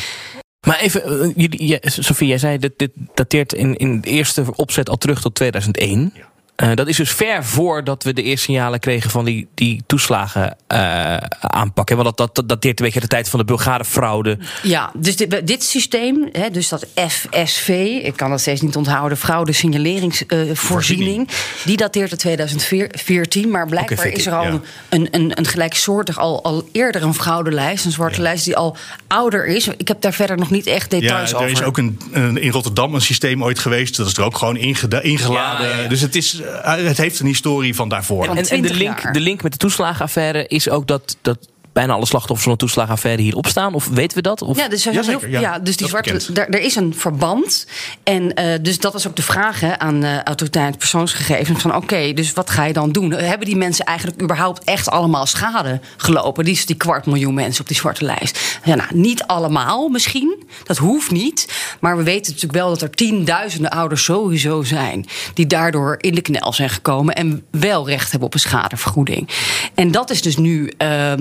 Maar 0.67 0.79
even, 0.79 1.35
Sofie, 1.81 2.29
jij 2.29 2.39
zei 2.39 2.59
dat 2.59 2.73
dit 2.77 2.91
dateert 3.15 3.53
in, 3.53 3.77
in 3.77 4.01
de 4.01 4.09
eerste 4.09 4.45
opzet 4.55 4.89
al 4.89 4.97
terug 4.97 5.21
tot 5.21 5.35
2001. 5.35 6.13
Ja. 6.15 6.29
Uh, 6.63 6.75
dat 6.75 6.89
is 6.89 6.97
dus 6.97 7.11
ver 7.11 7.45
voordat 7.45 8.03
we 8.03 8.13
de 8.13 8.23
eerste 8.23 8.45
signalen 8.45 8.81
kregen 8.81 9.11
van 9.11 9.25
die, 9.25 9.49
die 9.55 9.83
toeslagen 9.87 10.57
uh, 10.69 11.17
aanpakken. 11.41 11.97
Want 11.97 12.09
dat, 12.09 12.17
dat, 12.17 12.35
dat 12.35 12.49
dateert 12.49 12.79
een 12.79 12.85
beetje 12.85 13.01
de 13.01 13.07
tijd 13.07 13.29
van 13.29 13.39
de 13.39 13.45
Bulgare 13.45 13.85
fraude. 13.85 14.39
Ja, 14.63 14.91
dus 14.95 15.17
dit, 15.17 15.47
dit 15.47 15.63
systeem, 15.63 16.29
hè, 16.33 16.51
dus 16.51 16.69
dat 16.69 16.87
FSV, 16.95 17.69
ik 18.03 18.17
kan 18.17 18.31
dat 18.31 18.41
steeds 18.41 18.61
niet 18.61 18.77
onthouden, 18.77 19.19
fraude 19.19 19.53
signaleringsvoorziening, 19.53 21.29
uh, 21.29 21.35
die 21.65 21.77
dateert 21.77 22.11
uit 22.11 22.21
2014. 22.21 23.51
Maar 23.51 23.67
blijkbaar 23.67 23.99
okay, 23.99 24.11
is 24.11 24.27
er 24.27 24.35
al 24.35 24.45
ja. 24.45 24.61
een, 24.89 25.09
een, 25.11 25.39
een 25.39 25.47
gelijksoortig, 25.47 26.19
al, 26.19 26.45
al 26.45 26.69
eerder 26.73 27.03
een 27.03 27.15
fraudelijst, 27.15 27.85
een 27.85 27.93
zwarte 27.93 28.17
ja. 28.17 28.23
lijst 28.23 28.45
die 28.45 28.57
al 28.57 28.77
ouder 29.07 29.47
is. 29.47 29.69
Ik 29.77 29.89
heb 29.89 30.01
daar 30.01 30.13
verder 30.13 30.37
nog 30.37 30.51
niet 30.51 30.67
echt 30.67 30.91
details 30.91 31.35
over. 31.35 31.47
Er 31.47 31.53
is 31.53 31.63
ook 31.63 31.79
een, 31.79 32.01
een, 32.13 32.37
in 32.37 32.51
Rotterdam 32.51 32.95
een 32.95 33.01
systeem 33.01 33.45
ooit 33.45 33.59
geweest, 33.59 33.97
dat 33.97 34.07
is 34.07 34.17
er 34.17 34.25
ook 34.25 34.37
gewoon 34.37 34.57
ingeladen. 34.57 35.89
Dus 35.89 36.01
het 36.01 36.17
is 36.17 36.41
eh, 36.48 36.48
het 36.63 36.97
heeft 36.97 37.21
een 37.21 37.27
historie 37.27 37.75
van 37.75 37.89
daarvoor. 37.89 38.25
En, 38.25 38.49
en 38.49 38.63
de, 38.63 38.75
link, 38.75 39.15
de 39.15 39.21
link 39.21 39.43
met 39.43 39.53
de 39.53 39.59
toeslagenaffaire 39.59 40.47
is 40.47 40.69
ook 40.69 40.87
dat, 40.87 41.17
dat 41.23 41.39
bijna 41.79 41.93
alle 41.93 42.07
slachtoffers 42.07 42.43
van 42.43 42.53
de 42.53 42.59
toeslagenaffaire 42.59 43.23
hierop 43.23 43.47
staan? 43.47 43.75
Of 43.75 43.89
weten 43.89 44.17
we 44.17 44.23
dat? 44.23 44.43
Of? 44.43 44.57
Ja, 44.57 44.69
dus, 44.69 44.85
ja, 44.85 44.91
heel, 44.91 45.27
ja, 45.27 45.41
ja, 45.41 45.59
dus 45.59 45.77
die 45.77 45.89
zwarte, 45.89 46.33
daar, 46.33 46.49
er 46.49 46.61
is 46.61 46.77
een 46.77 46.95
verband. 46.95 47.67
En 48.03 48.41
uh, 48.41 48.55
dus 48.63 48.79
dat 48.79 48.93
was 48.93 49.07
ook 49.09 49.17
de 49.17 49.23
vraag 49.23 49.61
hè, 49.61 49.79
aan 49.79 50.05
uh, 50.05 50.23
autoriteit 50.23 50.79
persoonsgegevens. 50.79 51.63
Van 51.63 51.75
oké, 51.75 51.83
okay, 51.83 52.15
dus 52.15 52.33
wat 52.33 52.51
ga 52.51 52.65
je 52.65 52.73
dan 52.73 52.93
doen? 52.93 53.13
Hebben 53.13 53.47
die 53.47 53.57
mensen 53.57 53.85
eigenlijk 53.85 54.23
überhaupt 54.23 54.65
echt 54.65 54.89
allemaal 54.89 55.27
schade 55.27 55.81
gelopen? 55.97 56.45
Die, 56.45 56.67
die 56.67 56.77
kwart 56.77 57.07
miljoen 57.07 57.35
mensen 57.35 57.61
op 57.61 57.69
die 57.69 57.77
zwarte 57.77 58.05
lijst. 58.05 58.61
Ja, 58.65 58.75
nou, 58.75 58.89
niet 58.95 59.23
allemaal 59.23 59.89
misschien. 59.89 60.43
Dat 60.65 60.77
hoeft 60.77 61.11
niet. 61.11 61.49
Maar 61.81 61.97
we 61.97 62.03
weten 62.03 62.33
natuurlijk 62.33 62.61
wel 62.61 62.69
dat 62.69 62.83
er 62.83 62.91
tienduizenden 62.91 63.71
ouders 63.71 64.05
sowieso 64.05 64.63
zijn... 64.63 65.07
die 65.35 65.47
daardoor 65.47 65.97
in 66.01 66.15
de 66.15 66.21
knel 66.21 66.53
zijn 66.53 66.71
gekomen... 66.71 67.15
en 67.15 67.45
wel 67.51 67.89
recht 67.89 68.11
hebben 68.11 68.29
op 68.29 68.35
een 68.35 68.41
schadevergoeding. 68.41 69.29
En 69.75 69.91
dat 69.91 70.11
is 70.11 70.23
dus 70.23 70.37
nu... 70.37 70.73
Uh, 70.83 71.13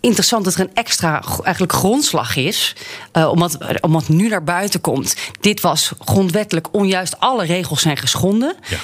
interessant 0.00 0.44
dat 0.44 0.54
er 0.54 0.60
een 0.60 0.74
extra 0.74 1.22
eigenlijk 1.42 1.72
grondslag 1.72 2.36
is. 2.36 2.74
Uh, 3.12 3.28
omdat, 3.28 3.58
omdat 3.80 4.08
nu 4.08 4.28
naar 4.28 4.44
buiten 4.44 4.80
komt. 4.80 5.14
Dit 5.40 5.60
was 5.60 5.92
grondwettelijk 5.98 6.68
onjuist. 6.74 7.20
Alle 7.20 7.44
regels 7.44 7.80
zijn 7.80 7.96
geschonden. 7.96 8.56
Ja. 8.68 8.78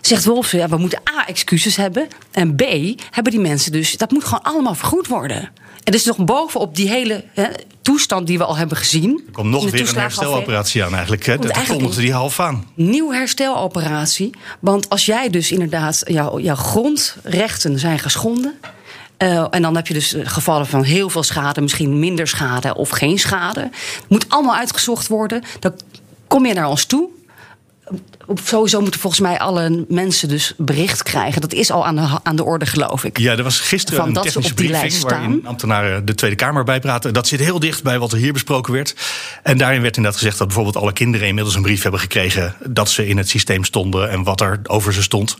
Zegt 0.00 0.24
Wolf, 0.24 0.52
ja, 0.52 0.68
we 0.68 0.76
moeten 0.76 1.00
A, 1.16 1.26
excuses 1.26 1.76
hebben. 1.76 2.08
En 2.30 2.54
B, 2.54 2.62
hebben 3.10 3.32
die 3.32 3.40
mensen 3.40 3.72
dus. 3.72 3.96
Dat 3.96 4.10
moet 4.10 4.24
gewoon 4.24 4.42
allemaal 4.42 4.74
vergoed 4.74 5.06
worden. 5.06 5.50
En 5.84 5.92
dus 5.92 6.04
nog 6.04 6.24
bovenop 6.24 6.76
die 6.76 6.88
hele 6.88 7.24
hè, 7.34 7.46
toestand 7.82 8.26
die 8.26 8.38
we 8.38 8.44
al 8.44 8.56
hebben 8.56 8.76
gezien. 8.76 9.22
Er 9.26 9.32
komt 9.32 9.50
nog 9.50 9.70
weer 9.70 9.88
een 9.88 9.96
hersteloperatie 9.96 10.84
aan 10.84 10.92
eigenlijk. 10.92 11.26
Hè? 11.26 11.36
Dat 11.36 11.66
kondigde 11.66 12.00
die 12.00 12.12
half 12.12 12.40
aan. 12.40 12.66
Nieuw 12.74 13.12
hersteloperatie. 13.12 14.30
Want 14.60 14.88
als 14.88 15.06
jij 15.06 15.30
dus 15.30 15.52
inderdaad... 15.52 16.02
Jouw, 16.06 16.38
jouw 16.38 16.54
grondrechten 16.54 17.78
zijn 17.78 17.98
geschonden... 17.98 18.58
Uh, 19.22 19.46
en 19.50 19.62
dan 19.62 19.76
heb 19.76 19.86
je 19.86 19.94
dus 19.94 20.14
gevallen 20.18 20.66
van 20.66 20.82
heel 20.82 21.10
veel 21.10 21.22
schade, 21.22 21.60
misschien 21.60 21.98
minder 21.98 22.28
schade 22.28 22.74
of 22.74 22.88
geen 22.88 23.18
schade. 23.18 23.60
Het 23.60 24.08
moet 24.08 24.28
allemaal 24.28 24.56
uitgezocht 24.56 25.06
worden. 25.06 25.42
Dan 25.60 25.72
kom 26.26 26.46
je 26.46 26.54
naar 26.54 26.68
ons 26.68 26.84
toe 26.84 27.08
sowieso 28.44 28.80
moeten 28.80 29.00
volgens 29.00 29.22
mij 29.22 29.38
alle 29.38 29.84
mensen 29.88 30.28
dus 30.28 30.54
bericht 30.56 31.02
krijgen. 31.02 31.40
Dat 31.40 31.52
is 31.52 31.70
al 31.70 31.86
aan 31.86 31.96
de, 31.96 32.18
aan 32.22 32.36
de 32.36 32.44
orde, 32.44 32.66
geloof 32.66 33.04
ik. 33.04 33.18
Ja, 33.18 33.36
er 33.36 33.42
was 33.42 33.60
gisteren 33.60 34.06
een 34.06 34.12
technische 34.12 34.54
briefing 34.54 35.00
waarin 35.02 35.46
ambtenaren 35.46 36.04
de 36.04 36.14
Tweede 36.14 36.36
Kamer 36.36 36.64
bijpraten. 36.64 37.14
Dat 37.14 37.26
zit 37.26 37.40
heel 37.40 37.58
dicht 37.58 37.82
bij 37.82 37.98
wat 37.98 38.12
er 38.12 38.18
hier 38.18 38.32
besproken 38.32 38.72
werd. 38.72 38.94
En 39.42 39.58
daarin 39.58 39.82
werd 39.82 39.96
inderdaad 39.96 40.20
gezegd 40.20 40.38
dat 40.38 40.46
bijvoorbeeld 40.46 40.76
alle 40.76 40.92
kinderen 40.92 41.26
inmiddels 41.26 41.54
een 41.54 41.62
brief 41.62 41.82
hebben 41.82 42.00
gekregen 42.00 42.54
dat 42.66 42.90
ze 42.90 43.06
in 43.06 43.16
het 43.16 43.28
systeem 43.28 43.64
stonden 43.64 44.10
en 44.10 44.22
wat 44.22 44.40
er 44.40 44.60
over 44.62 44.92
ze 44.92 45.02
stond. 45.02 45.36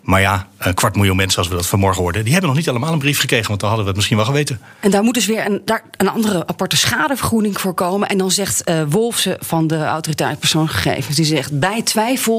Maar 0.00 0.20
ja, 0.20 0.46
een 0.58 0.74
kwart 0.74 0.96
miljoen 0.96 1.16
mensen, 1.16 1.38
als 1.38 1.48
we 1.48 1.54
dat 1.54 1.66
vanmorgen 1.66 2.02
hoorden, 2.02 2.22
die 2.22 2.32
hebben 2.32 2.50
nog 2.50 2.58
niet 2.58 2.68
allemaal 2.68 2.92
een 2.92 2.98
brief 2.98 3.20
gekregen, 3.20 3.48
want 3.48 3.60
dan 3.60 3.68
hadden 3.68 3.86
we 3.86 3.92
het 3.92 3.96
misschien 3.96 4.18
wel 4.18 4.30
geweten. 4.30 4.60
En 4.80 4.90
daar 4.90 5.02
moet 5.02 5.14
dus 5.14 5.26
weer 5.26 5.46
een, 5.46 5.62
daar 5.64 5.82
een 5.96 6.08
andere 6.08 6.46
aparte 6.46 6.76
schadevergoeding 6.76 7.60
voor 7.60 7.74
komen. 7.74 8.08
En 8.08 8.18
dan 8.18 8.30
zegt 8.30 8.68
uh, 8.68 8.82
Wolfse 8.88 9.36
van 9.40 9.66
de 9.66 9.84
Autoriteit 9.84 10.38
Persoonsgegevens, 10.38 11.16
die 11.16 11.24
zegt 11.24 11.58
bij 11.58 11.82
twijfel, 11.82 12.29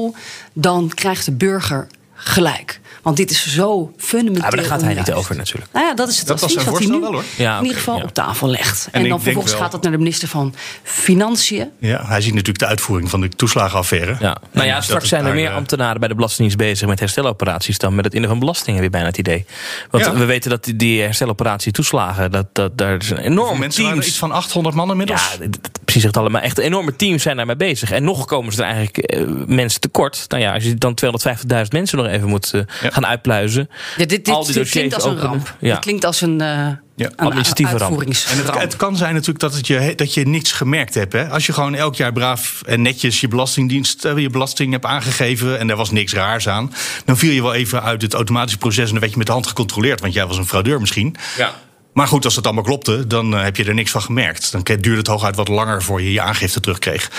dan 0.52 0.90
krijgt 0.94 1.24
de 1.24 1.32
burger 1.32 1.86
gelijk. 2.14 2.80
Want 3.02 3.16
dit 3.16 3.30
is 3.30 3.54
zo 3.54 3.92
fundamenteel. 3.96 4.42
Ja, 4.42 4.48
maar 4.48 4.56
daar 4.56 4.78
gaat 4.78 4.82
hij 4.82 4.94
niet 4.94 5.12
over 5.12 5.36
natuurlijk. 5.36 5.72
Nou 5.72 5.86
ja, 5.86 5.94
dat 5.94 6.08
is 6.08 6.18
het 6.18 6.26
dat 6.26 6.42
advies 6.42 6.64
wat 6.64 6.78
hij 6.78 6.86
nu 6.86 7.00
wel, 7.00 7.12
hoor. 7.12 7.24
Ja, 7.36 7.56
in 7.56 7.62
ieder 7.62 7.78
geval 7.78 7.96
ja. 7.96 8.02
op 8.02 8.14
tafel 8.14 8.48
legt. 8.48 8.88
En, 8.92 9.02
en 9.02 9.08
dan 9.08 9.22
vervolgens 9.22 9.54
gaat 9.54 9.72
het 9.72 9.82
naar 9.82 9.92
de 9.92 9.98
minister 9.98 10.28
van 10.28 10.54
Financiën. 10.82 11.70
Ja, 11.78 12.06
hij 12.06 12.20
ziet 12.20 12.30
natuurlijk 12.30 12.58
de 12.58 12.66
uitvoering 12.66 13.10
van 13.10 13.20
de 13.20 13.28
toeslagenaffaire. 13.28 14.16
Ja. 14.20 14.36
Nou 14.50 14.66
ja, 14.66 14.80
straks 14.80 15.08
zijn 15.08 15.26
er 15.26 15.34
meer 15.34 15.48
eh, 15.48 15.56
ambtenaren 15.56 16.00
bij 16.00 16.08
de 16.08 16.14
Belastingdienst 16.14 16.56
bezig 16.56 16.88
met 16.88 16.98
hersteloperaties 16.98 17.78
dan 17.78 17.94
met 17.94 18.04
het 18.04 18.14
innen 18.14 18.30
van 18.30 18.38
belastingen, 18.38 18.80
weer 18.80 18.90
bijna 18.90 19.06
het 19.06 19.18
idee. 19.18 19.44
Want 19.90 20.06
we 20.06 20.24
weten 20.24 20.50
dat 20.50 20.72
die 20.76 21.02
hersteloperatie 21.02 21.72
toeslagen, 21.72 22.30
dat, 22.30 22.46
dat 22.52 22.78
daar 22.78 22.96
is 22.96 23.10
een 23.10 23.18
enorme 23.18 23.58
mensen 23.58 23.84
teams. 23.84 24.06
iets 24.06 24.18
van 24.18 24.32
800 24.32 24.74
man 24.74 24.90
inmiddels. 24.90 25.36
Ja, 25.40 25.48
precies 25.84 26.02
het 26.02 26.16
allemaal. 26.16 26.40
Echt 26.40 26.58
enorme 26.58 26.96
teams 26.96 27.22
zijn 27.22 27.36
daarmee 27.36 27.56
bezig. 27.56 27.90
En 27.90 28.04
nog 28.04 28.24
komen 28.24 28.52
ze 28.52 28.62
er 28.62 28.68
eigenlijk 28.68 29.14
uh, 29.14 29.28
mensen 29.46 29.80
tekort. 29.80 30.24
Nou 30.28 30.42
ja, 30.42 30.54
als 30.54 30.64
je 30.64 30.74
dan 30.74 30.98
250.000 31.04 31.68
mensen 31.68 31.98
nog 31.98 32.06
even 32.06 32.28
moet 32.28 32.52
uh, 32.54 32.62
gaan 32.92 33.06
uitpluizen. 33.06 33.70
Ja, 33.96 34.06
dit, 34.06 34.24
dit, 34.24 34.52
dit 34.52 34.70
klinkt 34.70 34.94
als 34.94 35.04
een 35.04 35.18
ramp. 35.18 35.56
Ja. 35.60 35.72
Dit 35.72 35.82
klinkt 35.82 36.04
als 36.04 36.20
een, 36.20 36.40
uh, 36.42 36.68
Ja. 36.96 37.10
Administratieve 37.16 37.78
ramp. 37.78 38.00
En 38.00 38.08
het, 38.08 38.12
uitvoeringsramp. 38.16 38.60
het 38.60 38.76
kan 38.76 38.96
zijn 38.96 39.12
natuurlijk 39.12 39.40
dat, 39.40 39.54
het 39.54 39.66
je, 39.66 39.92
dat 39.96 40.14
je 40.14 40.26
niks 40.26 40.52
gemerkt 40.52 40.94
hebt. 40.94 41.12
Hè? 41.12 41.28
Als 41.28 41.46
je 41.46 41.52
gewoon 41.52 41.74
elk 41.74 41.94
jaar 41.94 42.12
braaf 42.12 42.62
en 42.66 42.82
netjes 42.82 43.20
je 43.20 43.28
belastingdienst, 43.28 44.04
eh, 44.04 44.18
je 44.18 44.30
belasting 44.30 44.72
hebt 44.72 44.84
aangegeven 44.84 45.58
en 45.58 45.70
er 45.70 45.76
was 45.76 45.90
niks 45.90 46.12
raars 46.12 46.48
aan, 46.48 46.72
dan 47.04 47.16
viel 47.16 47.32
je 47.32 47.42
wel 47.42 47.54
even 47.54 47.82
uit 47.82 48.02
het 48.02 48.14
automatische 48.14 48.58
proces 48.58 48.84
en 48.84 48.90
dan 48.90 49.00
werd 49.00 49.12
je 49.12 49.18
met 49.18 49.26
de 49.26 49.32
hand 49.32 49.46
gecontroleerd, 49.46 50.00
want 50.00 50.12
jij 50.12 50.26
was 50.26 50.36
een 50.36 50.46
fraudeur 50.46 50.80
misschien. 50.80 51.16
Ja. 51.36 51.54
Maar 51.92 52.08
goed, 52.08 52.24
als 52.24 52.36
het 52.36 52.44
allemaal 52.44 52.64
klopte, 52.64 53.06
dan 53.06 53.34
eh, 53.34 53.42
heb 53.42 53.56
je 53.56 53.64
er 53.64 53.74
niks 53.74 53.90
van 53.90 54.02
gemerkt. 54.02 54.52
Dan 54.52 54.62
duurde 54.62 54.96
het 54.96 55.06
hooguit 55.06 55.36
wat 55.36 55.48
langer 55.48 55.82
voor 55.82 56.02
je 56.02 56.12
je 56.12 56.20
aangifte 56.20 56.60
terugkreeg. 56.60 57.10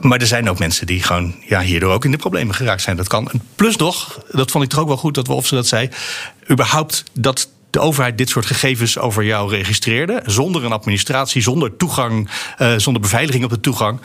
Maar 0.00 0.20
er 0.20 0.26
zijn 0.26 0.50
ook 0.50 0.58
mensen 0.58 0.86
die 0.86 1.02
gewoon 1.02 1.34
ja, 1.46 1.60
hierdoor 1.60 1.92
ook 1.92 2.04
in 2.04 2.10
de 2.10 2.16
problemen 2.16 2.54
geraakt 2.54 2.82
zijn. 2.82 2.96
Dat 2.96 3.08
kan. 3.08 3.30
Plus 3.54 3.76
nog, 3.76 4.20
dat 4.30 4.50
vond 4.50 4.64
ik 4.64 4.70
toch 4.70 4.80
ook 4.80 4.86
wel 4.86 4.96
goed 4.96 5.14
dat 5.14 5.26
Wolf 5.26 5.46
ze 5.46 5.54
dat 5.54 5.66
zei. 5.66 5.88
überhaupt 6.50 7.04
dat 7.12 7.48
de 7.70 7.80
overheid 7.80 8.18
dit 8.18 8.28
soort 8.28 8.46
gegevens 8.46 8.98
over 8.98 9.24
jou 9.24 9.50
registreerde. 9.50 10.22
zonder 10.24 10.64
een 10.64 10.72
administratie, 10.72 11.42
zonder 11.42 11.76
toegang, 11.76 12.30
eh, 12.56 12.74
zonder 12.76 13.02
beveiliging 13.02 13.44
op 13.44 13.50
de 13.50 13.60
toegang. 13.60 14.00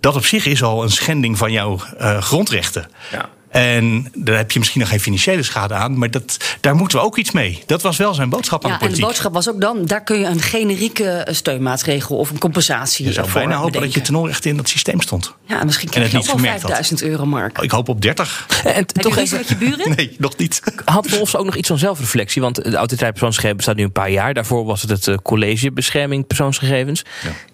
Dat 0.00 0.16
op 0.16 0.24
zich 0.24 0.46
is 0.46 0.62
al 0.62 0.82
een 0.82 0.90
schending 0.90 1.38
van 1.38 1.52
jouw 1.52 1.78
eh, 1.98 2.22
grondrechten. 2.22 2.90
Ja. 3.12 3.28
En 3.50 4.08
daar 4.14 4.36
heb 4.36 4.50
je 4.50 4.58
misschien 4.58 4.80
nog 4.80 4.88
geen 4.90 5.00
financiële 5.00 5.42
schade 5.42 5.74
aan, 5.74 5.98
maar 5.98 6.10
dat, 6.10 6.36
daar 6.60 6.74
moeten 6.74 6.98
we 6.98 7.04
ook 7.04 7.16
iets 7.16 7.30
mee. 7.30 7.62
Dat 7.66 7.82
was 7.82 7.96
wel 7.96 8.14
zijn 8.14 8.28
boodschap 8.28 8.64
aan 8.64 8.70
Ja, 8.70 8.76
de 8.76 8.82
en 8.82 8.88
de 8.90 8.94
politiek. 8.96 9.10
boodschap 9.12 9.32
was 9.32 9.48
ook 9.48 9.60
dan, 9.60 9.84
daar 9.84 10.02
kun 10.02 10.18
je 10.18 10.26
een 10.26 10.40
generieke 10.40 11.04
eh, 11.10 11.34
steunmaatregel 11.34 12.16
of 12.16 12.30
een 12.30 12.38
compensatie 12.38 13.06
je 13.06 13.12
zou 13.12 13.28
voor 13.28 13.40
bijna 13.40 13.54
hopen 13.56 13.72
dat 13.72 13.80
je 13.82 13.86
bedenken. 13.86 14.12
ten 14.12 14.20
onrechte 14.22 14.48
in 14.48 14.56
dat 14.56 14.68
systeem 14.68 15.00
stond. 15.00 15.34
Ja, 15.44 15.64
misschien 15.64 15.86
en 15.88 15.92
krijg 15.94 16.12
het 16.12 16.12
je 16.12 16.16
niet 16.18 16.26
ook 16.26 16.32
wel 16.32 16.44
gemerkt 16.44 16.62
had. 16.62 16.70
5000 16.70 17.02
euro, 17.10 17.26
Mark. 17.26 17.58
Ik 17.58 17.70
hoop 17.70 17.88
op 17.88 18.02
30. 18.02 18.46
En 18.64 18.74
Heb 18.74 18.88
toch 18.88 19.14
je 19.14 19.20
even, 19.20 19.38
ruzie 19.38 19.38
met 19.38 19.48
je 19.48 19.56
buren? 19.76 19.94
Nee, 19.96 20.14
nog 20.18 20.36
niet. 20.36 20.62
had 20.84 21.08
Wolfs 21.10 21.36
ook 21.36 21.44
nog 21.44 21.56
iets 21.56 21.68
van 21.68 21.78
zelfreflectie? 21.78 22.42
Want 22.42 22.54
de 22.54 22.76
autoriteit 22.76 23.10
persoonsgegevens 23.10 23.56
bestaat 23.56 23.76
nu 23.76 23.82
een 23.84 23.92
paar 23.92 24.10
jaar. 24.10 24.34
Daarvoor 24.34 24.64
was 24.64 24.80
het 24.82 24.90
het 24.90 25.08
eh, 25.08 25.14
college 25.22 25.72
bescherming 25.72 26.26
persoonsgegevens. 26.26 27.02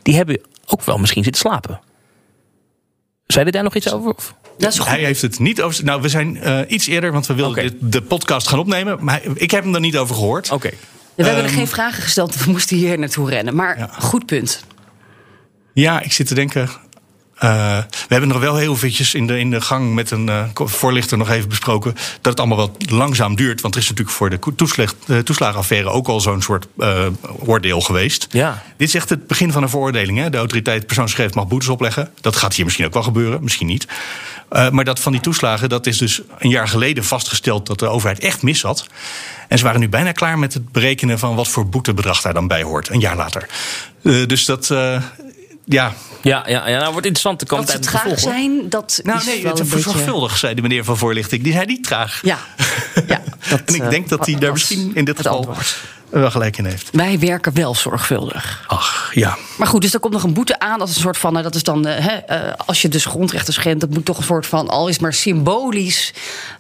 Die 0.03 0.17
hebben 0.17 0.41
ook 0.67 0.83
wel 0.83 0.99
misschien 0.99 1.25
zitten 1.25 1.41
slapen. 1.43 1.81
Zei 3.27 3.45
je 3.45 3.51
daar 3.51 3.63
nog 3.63 3.75
iets 3.75 3.93
over? 3.93 4.15
Of? 4.15 4.35
Dat 4.59 4.73
is 4.73 4.79
goed. 4.79 4.89
Hij 4.89 5.01
heeft 5.05 5.23
het 5.23 5.39
niet 5.39 5.63
over. 5.63 5.85
Nou, 5.85 6.03
we 6.03 6.09
zijn 6.09 6.41
eh, 6.41 6.61
iets 6.69 6.87
eerder, 6.87 7.13
want 7.13 7.27
we 7.27 7.35
wilden 7.35 7.63
dit, 7.63 7.93
de 7.93 8.03
podcast 8.03 8.49
gaan 8.49 8.59
opnemen. 8.59 9.05
Maar 9.05 9.21
hij- 9.23 9.33
ik 9.35 9.51
heb 9.51 9.65
hem 9.65 9.75
er 9.75 9.81
niet 9.81 9.97
over 9.97 10.15
gehoord. 10.15 10.51
Oké. 10.51 10.71
we 11.15 11.23
hebben 11.25 11.43
er 11.43 11.49
Ehm, 11.49 11.59
geen 11.59 11.67
vragen 11.69 12.03
gesteld, 12.03 12.45
we 12.45 12.51
moesten 12.51 12.77
hier 12.77 12.99
naartoe 12.99 13.31
rennen. 13.31 13.55
Maar 13.55 13.79
Ja. 13.79 13.91
goed 13.99 14.27
punt. 14.27 14.65
Ja, 15.73 16.01
ik 16.01 16.13
zit 16.13 16.27
te 16.27 16.35
denken. 16.35 16.69
Eh, 17.37 17.79
we 17.89 18.09
hebben 18.09 18.29
nog 18.29 18.41
wel 18.41 18.57
heel 18.57 18.73
eventjes 18.73 19.15
in 19.15 19.27
de, 19.27 19.39
in 19.39 19.51
de 19.51 19.61
gang 19.61 19.95
met 19.95 20.11
een 20.11 20.29
eh, 20.29 20.45
voorlichter 20.55 21.19
nog 21.19 21.31
even 21.31 21.49
besproken. 21.49 21.93
dat 21.93 22.33
het 22.33 22.39
allemaal 22.39 22.57
wat 22.57 22.91
langzaam 22.91 23.37
duurt. 23.37 23.61
Want 23.61 23.75
er 23.75 23.81
is 23.81 23.89
natuurlijk 23.89 24.17
voor 24.17 24.31
de 24.31 24.39
toeslag, 24.57 24.95
de 25.07 25.23
toeslagenaffaire 25.23 25.89
ook 25.89 26.09
al 26.09 26.21
zo'n 26.21 26.43
soort 26.43 26.67
eh, 26.79 27.07
oordeel 27.39 27.81
geweest. 27.81 28.27
Ja. 28.31 28.63
Dit 28.77 28.89
is 28.89 28.95
echt 28.95 29.09
het 29.09 29.27
begin 29.27 29.53
van 29.53 29.63
een 29.63 29.69
veroordeling. 29.69 30.19
Hè? 30.19 30.31
De 30.31 30.37
autoriteit 30.37 30.87
persoonsgegevens 30.87 31.37
mag 31.37 31.47
boetes 31.47 31.69
opleggen. 31.69 32.11
Dat 32.21 32.37
gaat 32.37 32.55
hier 32.55 32.65
misschien 32.65 32.87
ook 32.87 32.93
wel 32.93 33.03
gebeuren, 33.03 33.43
misschien 33.43 33.67
niet. 33.67 33.87
Eh, 34.49 34.71
maar 34.71 34.85
dat 34.85 35.01
van 35.01 35.13
die 35.13 35.21
toeslagen, 35.21 35.69
dat 35.69 35.87
is 35.87 35.99
dus 35.99 36.21
een 36.39 36.51
jaar 36.51 36.69
geleden 36.69 37.05
vastgesteld 37.05 37.67
dat 37.67 37.79
de 37.79 37.89
overheid 37.89 38.19
echt 38.19 38.43
mis 38.43 38.63
had. 38.63 38.87
En 39.49 39.59
ze 39.59 39.65
waren 39.65 39.81
nu 39.81 39.89
bijna 39.89 40.13
klaar 40.13 40.39
met 40.39 40.55
het 40.55 40.73
berekenen 40.73 41.19
van 41.19 41.35
wat 41.35 41.49
voor 41.49 41.69
boetebedrag 41.69 42.21
daar 42.21 42.35
dan 42.35 42.49
bij 42.49 42.63
hoort. 42.63 42.89
Een 42.89 43.01
jaar 43.01 43.17
later. 43.17 43.49
Eh, 44.03 44.27
dus 44.27 44.45
dat, 44.45 44.71
eh, 44.71 45.03
ja. 45.67 45.93
Ja, 46.23 46.45
ja, 46.47 46.69
ja, 46.69 46.79
nou 46.79 46.93
wordt 46.93 47.07
interessant. 47.07 47.41
Er 47.41 47.47
komt 47.47 47.67
Dat 47.67 47.85
ze 47.85 47.91
traag 47.91 48.19
zijn, 48.19 48.69
dat 48.69 49.01
Nou 49.03 49.19
is 49.19 49.25
nee, 49.25 49.43
wel 49.43 49.51
het 49.51 49.61
een 49.61 49.67
is 49.67 49.73
beetje... 49.73 49.91
zorgvuldig, 49.91 50.37
zei 50.37 50.55
de 50.55 50.63
meneer 50.63 50.85
van 50.85 50.97
voorlichting. 50.97 51.43
Die 51.43 51.53
zei 51.53 51.67
niet 51.67 51.85
traag. 51.85 52.21
Ja, 52.23 52.39
ja 53.07 53.23
dat, 53.49 53.61
En 53.65 53.75
ik 53.75 53.83
eh, 53.83 53.89
denk 53.89 54.09
dat 54.09 54.27
hij 54.27 54.35
daar 54.35 54.53
misschien 54.53 54.95
in 54.95 55.05
dit 55.05 55.17
geval 55.17 55.37
antwoord. 55.37 55.77
wel 56.11 56.31
gelijk 56.31 56.59
in 56.59 56.65
heeft. 56.65 56.89
Wij 56.93 57.19
werken 57.19 57.55
wel 57.55 57.75
zorgvuldig. 57.75 58.65
Ach, 58.67 59.11
ja. 59.15 59.37
Maar 59.59 59.67
goed, 59.67 59.81
dus 59.81 59.95
er 59.95 60.01
komt 60.01 60.13
nog 60.13 60.23
een 60.23 60.35
boete 60.35 60.59
aan. 60.59 60.79
Dat 60.79 60.89
is 60.89 60.95
een 60.95 61.01
soort 61.01 61.19
van, 61.19 61.33
nou, 61.33 61.45
dat 61.45 61.55
is 61.55 61.63
dan, 61.63 61.87
eh, 61.87 62.07
hè, 62.07 62.13
eh, 62.17 62.53
als 62.67 62.83
je 62.83 62.89
dus 62.89 63.05
grondrechten 63.05 63.53
schendt, 63.53 63.81
dat 63.81 63.91
moet 63.91 64.05
toch 64.05 64.19
een 64.19 64.25
soort 64.25 64.47
van, 64.47 64.69
al 64.69 64.89
is 64.89 64.99
maar 64.99 65.13
symbolisch, 65.15 66.13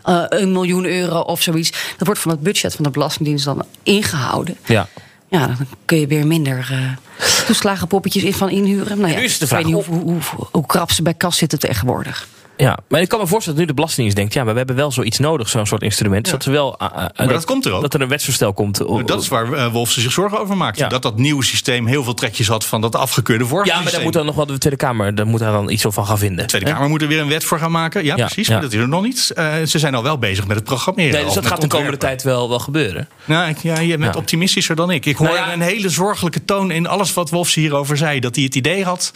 eh, 0.02 0.22
een 0.28 0.52
miljoen 0.52 0.84
euro 0.84 1.20
of 1.20 1.42
zoiets. 1.42 1.70
Dat 1.70 2.06
wordt 2.06 2.20
van 2.20 2.30
het 2.30 2.40
budget 2.40 2.74
van 2.74 2.84
de 2.84 2.90
Belastingdienst 2.90 3.44
dan 3.44 3.64
ingehouden. 3.82 4.56
Ja. 4.64 4.88
Ja, 5.28 5.46
dan 5.46 5.56
kun 5.84 5.98
je 5.98 6.06
weer 6.06 6.26
minder 6.26 6.68
eh 6.70 7.06
toeslagenpoppetjes 7.46 8.22
in 8.22 8.34
van 8.34 8.50
inhuren. 8.50 8.98
Nou 8.98 9.12
ja, 9.12 9.18
nu 9.18 9.24
is 9.24 9.38
de 9.38 9.44
ik 9.44 9.50
weet 9.50 9.60
vraag 9.60 9.64
niet 9.64 9.86
hoe, 9.86 9.98
hoe, 9.98 10.20
hoe, 10.36 10.46
hoe 10.50 10.66
krap 10.66 10.90
ze 10.90 11.02
bij 11.02 11.14
kas 11.14 11.36
zitten 11.36 11.58
tegenwoordig. 11.58 12.28
Ja, 12.56 12.78
maar 12.88 13.00
ik 13.00 13.08
kan 13.08 13.20
me 13.20 13.26
voorstellen 13.26 13.58
dat 13.58 13.66
nu 13.68 13.74
de 13.74 13.74
Belastingdienst 13.80 14.16
denkt... 14.16 14.34
ja, 14.34 14.42
maar 14.44 14.52
we 14.52 14.58
hebben 14.58 14.76
wel 14.76 14.92
zoiets 14.92 15.18
nodig, 15.18 15.48
zo'n 15.48 15.66
soort 15.66 15.82
instrument. 15.82 16.30
Dat, 16.30 16.44
we 16.44 16.50
wel, 16.50 16.78
uh, 16.82 17.04
uh, 17.20 17.28
dat 17.28 17.44
komt 17.44 17.64
er 17.64 17.72
ook. 17.72 17.82
Dat 17.82 17.94
er 17.94 18.00
een 18.00 18.08
wetsvoorstel 18.08 18.52
komt. 18.52 18.78
Dat 19.06 19.22
is 19.22 19.28
waar 19.28 19.52
eh, 19.52 19.72
Wolf 19.72 19.90
zich 19.90 20.12
zorgen 20.12 20.40
over 20.40 20.56
maakt. 20.56 20.78
Ja. 20.78 20.88
Dat 20.88 21.02
dat 21.02 21.16
nieuwe 21.18 21.44
systeem 21.44 21.86
heel 21.86 22.04
veel 22.04 22.14
trekjes 22.14 22.48
had 22.48 22.64
van 22.64 22.80
dat 22.80 22.94
afgekeurde 22.96 23.46
vorige 23.46 23.70
Ja, 23.70 23.80
maar 23.80 23.92
daar 23.92 24.02
moet 24.02 24.12
dan 24.12 24.26
nog 24.26 24.34
wel 24.34 24.46
de 24.46 24.58
Tweede 24.58 24.78
Kamer... 24.78 25.14
daar 25.14 25.26
moet 25.26 25.40
daar 25.40 25.52
dan 25.52 25.70
iets 25.70 25.84
van 25.88 26.06
gaan 26.06 26.18
vinden. 26.18 26.36
De 26.38 26.44
Tweede 26.44 26.70
Kamer 26.70 26.88
moet 26.88 27.02
er 27.02 27.08
weer 27.08 27.20
een 27.20 27.28
wet 27.28 27.44
voor 27.44 27.58
gaan 27.58 27.70
maken. 27.70 28.04
Ja, 28.04 28.16
Ja, 28.16 28.24
precies. 28.24 28.46
ja. 28.46 28.52
Maar 28.52 28.62
dat 28.62 28.72
is 28.72 28.80
er 28.80 28.88
nog 28.88 29.02
niet. 29.02 29.30
Eh, 29.34 29.54
ze 29.66 29.78
zijn 29.78 29.94
al 29.94 30.02
wel 30.02 30.18
bezig 30.18 30.46
met 30.46 30.56
het 30.56 30.64
programmeren. 30.64 31.12
Nee, 31.12 31.24
dus 31.24 31.34
dat 31.34 31.46
gaat 31.46 31.60
de 31.60 31.66
komende 31.66 31.96
tijd 31.96 32.22
wel, 32.22 32.48
wel 32.48 32.58
gebeuren. 32.58 33.08
Nou, 33.24 33.48
ik- 33.48 33.58
ja, 33.58 33.78
je 33.80 33.98
bent 33.98 34.14
Ja. 34.14 34.20
optimistischer 34.20 34.76
dan 34.76 34.90
ik. 34.90 35.06
Ik 35.06 35.16
hoor 35.16 35.26
Nou 35.26 35.38
ja. 35.38 35.52
een 35.52 35.60
hele 35.60 35.88
zorgelijke 35.88 36.44
toon 36.44 36.70
in 36.70 36.86
alles 36.86 37.14
wat 37.14 37.30
Wolfs 37.30 37.54
hierover 37.54 37.96
zei. 37.96 38.20
Dat 38.20 38.34
hij 38.34 38.44
het 38.44 38.54
idee 38.54 38.84
had 38.84 39.12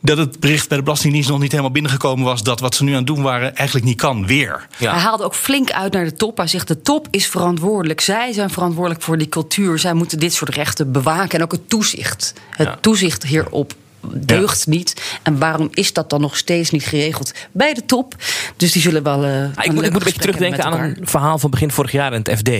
dat 0.00 0.18
het 0.18 0.40
bericht 0.40 0.68
bij 0.68 0.76
de 0.76 0.82
Belastingdienst 0.82 1.28
nog 1.28 1.38
niet 1.38 1.50
helemaal 1.50 1.72
binnengekomen 1.72 2.24
was. 2.24 2.42
Dat 2.42 2.60
wat 2.60 2.74
ze 2.74 2.84
nu 2.84 2.90
aan 2.90 2.96
het 2.96 3.06
doen 3.06 3.22
waren 3.22 3.56
eigenlijk 3.56 3.86
niet 3.86 3.96
kan. 4.00 4.26
Weer. 4.26 4.66
Ja. 4.78 4.92
Hij 4.92 5.00
haalde 5.00 5.24
ook 5.24 5.34
flink 5.34 5.70
uit 5.70 5.92
naar 5.92 6.04
de 6.04 6.14
top. 6.14 6.36
Hij 6.36 6.46
zegt: 6.46 6.68
de 6.68 6.80
top 6.82 7.06
is 7.10 7.26
verantwoordelijk. 7.26 8.00
Zij 8.00 8.32
zijn 8.32 8.50
verantwoordelijk 8.50 9.02
voor 9.02 9.18
die 9.18 9.28
cultuur. 9.28 9.78
Zij 9.78 9.94
moeten 9.94 10.18
dit 10.18 10.32
soort 10.32 10.54
rechten 10.54 10.92
bewaken. 10.92 11.38
En 11.38 11.44
ook 11.44 11.52
het 11.52 11.68
toezicht. 11.68 12.32
Het 12.50 12.66
Ja. 12.66 12.78
toezicht 12.80 13.22
hierop 13.22 13.74
deugt 14.12 14.66
niet. 14.66 15.18
En 15.22 15.38
waarom 15.38 15.68
is 15.72 15.92
dat 15.92 16.10
dan 16.10 16.20
nog 16.20 16.36
steeds 16.36 16.70
niet 16.70 16.84
geregeld 16.84 17.32
bij 17.52 17.74
de 17.74 17.84
top? 17.84 18.14
Dus 18.56 18.72
die 18.72 18.82
zullen 18.82 19.02
wel. 19.02 19.24
eh, 19.24 19.30
Ah, 19.54 19.64
ik, 19.64 19.72
moet, 19.72 19.84
ik 19.84 19.90
moet 19.92 20.00
een 20.00 20.04
beetje 20.04 20.20
terugdenken 20.20 20.64
aan 20.64 20.80
een 20.80 20.96
verhaal 21.02 21.38
van 21.38 21.50
begin 21.50 21.70
vorig 21.70 21.92
jaar 21.92 22.12
in 22.12 22.20
het 22.24 22.38
FD. 22.38 22.48
Eh, 22.48 22.54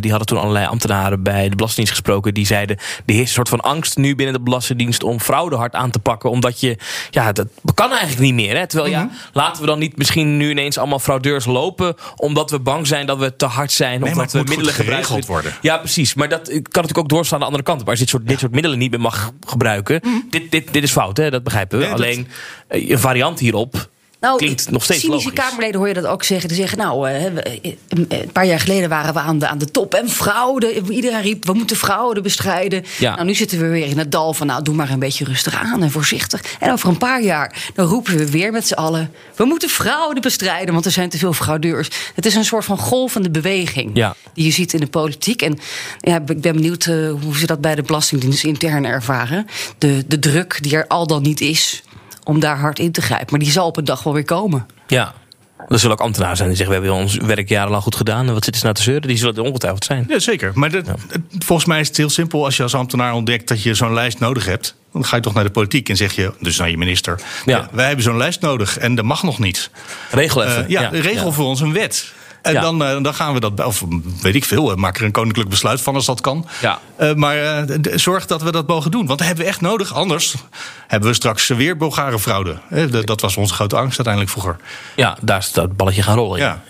die 0.00 0.10
hadden 0.10 0.26
toen 0.26 0.38
allerlei 0.38 0.66
ambtenaren 0.66 1.22
bij 1.22 1.48
de 1.48 1.56
Belastingdienst 1.56 1.90
gesproken. 1.92 2.34
Die 2.34 2.46
zeiden: 2.46 2.76
er 2.76 3.14
heerst 3.14 3.20
een 3.28 3.34
soort 3.34 3.48
van 3.48 3.60
angst 3.60 3.96
nu 3.96 4.14
binnen 4.14 4.34
de 4.34 4.40
Belastingdienst 4.40 5.02
om 5.02 5.20
fraude 5.20 5.56
hard 5.56 5.74
aan 5.74 5.90
te 5.90 5.98
pakken. 5.98 6.30
Omdat 6.30 6.60
je, 6.60 6.78
ja, 7.10 7.32
dat 7.32 7.46
kan 7.74 7.90
eigenlijk 7.90 8.20
niet 8.20 8.34
meer. 8.34 8.56
Hè? 8.56 8.66
Terwijl 8.66 8.90
ja, 8.90 9.10
laten 9.32 9.60
we 9.62 9.68
dan 9.68 9.78
niet 9.78 9.96
misschien 9.96 10.36
nu 10.36 10.50
ineens 10.50 10.78
allemaal 10.78 10.98
fraudeurs 10.98 11.44
lopen. 11.44 11.94
Omdat 12.16 12.50
we 12.50 12.60
bang 12.60 12.86
zijn 12.86 13.06
dat 13.06 13.18
we 13.18 13.36
te 13.36 13.46
hard 13.46 13.72
zijn. 13.72 14.00
Nee, 14.00 14.10
of 14.10 14.16
maar 14.16 14.24
dat 14.24 14.32
we 14.32 14.38
middelen 14.48 14.74
gebruiken. 14.74 15.06
geregeld 15.06 15.26
worden. 15.26 15.52
Ja, 15.62 15.76
precies. 15.78 16.14
Maar 16.14 16.28
dat 16.28 16.46
kan 16.48 16.58
natuurlijk 16.60 16.98
ook 16.98 17.08
doorstaan 17.08 17.34
aan 17.34 17.40
de 17.40 17.46
andere 17.46 17.64
kant. 17.64 17.80
op. 17.80 17.88
Als 17.88 17.98
je 17.98 18.04
dit 18.04 18.12
soort, 18.14 18.28
dit 18.28 18.38
soort 18.38 18.52
middelen 18.52 18.78
niet 18.78 18.90
meer 18.90 19.00
mag 19.00 19.32
gebruiken. 19.46 20.00
Dit, 20.30 20.50
dit, 20.50 20.72
dit 20.72 20.82
is 20.82 20.92
fout, 20.92 21.16
hè? 21.16 21.30
dat 21.30 21.42
begrijpen 21.42 21.78
we. 21.78 21.84
Nee, 21.84 21.92
Alleen 21.94 22.28
eh, 22.68 22.90
een 22.90 22.98
variant 22.98 23.38
hierop. 23.38 23.88
Nou, 24.20 24.38
Klinkt 24.38 24.70
nog 24.70 24.84
steeds 24.84 25.00
cynische 25.00 25.28
logisch. 25.28 25.44
Kamerleden 25.44 25.78
hoor 25.78 25.88
je 25.88 25.94
dat 25.94 26.06
ook 26.06 26.22
zeggen. 26.22 26.48
Die 26.48 26.56
zeggen, 26.58 26.78
nou, 26.78 27.10
eh, 27.10 27.32
we- 27.32 27.42
eh, 27.42 27.72
een 27.88 28.32
paar 28.32 28.46
jaar 28.46 28.60
geleden 28.60 28.88
waren 28.88 29.14
we 29.14 29.20
aan 29.20 29.38
de, 29.38 29.48
aan 29.48 29.58
de 29.58 29.70
top. 29.70 29.94
En 29.94 30.08
fraude, 30.08 30.82
iedereen 30.88 31.22
riep, 31.22 31.44
we 31.46 31.52
moeten 31.52 31.76
fraude 31.76 32.20
bestrijden. 32.20 32.84
Ja. 32.98 33.14
Nou, 33.14 33.26
nu 33.26 33.34
zitten 33.34 33.58
we 33.60 33.66
weer 33.68 33.86
in 33.86 33.98
het 33.98 34.12
dal 34.12 34.32
van, 34.34 34.46
nou, 34.46 34.62
doe 34.62 34.74
maar 34.74 34.90
een 34.90 34.98
beetje 34.98 35.24
rustig 35.24 35.54
aan 35.54 35.82
en 35.82 35.90
voorzichtig. 35.90 36.42
En 36.58 36.72
over 36.72 36.88
een 36.88 36.98
paar 36.98 37.22
jaar, 37.22 37.70
dan 37.74 37.86
roepen 37.86 38.16
we 38.16 38.30
weer 38.30 38.52
met 38.52 38.66
z'n 38.66 38.74
allen... 38.74 39.10
we 39.36 39.44
moeten 39.44 39.68
fraude 39.68 40.20
bestrijden, 40.20 40.72
want 40.72 40.84
er 40.86 40.92
zijn 40.92 41.08
te 41.08 41.18
veel 41.18 41.32
fraudeurs. 41.32 41.88
Het 42.14 42.26
is 42.26 42.34
een 42.34 42.44
soort 42.44 42.64
van 42.64 42.78
golvende 42.78 43.30
beweging 43.30 43.90
Ja. 43.94 44.14
die 44.34 44.44
je 44.44 44.50
ziet 44.52 44.72
in 44.72 44.80
de 44.80 44.86
politiek. 44.86 45.42
En 45.42 45.58
ja, 45.98 46.16
ik 46.26 46.40
ben 46.40 46.54
benieuwd 46.54 46.86
eh, 46.86 46.94
hoe 47.22 47.36
ze 47.38 47.46
dat 47.46 47.60
bij 47.60 47.74
de 47.74 47.82
Belastingdienst 47.82 48.44
intern 48.44 48.84
ervaren. 48.84 49.46
De, 49.78 50.04
de 50.06 50.18
druk 50.18 50.58
die 50.62 50.76
er 50.76 50.86
al 50.86 51.06
dan 51.06 51.22
niet 51.22 51.40
is 51.40 51.82
om 52.30 52.40
daar 52.40 52.58
hard 52.58 52.78
in 52.78 52.92
te 52.92 53.02
grijpen. 53.02 53.26
Maar 53.30 53.38
die 53.40 53.50
zal 53.50 53.66
op 53.66 53.76
een 53.76 53.84
dag 53.84 54.02
wel 54.02 54.12
weer 54.12 54.24
komen. 54.24 54.66
Ja. 54.86 55.14
Er 55.68 55.78
zullen 55.78 55.96
ook 55.96 56.02
ambtenaren 56.02 56.36
zijn 56.36 56.48
die 56.48 56.56
zeggen: 56.56 56.76
We 56.76 56.82
hebben 56.82 57.02
ons 57.02 57.16
werk 57.16 57.48
jarenlang 57.48 57.82
goed 57.82 57.94
gedaan. 57.94 58.26
En 58.26 58.32
wat 58.32 58.44
zitten 58.44 58.60
ze 58.60 58.62
nou 58.64 58.76
te 58.76 58.82
zeuren? 58.82 59.08
Die 59.08 59.16
zullen 59.16 59.34
er 59.34 59.42
ongetwijfeld 59.42 59.84
zijn. 59.84 60.04
Ja, 60.08 60.18
zeker. 60.18 60.52
Maar 60.54 60.70
dat- 60.70 60.84
volgens 61.38 61.68
mij 61.68 61.80
is 61.80 61.88
het 61.88 61.96
heel 61.96 62.10
simpel. 62.10 62.44
Als 62.44 62.56
je 62.56 62.62
als 62.62 62.74
ambtenaar 62.74 63.12
ontdekt 63.14 63.48
dat 63.48 63.62
je 63.62 63.74
zo'n 63.74 63.92
lijst 63.94 64.18
nodig 64.18 64.44
hebt... 64.44 64.74
dan 64.92 65.04
ga 65.04 65.16
je 65.16 65.22
toch 65.22 65.34
naar 65.34 65.44
de 65.44 65.50
politiek 65.50 65.88
en 65.88 65.96
zeg 65.96 66.12
je, 66.12 66.32
dus 66.40 66.58
naar 66.58 66.70
je 66.70 66.76
minister... 66.78 67.20
Ja. 67.46 67.56
Ja. 67.56 67.68
wij 67.72 67.86
hebben 67.86 68.04
zo'n 68.04 68.16
lijst 68.16 68.40
nodig 68.40 68.78
en 68.78 68.94
dat 68.94 69.04
mag 69.04 69.22
nog 69.22 69.38
niet. 69.38 69.70
Regel 70.10 70.44
even. 70.44 70.64
Eh, 70.64 70.70
ja, 70.70 70.88
regel 70.88 71.26
ja. 71.26 71.32
voor 71.32 71.44
ons 71.46 71.60
een 71.60 71.72
wet. 71.72 72.12
En 72.42 72.52
Ja. 72.52 72.60
dan, 72.60 72.84
eh, 72.84 73.02
dan 73.02 73.14
gaan 73.14 73.34
we 73.34 73.40
dat, 73.40 73.64
of 73.64 73.84
weet 74.22 74.34
ik 74.34 74.44
veel, 74.44 74.70
eh, 74.70 74.76
maak 74.76 74.98
er 74.98 75.04
een 75.04 75.12
koninklijk 75.12 75.48
besluit 75.48 75.80
van 75.80 75.94
als 75.94 76.06
dat 76.06 76.20
kan. 76.20 76.46
Ja. 76.60 76.78
Eh, 76.96 77.14
maar 77.14 77.36
eh, 77.38 77.76
zorg 77.94 78.26
dat 78.26 78.42
we 78.42 78.52
dat 78.52 78.66
mogen 78.66 78.90
doen. 78.90 79.06
Want 79.06 79.18
dat 79.18 79.26
hebben 79.26 79.44
we 79.44 79.50
echt 79.50 79.60
nodig. 79.60 79.94
Anders 79.94 80.34
hebben 80.86 81.08
we 81.08 81.14
straks 81.14 81.46
weer 81.48 81.76
Bulgare 81.76 82.18
fraude. 82.18 82.58
Dat 83.04 83.20
was 83.20 83.36
onze 83.36 83.54
grote 83.54 83.76
angst 83.76 83.96
uiteindelijk 83.96 84.30
vroeger. 84.30 84.56
Ja, 84.96 85.16
daar 85.20 85.38
is 85.38 85.52
dat 85.52 85.76
balletje 85.76 86.02
gaan 86.02 86.16
rollen. 86.16 86.38
Ja. 86.38 86.62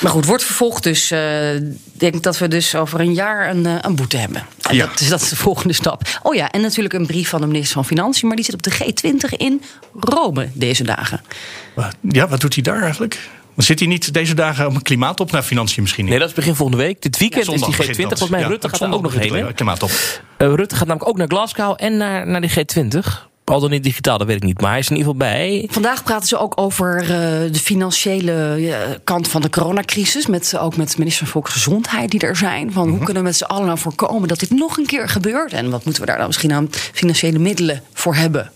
Maar 0.00 0.12
goed, 0.12 0.24
wordt 0.26 0.44
vervolgd. 0.44 0.82
Dus 0.82 1.10
eh, 1.10 1.54
ik 1.54 1.62
denk 1.92 2.22
dat 2.22 2.38
we 2.38 2.48
dus 2.48 2.74
over 2.74 3.00
een 3.00 3.14
jaar 3.14 3.50
een, 3.50 3.64
een 3.86 3.96
boete 3.96 4.16
hebben. 4.16 4.46
En 4.62 4.74
Ja. 4.74 4.86
dat, 4.86 5.00
is, 5.00 5.08
dat 5.08 5.20
is 5.20 5.28
de 5.28 5.36
volgende 5.36 5.72
stap. 5.74 6.02
Oh 6.22 6.34
ja, 6.34 6.50
en 6.50 6.60
natuurlijk 6.60 6.94
een 6.94 7.06
brief 7.06 7.28
van 7.28 7.40
de 7.40 7.46
minister 7.46 7.74
van 7.74 7.84
Financiën. 7.84 8.26
Maar 8.28 8.36
die 8.36 8.44
zit 8.44 8.54
op 8.54 8.62
de 8.62 8.70
G20 8.72 9.36
in 9.36 9.62
Rome 10.00 10.48
deze 10.52 10.84
dagen. 10.84 11.20
Ja, 12.00 12.28
wat 12.28 12.40
doet 12.40 12.54
hij 12.54 12.62
daar 12.62 12.82
eigenlijk? 12.82 13.28
Zit 13.64 13.78
hij 13.78 13.88
niet 13.88 14.12
deze 14.12 14.34
dagen 14.34 14.66
op 14.66 14.74
een 14.74 14.82
klimaattop 14.82 15.30
naar 15.32 15.42
financiën 15.42 15.82
misschien 15.82 16.02
niet. 16.04 16.10
Nee, 16.12 16.20
dat 16.22 16.28
is 16.30 16.34
begin 16.34 16.54
volgende 16.54 16.82
week. 16.82 17.02
Dit 17.02 17.18
weekend 17.18 17.46
Ja, 17.46 17.52
is 17.52 17.60
die 17.60 17.76
begint 17.76 17.96
G20. 17.96 18.00
dat. 18.00 18.08
Volgens 18.08 18.30
mij 18.30 18.40
Ja, 18.40 18.46
Rutte 18.46 18.68
gaat 18.68 18.78
daar 18.78 18.92
ook 18.92 19.02
nog 19.02 19.14
heen. 19.14 19.32
de 19.32 19.38
hè? 19.38 19.52
Klimaattop. 19.52 19.90
Eh, 20.36 20.54
Rutte 20.54 20.76
gaat 20.76 20.86
namelijk 20.86 21.10
ook 21.10 21.16
naar 21.16 21.26
Glasgow 21.28 21.74
en 21.76 21.96
naar, 21.96 22.26
naar 22.28 22.40
die 22.40 22.50
G20. 22.50 23.26
Al 23.44 23.60
dan 23.60 23.70
niet 23.70 23.82
digitaal, 23.82 24.18
dat 24.18 24.26
weet 24.26 24.36
ik 24.36 24.42
niet. 24.42 24.60
Maar 24.60 24.70
hij 24.70 24.78
is 24.78 24.90
in 24.90 24.96
ieder 24.96 25.12
geval 25.12 25.28
bij. 25.28 25.66
Vandaag 25.70 26.02
praten 26.02 26.28
ze 26.28 26.38
ook 26.38 26.52
over 26.60 27.00
eh, 27.00 27.08
de 27.52 27.60
financiële 27.62 28.32
eh, 28.54 28.74
kant 29.04 29.28
van 29.28 29.40
de 29.40 29.50
coronacrisis. 29.50 30.26
Met, 30.26 30.58
ook 30.58 30.76
met 30.76 30.98
minister 30.98 31.22
van 31.24 31.32
Volksgezondheid 31.32 32.10
die 32.10 32.20
er 32.20 32.36
zijn. 32.36 32.72
Van 32.72 32.88
hoe 32.88 32.98
kunnen 32.98 33.16
we 33.22 33.28
met 33.28 33.36
z'n 33.36 33.44
allen 33.44 33.66
nou 33.66 33.78
voorkomen 33.78 34.28
dat 34.28 34.38
dit 34.40 34.50
nog 34.50 34.76
een 34.78 34.86
keer 34.86 35.08
gebeurt? 35.08 35.52
En 35.52 35.70
wat 35.70 35.84
moeten 35.84 36.02
we 36.02 36.08
daar 36.08 36.18
dan 36.18 36.26
misschien 36.26 36.52
aan 36.52 36.68
financiële 36.92 37.38
middelen 37.38 37.82
voor 37.92 38.14
hebben? 38.14 38.52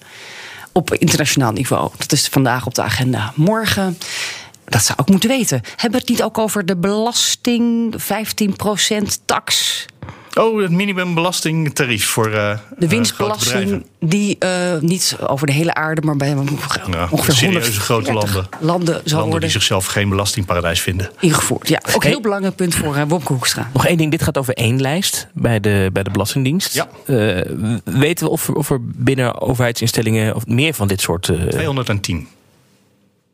Op 0.73 0.95
internationaal 0.95 1.53
niveau. 1.53 1.91
Dat 1.97 2.13
is 2.13 2.27
vandaag 2.29 2.67
op 2.67 2.75
de 2.75 2.83
agenda. 2.83 3.33
Morgen. 3.37 3.99
Dat 4.73 4.85
zou 4.85 4.99
ik 5.03 5.09
moeten 5.09 5.29
weten. 5.29 5.61
Hebben 5.77 5.91
we 5.91 5.99
het 5.99 6.09
niet 6.09 6.23
ook 6.23 6.39
over 6.39 6.67
de 6.67 6.77
belasting, 6.77 7.95
15% 7.99 9.25
tax? 9.25 9.85
Oh, 10.35 10.63
het 10.63 10.71
minimumbelastingtarief 10.71 12.07
voor 12.07 12.27
eh, 12.33 12.59
De 12.77 12.85
eh, 12.85 12.91
winstbelasting 12.91 13.87
die 14.01 14.37
eh, 14.39 14.79
niet 14.81 15.17
over 15.27 15.47
de 15.47 15.53
hele 15.53 15.75
aarde, 15.75 16.01
maar 16.03 16.17
bij 16.17 16.29
Ja, 16.29 16.35
ongeveer 16.35 17.35
serieuze 17.35 17.45
140 17.45 17.83
grote 17.85 18.13
landen. 18.13 18.47
landen 18.61 18.95
zal 18.95 19.03
Landen 19.05 19.21
worden 19.21 19.41
die 19.41 19.51
zichzelf 19.51 19.87
geen 19.87 20.09
belastingparadijs 20.09 20.81
vinden. 20.81 21.11
ingevoerd. 21.21 21.69
Ja, 21.69 21.79
ook 21.89 21.95
een 21.95 22.01
Hey. 22.01 22.11
heel 22.11 22.21
belangrijk 22.21 22.57
punt 22.57 22.75
voor 22.75 22.97
uh, 22.97 23.03
Wopke 23.09 23.33
Hoekstra. 23.33 23.71
Nog 23.73 23.87
één 23.87 23.97
ding, 23.97 24.11
dit 24.11 24.23
gaat 24.23 24.39
over 24.39 24.55
één 24.55 24.81
lijst 24.81 25.27
bij 25.33 25.61
de, 25.61 25.91
bij 25.93 26.03
de 26.03 26.11
Belastingdienst. 26.11 26.75
Ja. 26.75 26.89
Eh, 27.07 27.43
weten 27.85 28.25
we 28.27 28.31
of 28.31 28.49
er, 28.49 28.55
of 28.55 28.71
er 28.71 28.79
binnen 28.83 29.41
overheidsinstellingen 29.41 30.35
of 30.35 30.47
meer 30.47 30.75
van 30.75 30.89
dit 30.89 31.01
soort 31.01 31.29
eh 31.29 31.37
210 31.41 32.29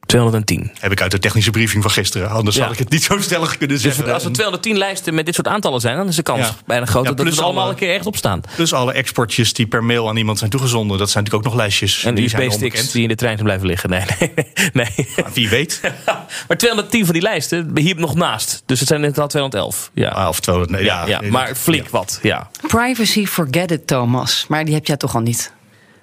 210? 0.09 0.71
heb 0.79 0.93
ik 0.93 1.01
uit 1.03 1.11
de 1.11 1.19
technische 1.19 1.51
briefing 1.51 1.83
van 1.83 1.91
gisteren. 1.93 2.31
Anders 2.31 2.57
Ja. 2.57 2.63
had 2.63 2.73
ik 2.73 2.79
het 2.79 2.91
niet 2.91 3.03
zo 3.03 3.19
stellig 3.21 3.51
kunnen 3.57 3.69
Dus 3.69 3.81
zeggen. 3.95 4.15
als 4.15 4.25
er 4.25 4.33
210 4.33 4.77
lijsten 4.77 5.15
met 5.15 5.27
dit 5.27 5.35
soort 5.35 5.47
aantallen 5.49 5.81
zijn, 5.81 5.97
dan 5.97 6.09
is 6.09 6.17
de 6.17 6.23
kans 6.23 6.47
Ja. 6.47 6.55
bijna 6.67 6.87
groot 6.87 7.05
Ja, 7.05 7.13
dat 7.13 7.27
we 7.27 7.33
er 7.37 7.43
allemaal 7.43 7.63
alle- 7.63 7.73
een 7.73 7.79
keer 7.79 7.89
ergens 7.89 8.07
op 8.07 8.17
staan. 8.17 8.41
Dus 8.57 8.73
alle 8.73 8.93
exportjes 8.93 9.53
die 9.53 9.67
per 9.67 9.85
mail 9.85 10.09
aan 10.09 10.17
iemand 10.17 10.39
zijn 10.39 10.51
toegezonden, 10.51 10.99
dat 10.99 11.11
zijn 11.11 11.25
natuurlijk 11.25 11.47
ook 11.49 11.53
nog 11.53 11.63
lijstjes. 11.63 12.05
En 12.05 12.15
die 12.15 12.29
zijn 12.29 12.43
USB-sticks 12.43 12.65
onbekend. 12.73 12.93
die 12.93 13.03
in 13.03 13.09
de 13.09 13.15
trein 13.15 13.33
zijn 13.33 13.45
blijven 13.47 13.67
liggen. 13.67 13.91
Nee, 13.91 14.03
nee, 14.19 14.33
nee. 14.73 15.09
Maar 15.17 15.33
Wie 15.33 15.49
weet. 15.49 15.81
maar 16.49 16.57
210 16.57 17.05
van 17.05 17.13
die 17.15 17.23
lijsten, 17.23 17.71
hier 17.75 17.97
nog 17.97 18.15
naast. 18.15 18.63
Dus 18.67 18.79
het 18.79 18.89
zijn 18.89 19.01
inderdaad 19.01 19.31
211. 19.31 19.91
Ja, 19.95 20.09
Ah, 20.09 20.29
of 20.29 20.41
200, 20.41 20.77
nee, 20.77 20.85
ja, 20.85 21.07
ja, 21.07 21.21
ja, 21.23 21.31
maar 21.31 21.55
flink 21.55 21.89
wat. 21.89 22.19
Ja. 22.23 22.51
Privacy 22.67 23.27
forget 23.27 23.71
it, 23.71 23.87
Thomas. 23.87 24.45
Maar 24.49 24.65
die 24.65 24.75
heb 24.75 24.87
jij 24.87 24.97
toch 24.97 25.15
al 25.15 25.21
niet? 25.21 25.53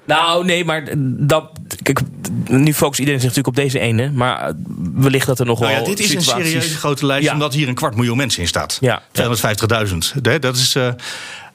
Nou, 0.06 0.45
nee, 0.45 0.66
maar 0.66 0.84
dat, 1.18 1.49
kijk, 1.82 1.99
nu 2.47 2.74
focust 2.74 2.99
iedereen 2.99 3.20
zich 3.22 3.30
natuurlijk 3.30 3.58
op 3.58 3.64
deze 3.64 3.80
ene. 3.80 4.12
Maar 4.12 4.39
eh, 4.47 4.53
wellicht 4.93 5.26
dat 5.28 5.39
er 5.39 5.45
nog 5.45 5.60
Nou 5.60 5.72
wel 5.72 5.82
ja, 5.82 5.88
dit 5.88 5.99
is 5.99 6.14
een 6.14 6.22
serieuze 6.22 6.78
grote 6.78 7.06
lijst, 7.06 7.26
Ja. 7.28 7.34
omdat 7.34 7.53
hier 7.53 7.68
een 7.68 7.76
kwart 7.76 7.95
miljoen 7.95 8.18
mensen 8.18 8.41
in 8.41 8.47
staat. 8.47 8.78
Ja. 8.82 9.01
250.000. 9.12 10.14
Hè, 10.22 10.39
Dat 10.39 10.56
is. 10.56 10.76
eh, 10.76 10.88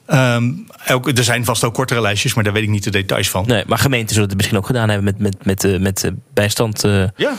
ehm, 0.05 0.51
ook, 0.91 1.17
er 1.17 1.23
zijn 1.23 1.45
vast 1.45 1.63
ook 1.63 1.73
kortere 1.73 2.01
lijstjes, 2.01 2.33
maar 2.33 2.43
daar 2.43 2.53
weet 2.53 2.63
ik 2.63 2.69
niet 2.69 2.83
de 2.83 2.89
details 2.89 3.29
van. 3.29 3.43
Nee, 3.47 3.63
maar 3.67 3.77
gemeenten 3.77 4.09
zullen 4.13 4.27
het 4.27 4.37
misschien 4.37 4.57
ook 4.57 4.65
gedaan 4.65 4.89
hebben 4.89 5.05
met, 5.05 5.19
met, 5.19 5.45
met, 5.45 5.63
eh, 5.63 5.79
met 5.79 6.03
eh, 6.03 6.11
bijstand. 6.33 6.83
eh, 6.83 7.03
Ja. 7.15 7.33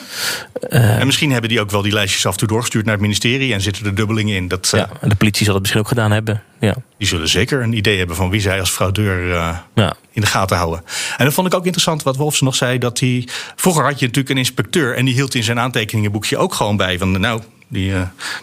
en 0.68 1.06
misschien 1.06 1.30
hebben 1.32 1.48
die 1.50 1.60
ook 1.60 1.70
wel 1.70 1.82
die 1.82 1.92
lijstjes 1.92 2.26
af 2.26 2.32
en 2.32 2.38
toe 2.38 2.48
doorgestuurd 2.48 2.84
naar 2.84 2.94
het 2.94 3.02
ministerie 3.02 3.52
en 3.52 3.60
zitten 3.60 3.86
er 3.86 3.94
dubbelingen 3.94 4.36
in. 4.36 4.48
Dat, 4.48 4.70
eh, 4.74 4.80
ja, 4.80 4.88
en 5.00 5.08
de 5.08 5.14
politie 5.14 5.44
zal 5.44 5.52
het 5.52 5.62
misschien 5.62 5.82
ook 5.82 5.88
gedaan 5.88 6.10
hebben. 6.10 6.42
Ja. 6.60 6.74
Die 6.98 7.08
zullen 7.08 7.28
zeker 7.28 7.62
een 7.62 7.72
idee 7.72 7.98
hebben 7.98 8.16
van 8.16 8.30
wie 8.30 8.40
zij 8.40 8.60
als 8.60 8.70
fraudeur 8.70 9.32
eh, 9.34 9.56
Ja. 9.74 9.94
In 10.12 10.20
de 10.20 10.26
gaten 10.26 10.56
houden. 10.56 10.84
En 11.16 11.24
dat 11.24 11.34
vond 11.34 11.46
ik 11.46 11.54
ook 11.54 11.64
interessant 11.64 12.02
wat 12.02 12.16
Wolfs 12.16 12.40
nog 12.40 12.54
zei. 12.54 12.78
Dat 12.78 13.00
hij, 13.00 13.28
vroeger 13.56 13.84
had 13.84 13.98
je 13.98 14.06
natuurlijk 14.06 14.34
een 14.34 14.40
inspecteur 14.40 14.96
en 14.96 15.04
die 15.04 15.14
hield 15.14 15.34
in 15.34 15.42
zijn 15.42 15.58
aantekeningenboekje 15.58 16.38
ook 16.38 16.54
gewoon 16.54 16.76
bij. 16.76 16.98
Van 16.98 17.20
nou, 17.20 17.42
die, 17.68 17.94
eh, 17.94 18.02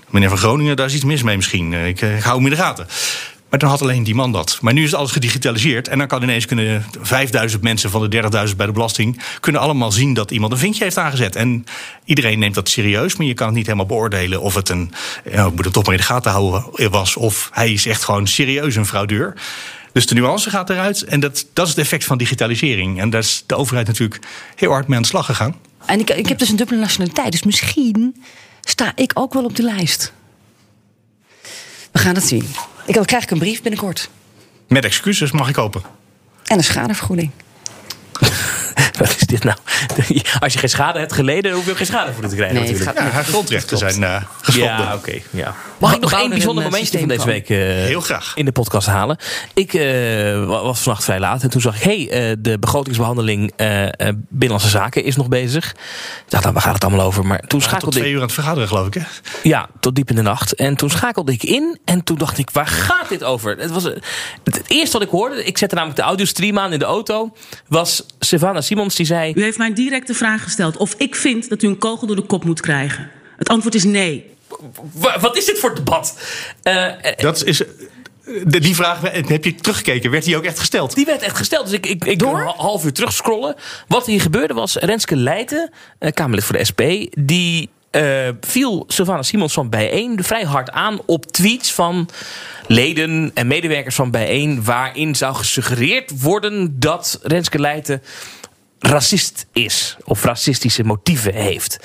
meneer 0.09 0.29
van 0.29 0.37
Groningen, 0.37 0.75
daar 0.75 0.85
is 0.85 0.93
iets 0.93 1.03
mis 1.03 1.23
mee 1.23 1.35
misschien. 1.35 1.73
Eh, 1.73 1.87
Ik, 1.87 2.01
eh, 2.01 2.17
ik 2.17 2.23
hou 2.23 2.35
hem 2.35 2.45
in 2.45 2.51
de 2.51 2.57
gaten. 2.57 2.87
Maar 3.49 3.59
dan 3.59 3.69
had 3.69 3.81
alleen 3.81 4.03
die 4.03 4.15
man 4.15 4.31
dat. 4.31 4.57
Maar 4.61 4.73
nu 4.73 4.83
is 4.83 4.93
alles 4.93 5.11
gedigitaliseerd. 5.11 5.87
En 5.87 5.97
dan 5.97 6.07
kan 6.07 6.23
ineens 6.23 6.45
kunnen 6.45 6.85
5000 7.01 7.61
mensen 7.61 7.89
van 7.89 8.01
de 8.01 8.07
30.000 8.07 8.57
bij 8.57 8.65
de 8.65 8.71
belasting... 8.71 9.21
kunnen 9.39 9.61
allemaal 9.61 9.91
zien 9.91 10.13
dat 10.13 10.31
iemand 10.31 10.51
een 10.51 10.57
vinkje 10.57 10.83
heeft 10.83 10.97
aangezet. 10.97 11.35
En 11.35 11.65
iedereen 12.05 12.39
neemt 12.39 12.55
dat 12.55 12.69
serieus. 12.69 13.15
Maar 13.15 13.27
je 13.27 13.33
kan 13.33 13.47
het 13.47 13.55
niet 13.55 13.65
helemaal 13.65 13.85
beoordelen 13.85 14.41
of 14.41 14.55
het 14.55 14.69
een... 14.69 14.93
Ja, 15.31 15.45
ik 15.45 15.55
moet 15.55 15.65
het 15.65 15.73
toch 15.73 15.83
maar 15.83 15.93
in 15.93 15.99
de 15.99 16.05
gaten 16.05 16.31
houden 16.31 16.91
was. 16.91 17.15
Of 17.15 17.49
hij 17.53 17.71
is 17.71 17.85
echt 17.85 18.03
gewoon 18.03 18.27
serieus 18.27 18.75
een 18.75 18.85
fraudeur. 18.85 19.33
Dus 19.99 20.07
de 20.07 20.15
nuance 20.15 20.49
gaat 20.49 20.69
eruit. 20.69 21.03
En 21.03 21.19
dat, 21.19 21.45
dat 21.53 21.65
is 21.65 21.71
het 21.71 21.81
effect 21.81 22.03
van 22.03 22.17
digitalisering. 22.17 22.99
En 22.99 23.09
daar 23.09 23.21
is 23.21 23.43
de 23.45 23.55
overheid 23.55 23.87
natuurlijk 23.87 24.19
heel 24.55 24.71
hard 24.71 24.87
mee 24.87 24.95
aan 24.95 25.01
de 25.01 25.07
slag 25.07 25.25
gegaan. 25.25 25.55
En 25.85 25.99
ik, 25.99 26.09
ik 26.09 26.27
heb 26.27 26.37
dus 26.37 26.49
een 26.49 26.55
dubbele 26.55 26.79
nationaliteit. 26.79 27.31
Dus 27.31 27.43
misschien 27.43 28.23
sta 28.61 28.91
ik 28.95 29.11
ook 29.13 29.33
wel 29.33 29.43
op 29.43 29.55
de 29.55 29.63
lijst. 29.63 30.13
We 31.91 31.99
gaan 31.99 32.15
het 32.15 32.23
zien. 32.23 32.47
Ik 32.85 32.93
dan 32.93 33.05
krijg 33.05 33.23
ik 33.23 33.31
een 33.31 33.39
brief 33.39 33.61
binnenkort. 33.61 34.09
Met 34.67 34.85
excuses 34.85 35.31
mag 35.31 35.49
ik 35.49 35.55
hopen. 35.55 35.81
En 36.45 36.57
een 36.57 36.63
schadevergoeding. 36.63 37.31
Wat 38.99 39.09
is 39.15 39.17
dit 39.27 39.43
nou? 39.43 39.57
Als 40.39 40.53
je 40.53 40.59
geen 40.59 40.69
schade 40.69 40.99
hebt 40.99 41.13
geleden, 41.13 41.51
hoef 41.53 41.65
je 41.65 41.71
ook 41.71 41.77
geen 41.77 41.85
schadevergoeding 41.85 42.31
te 42.33 42.37
krijgen. 42.39 42.57
Nee, 42.59 42.67
het 42.69 42.77
natuurlijk. 42.79 42.99
gaat- 42.99 43.07
Ja, 43.09 43.15
haar 43.15 43.25
grondrechten 43.25 43.77
zijn 43.77 44.25
geschonden. 44.41 44.77
Ja, 44.77 44.93
oké. 44.95 45.19
ja. 45.29 45.55
Mag 45.77 45.93
ik 45.95 45.99
nog 46.01 46.11
één 46.13 46.23
er 46.23 46.29
bijzonder 46.29 46.63
eh, 46.65 46.71
momentje 46.71 46.99
van 46.99 47.07
deze 47.07 47.25
week 47.25 47.49
eh, 47.49 47.57
Heel 47.57 48.01
graag. 48.01 48.31
in 48.35 48.45
de 48.45 48.51
podcast 48.51 48.87
halen? 48.87 49.17
Ik 49.53 49.73
eh, 49.73 49.83
wa- 50.45 50.63
was 50.63 50.79
vannacht 50.79 51.03
vrij 51.03 51.19
laat 51.19 51.43
en 51.43 51.49
toen 51.49 51.61
zag 51.61 51.75
ik... 51.75 51.81
hey, 51.83 52.09
eh, 52.29 52.35
de 52.39 52.59
begrotingsbehandeling 52.59 53.51
eh, 53.55 53.85
eh, 53.85 53.91
Binnenlandse 54.29 54.69
Zaken 54.69 55.03
is 55.03 55.15
nog 55.15 55.27
bezig. 55.27 55.71
Ik 55.71 55.75
dacht, 56.27 56.43
nou, 56.43 56.53
waar 56.55 56.63
gaat 56.63 56.73
het 56.73 56.83
allemaal 56.83 57.05
over? 57.05 57.25
Maar 57.25 57.39
toen 57.39 57.47
Tot 57.47 57.63
schakelde 57.63 57.91
twee 57.95 58.03
ik... 58.07 58.09
uur 58.11 58.17
aan 58.19 58.25
het 58.25 58.33
vergaderen, 58.33 58.67
geloof 58.67 58.87
ik. 58.87 58.93
Hè? 58.93 59.01
Ja, 59.43 59.67
tot 59.79 59.95
diep 59.95 60.09
in 60.09 60.15
de 60.15 60.21
nacht. 60.21 60.55
En 60.55 60.75
toen 60.75 60.89
schakelde 60.89 61.31
ik 61.31 61.43
in 61.43 61.79
en 61.85 62.03
toen 62.03 62.17
dacht 62.17 62.37
ik, 62.37 62.49
waar 62.49 62.67
gaat 62.67 63.09
dit 63.09 63.23
over? 63.23 63.55
Het, 63.57 63.71
was, 63.71 63.83
het, 63.83 64.03
het 64.43 64.61
eerste 64.67 64.97
wat 64.97 65.01
ik 65.07 65.09
hoorde, 65.13 65.43
ik 65.45 65.57
zette 65.57 65.75
namelijk 65.75 65.99
de 65.99 66.05
audiostream 66.05 66.59
aan 66.59 66.73
in 66.73 66.79
de 66.79 66.85
auto... 66.85 67.33
was 67.67 68.05
Savannah 68.19 68.63
Simons 68.69 68.95
die 68.95 69.05
zei... 69.05 69.33
U 69.35 69.41
heeft 69.43 69.57
mij 69.57 69.67
een 69.67 69.73
directe 69.73 70.13
vraag 70.13 70.43
gesteld 70.43 70.77
of 70.77 70.93
ik 70.97 71.15
vind 71.15 71.49
dat 71.49 71.63
u 71.63 71.67
een 71.67 71.77
kogel 71.77 72.07
door 72.07 72.15
de 72.15 72.21
kop 72.21 72.43
moet 72.43 72.61
krijgen. 72.61 73.09
Het 73.37 73.49
antwoord 73.49 73.75
is 73.75 73.83
nee. 73.83 74.25
"Wa- 74.93 75.19
Wat 75.19 75.37
is 75.37 75.45
dit 75.45 75.59
voor 75.59 75.75
debat? 75.75 76.19
Eh, 76.63 76.85
eh, 76.87 77.17
Dat 77.17 77.43
is, 77.45 77.57
de- 78.45 78.59
die 78.59 78.75
vraag 78.75 79.01
heb 79.01 79.43
je 79.45 79.55
teruggekeken. 79.55 80.11
Werd 80.11 80.23
die 80.23 80.37
ook 80.37 80.43
echt 80.43 80.59
gesteld? 80.59 80.95
Die 80.95 81.05
werd 81.05 81.21
echt 81.21 81.37
gesteld. 81.37 81.65
Dus 81.65 81.73
ik, 81.73 81.85
ik, 81.85 82.05
ik 82.05 82.21
een 82.21 82.35
half 82.55 82.85
uur 82.85 82.93
terugscrollen. 82.93 83.55
Wat 83.87 84.05
hier 84.05 84.21
gebeurde 84.21 84.53
was 84.53 84.75
Renske 84.75 85.15
Leijten, 85.15 85.71
eh, 85.99 86.11
Kamerlid 86.11 86.43
voor 86.43 86.57
de 86.57 86.65
SP... 86.69 86.81
die 87.19 87.69
eh, 87.91 88.29
viel 88.41 88.83
Sylvana 88.87 89.23
Simons 89.23 89.53
van 89.53 89.69
Bijeen 89.69 90.23
vrij 90.23 90.43
hard 90.43 90.71
aan 90.71 90.99
op 91.05 91.25
tweets 91.31 91.71
van 91.73 92.09
leden 92.67 93.31
en 93.33 93.47
medewerkers 93.47 93.95
van 93.95 94.11
Bijeen... 94.11 94.63
waarin 94.63 95.15
zou 95.15 95.35
gesuggereerd 95.35 96.21
worden 96.21 96.79
dat 96.79 97.19
Renske 97.23 97.59
Leijten 97.59 98.01
racist 98.79 99.45
is 99.53 99.97
of 100.05 100.23
racistische 100.23 100.83
motieven 100.83 101.33
heeft. 101.33 101.79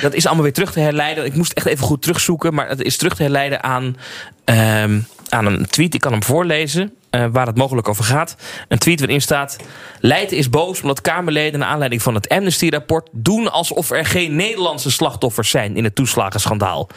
Dat 0.00 0.14
is 0.14 0.26
allemaal 0.26 0.44
weer 0.44 0.52
terug 0.52 0.72
te 0.72 0.80
herleiden. 0.80 1.24
Ik 1.24 1.34
moest 1.34 1.52
echt 1.52 1.66
even 1.66 1.84
goed 1.84 2.02
terugzoeken, 2.02 2.54
maar 2.54 2.68
het 2.68 2.82
is 2.82 2.96
terug 2.96 3.14
te 3.14 3.22
herleiden 3.22 3.62
aan, 3.62 3.96
ehm, 4.44 5.00
aan 5.28 5.46
een 5.46 5.66
tweet. 5.66 5.94
Ik 5.94 6.00
kan 6.00 6.12
hem 6.12 6.22
voorlezen. 6.22 6.92
eh, 7.10 7.26
waar 7.32 7.46
het 7.46 7.56
mogelijk 7.56 7.88
over 7.88 8.04
gaat. 8.04 8.36
Een 8.68 8.78
tweet 8.78 8.98
waarin 9.00 9.20
staat... 9.20 9.56
Leiden 10.00 10.36
is 10.36 10.50
boos 10.50 10.80
omdat 10.80 11.00
Kamerleden... 11.00 11.60
naar 11.60 11.68
aanleiding 11.68 12.02
van 12.02 12.14
het 12.14 12.28
Amnesty-rapport... 12.28 13.08
doen 13.12 13.52
alsof 13.52 13.90
er 13.90 14.06
geen 14.06 14.36
Nederlandse 14.36 14.90
slachtoffers 14.90 15.50
zijn... 15.50 15.76
in 15.76 15.84
het 15.84 15.94
toeslagenschandaal. 15.94 16.88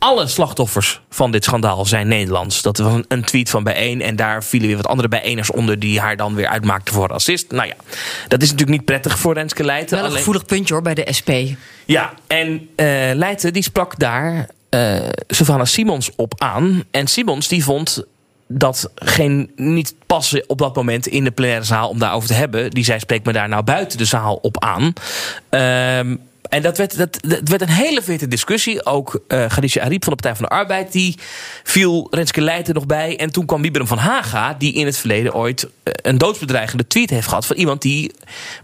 Alle 0.00 0.26
slachtoffers 0.26 1.00
van 1.10 1.30
dit 1.30 1.44
schandaal 1.44 1.86
zijn 1.86 2.08
Nederlands. 2.08 2.62
Dat 2.62 2.78
was 2.78 3.02
een, 3.08 3.24
tweet 3.24 3.50
van 3.50 3.64
bijeen. 3.64 4.02
En 4.02 4.16
daar 4.16 4.44
vielen 4.44 4.66
weer 4.68 4.76
wat 4.76 4.86
andere 4.86 5.08
bijeeners 5.08 5.50
onder... 5.50 5.78
die 5.78 6.00
haar 6.00 6.16
dan 6.16 6.34
weer 6.34 6.48
uitmaakten 6.48 6.94
voor 6.94 7.08
racist. 7.08 7.50
Nou 7.50 7.66
ja, 7.66 7.74
dat 8.28 8.42
is 8.42 8.50
natuurlijk 8.50 8.78
niet 8.78 8.84
prettig 8.86 9.18
voor 9.18 9.34
Renske 9.34 9.64
Leijten. 9.64 9.90
Wel 9.90 9.98
een 9.98 10.04
Alleen- 10.04 10.18
gevoelig 10.18 10.44
puntje 10.44 10.74
hoor 10.74 10.82
bij 10.82 10.94
de 10.94 11.06
SP. 11.18 11.30
ja, 11.84 12.12
en 12.26 12.68
eh 12.76 12.86
Leijten 13.14 13.52
die 13.52 13.62
sprak 13.62 13.98
daar 13.98 14.48
Savannah 15.26 15.66
Simons 15.66 16.10
op 16.16 16.34
aan. 16.42 16.84
En 16.90 17.06
Simons 17.06 17.48
die 17.48 17.64
vond 17.64 18.04
dat 18.52 18.90
geen, 18.94 19.50
niet 19.56 19.94
passen 20.06 20.44
op 20.46 20.58
dat 20.58 20.76
moment 20.76 21.06
in 21.06 21.24
de 21.24 21.30
plenaire 21.30 21.64
zaal 21.64 21.88
om 21.88 21.98
daarover 21.98 22.28
te 22.28 22.34
hebben. 22.34 22.70
Die 22.70 22.84
zei, 22.84 22.98
spreek 22.98 23.24
me 23.24 23.32
daar 23.32 23.48
nou 23.48 23.62
buiten 23.62 23.98
de 23.98 24.04
zaal 24.04 24.34
op 24.34 24.64
aan. 24.64 24.92
Ehm, 25.48 26.16
en 26.50 26.62
dat 26.62 26.78
werd, 26.78 26.96
dat, 26.96 27.18
dat 27.20 27.48
werd 27.48 27.60
een 27.60 27.68
hele 27.68 28.02
vette 28.02 28.28
discussie. 28.28 28.86
Ook 28.86 29.20
eh 29.26 29.46
Khadija 29.46 29.82
Ariep 29.82 30.04
van 30.04 30.12
de 30.12 30.22
Partij 30.22 30.34
van 30.36 30.48
de 30.48 30.54
Arbeid... 30.54 30.92
die 30.92 31.16
viel 31.64 32.06
Renske 32.10 32.40
Leijten 32.40 32.74
nog 32.74 32.86
bij. 32.86 33.18
En 33.18 33.32
toen 33.32 33.46
kwam 33.46 33.62
Wieberen 33.62 33.86
van 33.86 33.98
Haga... 33.98 34.54
die 34.58 34.72
in 34.72 34.86
het 34.86 34.96
verleden 34.96 35.34
ooit 35.34 35.68
eh, 35.82 35.92
een 36.02 36.18
doodsbedreigende 36.18 36.86
tweet 36.86 37.10
heeft 37.10 37.28
gehad... 37.28 37.46
van 37.46 37.56
iemand 37.56 37.82
die 37.82 38.12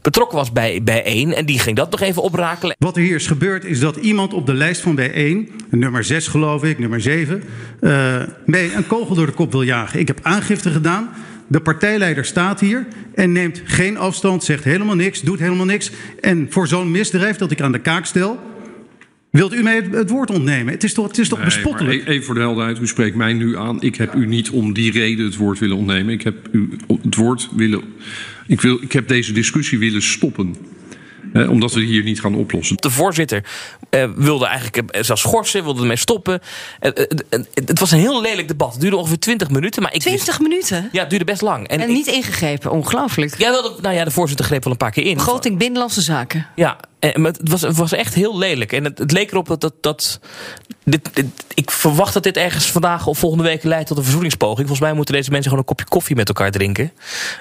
betrokken 0.02 0.36
was 0.36 0.52
bij, 0.52 0.82
bij 0.82 1.04
één. 1.04 1.32
En 1.36 1.46
die 1.46 1.58
ging 1.58 1.76
dat 1.76 1.90
nog 1.90 2.00
even 2.00 2.22
oprakelen. 2.22 2.76
Wat 2.78 2.96
er 2.96 3.02
hier 3.02 3.14
is 3.14 3.26
gebeurd 3.26 3.64
is 3.64 3.80
dat 3.80 3.96
iemand 3.96 4.34
op 4.34 4.46
de 4.46 4.54
lijst 4.54 4.80
van 4.80 4.94
bijeen, 4.94 5.50
nummer 5.70 6.04
6 6.04 6.26
geloof 6.26 6.64
ik, 6.64 6.78
nummer 6.78 7.00
7, 7.00 7.42
uh, 7.80 8.22
mee 8.46 8.74
een 8.74 8.86
kogel 8.86 9.14
door 9.14 9.26
de 9.26 9.32
kop 9.32 9.52
wil 9.52 9.62
jagen. 9.62 10.00
Ik 10.00 10.06
heb 10.06 10.18
aangifte 10.22 10.70
gedaan. 10.70 11.08
De 11.46 11.60
partijleider 11.60 12.24
staat 12.24 12.60
hier 12.60 12.86
en 13.14 13.32
neemt 13.32 13.62
geen 13.64 13.96
afstand, 13.96 14.44
zegt 14.44 14.64
helemaal 14.64 14.96
niks, 14.96 15.20
doet 15.20 15.38
helemaal 15.38 15.66
niks. 15.66 15.90
En 16.20 16.46
voor 16.50 16.68
zo'n 16.68 16.90
misdrijf 16.90 17.36
dat 17.36 17.50
ik 17.50 17.60
aan 17.60 17.72
de 17.72 17.80
kaak 17.80 18.06
stel, 18.06 18.40
Wilt 19.30 19.54
u 19.54 19.62
mij 19.62 19.82
het, 19.90 20.10
woord 20.10 20.30
ontnemen? 20.30 20.72
Het 20.72 20.84
is 20.84 20.94
toch, 20.94 21.06
het 21.06 21.18
is 21.18 21.28
toch 21.28 21.38
Nee, 21.38 21.46
bespottelijk? 21.46 22.06
e- 22.06 22.10
even 22.10 22.24
voor 22.24 22.34
de 22.34 22.40
helderheid, 22.40 22.80
u 22.80 22.86
spreekt 22.86 23.16
mij 23.16 23.32
nu 23.32 23.56
aan. 23.56 23.82
Ik 23.82 23.96
heb 23.96 24.14
u 24.14 24.26
niet 24.26 24.50
om 24.50 24.72
die 24.72 24.92
reden 24.92 25.24
het 25.24 25.36
woord 25.36 25.58
willen 25.58 25.76
ontnemen. 25.76 26.14
Ik 26.14 26.22
heb 26.22 26.48
u 26.52 26.68
het 27.02 27.14
woord 27.14 27.48
willen. 27.56 27.82
Ik, 28.46 28.60
wil, 28.60 28.78
ik 28.82 28.92
heb 28.92 29.08
deze 29.08 29.32
discussie 29.32 29.78
willen 29.78 30.02
stoppen. 30.02 30.56
Eh, 31.32 31.50
omdat 31.50 31.72
we 31.72 31.80
hier 31.80 32.02
niet 32.02 32.20
gaan 32.20 32.34
oplossen. 32.34 32.76
De 32.76 32.90
voorzitter 32.90 33.44
eh, 33.90 34.08
wilde 34.16 34.46
eigenlijk 34.46 34.90
eh, 34.90 35.02
zelfs 35.02 35.20
schorsen, 35.22 35.62
wilde 35.64 35.80
ermee 35.80 35.96
stoppen. 35.96 36.40
Eh, 36.80 36.90
eh, 37.30 37.40
het 37.54 37.78
was 37.78 37.90
een 37.90 37.98
heel 37.98 38.20
lelijk 38.22 38.48
debat. 38.48 38.72
Het 38.72 38.80
duurde 38.80 38.96
ongeveer 38.96 39.18
20 39.18 39.50
minuten. 39.50 39.82
Maar 39.82 39.94
ik 39.94 40.02
wist- 40.02 40.14
20 40.24 40.40
minuten? 40.40 40.88
ja, 40.92 41.00
het 41.00 41.10
duurde 41.10 41.24
best 41.24 41.42
lang. 41.42 41.68
En 41.68 41.88
niet 41.88 42.06
ingegrepen, 42.06 42.70
ongelooflijk. 42.70 43.38
Ja, 43.38 43.50
wel, 43.50 43.62
de- 43.62 43.82
nou 43.82 43.94
ja, 43.94 44.04
de 44.04 44.10
voorzitter 44.10 44.44
greep 44.46 44.62
wel 44.64 44.72
een 44.72 44.78
paar 44.78 44.90
keer 44.90 45.04
in. 45.04 45.14
Begroting 45.16 45.58
Binnenlandse 45.58 46.00
Zaken. 46.00 46.46
Ja, 46.54 46.76
en, 46.98 47.20
maar 47.20 47.32
het, 47.32 47.48
was, 47.48 47.60
het 47.62 47.76
was 47.76 47.92
echt 47.92 48.14
heel 48.14 48.38
lelijk. 48.38 48.72
En 48.72 48.84
het, 48.84 48.98
het 48.98 49.12
leek 49.12 49.30
erop 49.30 49.46
dat. 49.46 49.60
dat, 49.60 49.72
dat 49.80 50.20
dit, 50.84 51.10
dit- 51.12 51.26
ik 51.54 51.70
verwacht 51.70 52.14
dat 52.14 52.22
dit 52.22 52.36
ergens 52.36 52.70
vandaag 52.70 53.06
of 53.06 53.18
volgende 53.18 53.44
week 53.44 53.62
leidt 53.62 53.86
tot 53.86 53.96
een 53.96 54.02
verzoeningspoging. 54.02 54.58
Volgens 54.66 54.80
mij 54.80 54.92
moeten 54.92 55.14
deze 55.14 55.30
mensen 55.30 55.50
gewoon 55.50 55.64
een 55.68 55.74
kopje 55.74 55.88
koffie 55.90 56.16
met 56.16 56.28
elkaar 56.28 56.50
drinken. 56.50 56.92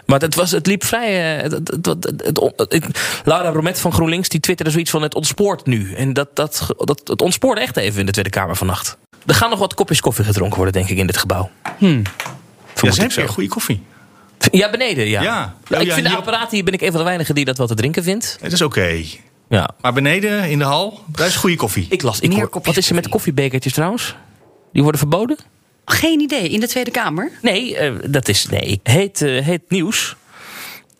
Maar 0.05 0.19
het, 0.21 0.35
was, 0.35 0.51
het 0.51 0.67
liep 0.67 0.83
vrij. 0.83 1.35
eh, 1.37 1.41
Het, 1.43 1.51
het, 1.51 1.67
het, 1.85 1.85
het- 2.03 2.23
het- 2.25 2.53
het- 2.55 2.73
ik- 2.73 2.85
Laura 3.25 3.51
Bromet 3.51 3.79
van 3.79 3.91
GroenLinks 3.93 4.29
die 4.29 4.39
twitterde 4.39 4.71
zoiets 4.71 4.91
van: 4.91 5.01
het 5.01 5.15
ontspoort 5.15 5.65
nu. 5.65 5.93
En 5.93 6.13
dat, 6.13 6.35
dat, 6.35 6.67
dat, 6.77 7.01
het 7.03 7.21
ontspoorde 7.21 7.61
echt 7.61 7.77
even 7.77 7.99
in 7.99 8.05
de 8.05 8.11
Tweede 8.11 8.29
Kamer 8.29 8.55
vannacht. 8.55 8.97
Er 9.25 9.35
gaan 9.35 9.49
nog 9.49 9.59
wat 9.59 9.73
kopjes 9.73 10.01
koffie 10.01 10.25
gedronken 10.25 10.55
worden, 10.55 10.73
denk 10.73 10.89
ik, 10.89 10.97
in 10.97 11.07
dit 11.07 11.17
gebouw. 11.17 11.49
Ja, 11.79 12.01
Vermoed 12.73 12.95
ze 12.95 13.01
hebben 13.01 13.27
goede 13.33 13.49
koffie. 13.49 13.83
Ja, 14.51 14.69
beneden, 14.69 15.07
ja. 15.07 15.21
Ja. 15.21 15.55
Ik 15.67 15.81
ja, 15.81 15.93
vind 15.93 16.07
de 16.07 16.15
apparaat 16.15 16.51
hier 16.51 16.63
ben 16.63 16.73
ik 16.73 16.81
een 16.81 16.89
van 16.89 16.97
de 16.99 17.05
weinigen 17.05 17.35
die 17.35 17.45
dat 17.45 17.57
wel 17.57 17.67
te 17.67 17.75
drinken 17.75 18.03
vindt. 18.03 18.37
Het 18.41 18.51
is 18.51 18.61
oké. 18.61 19.03
Ja. 19.49 19.69
Maar 19.81 19.93
beneden 19.93 20.49
in 20.49 20.57
de 20.57 20.63
hal, 20.63 21.01
daar 21.07 21.27
is 21.27 21.35
goede 21.35 21.55
koffie. 21.55 21.87
Ik 21.89 22.01
las. 22.01 22.19
Ik 22.19 22.29
Meer 22.29 22.47
hoor, 22.51 22.61
wat 22.63 22.77
is 22.77 22.89
er 22.89 22.95
met 22.95 23.09
koffiebekertjes 23.09 23.73
trouwens? 23.73 24.15
Die 24.73 24.81
worden 24.81 24.99
verboden? 24.99 25.37
Geen 25.85 26.19
idee, 26.19 26.49
in 26.49 26.59
de 26.59 26.67
Tweede 26.67 26.91
Kamer? 26.91 27.31
Nee, 27.41 27.77
eh, 27.77 27.93
dat 28.05 28.27
is. 28.27 28.45
Nee. 28.45 28.79
Heet, 28.83 29.21
eh, 29.21 29.45
heet 29.45 29.61
nieuws. 29.69 30.15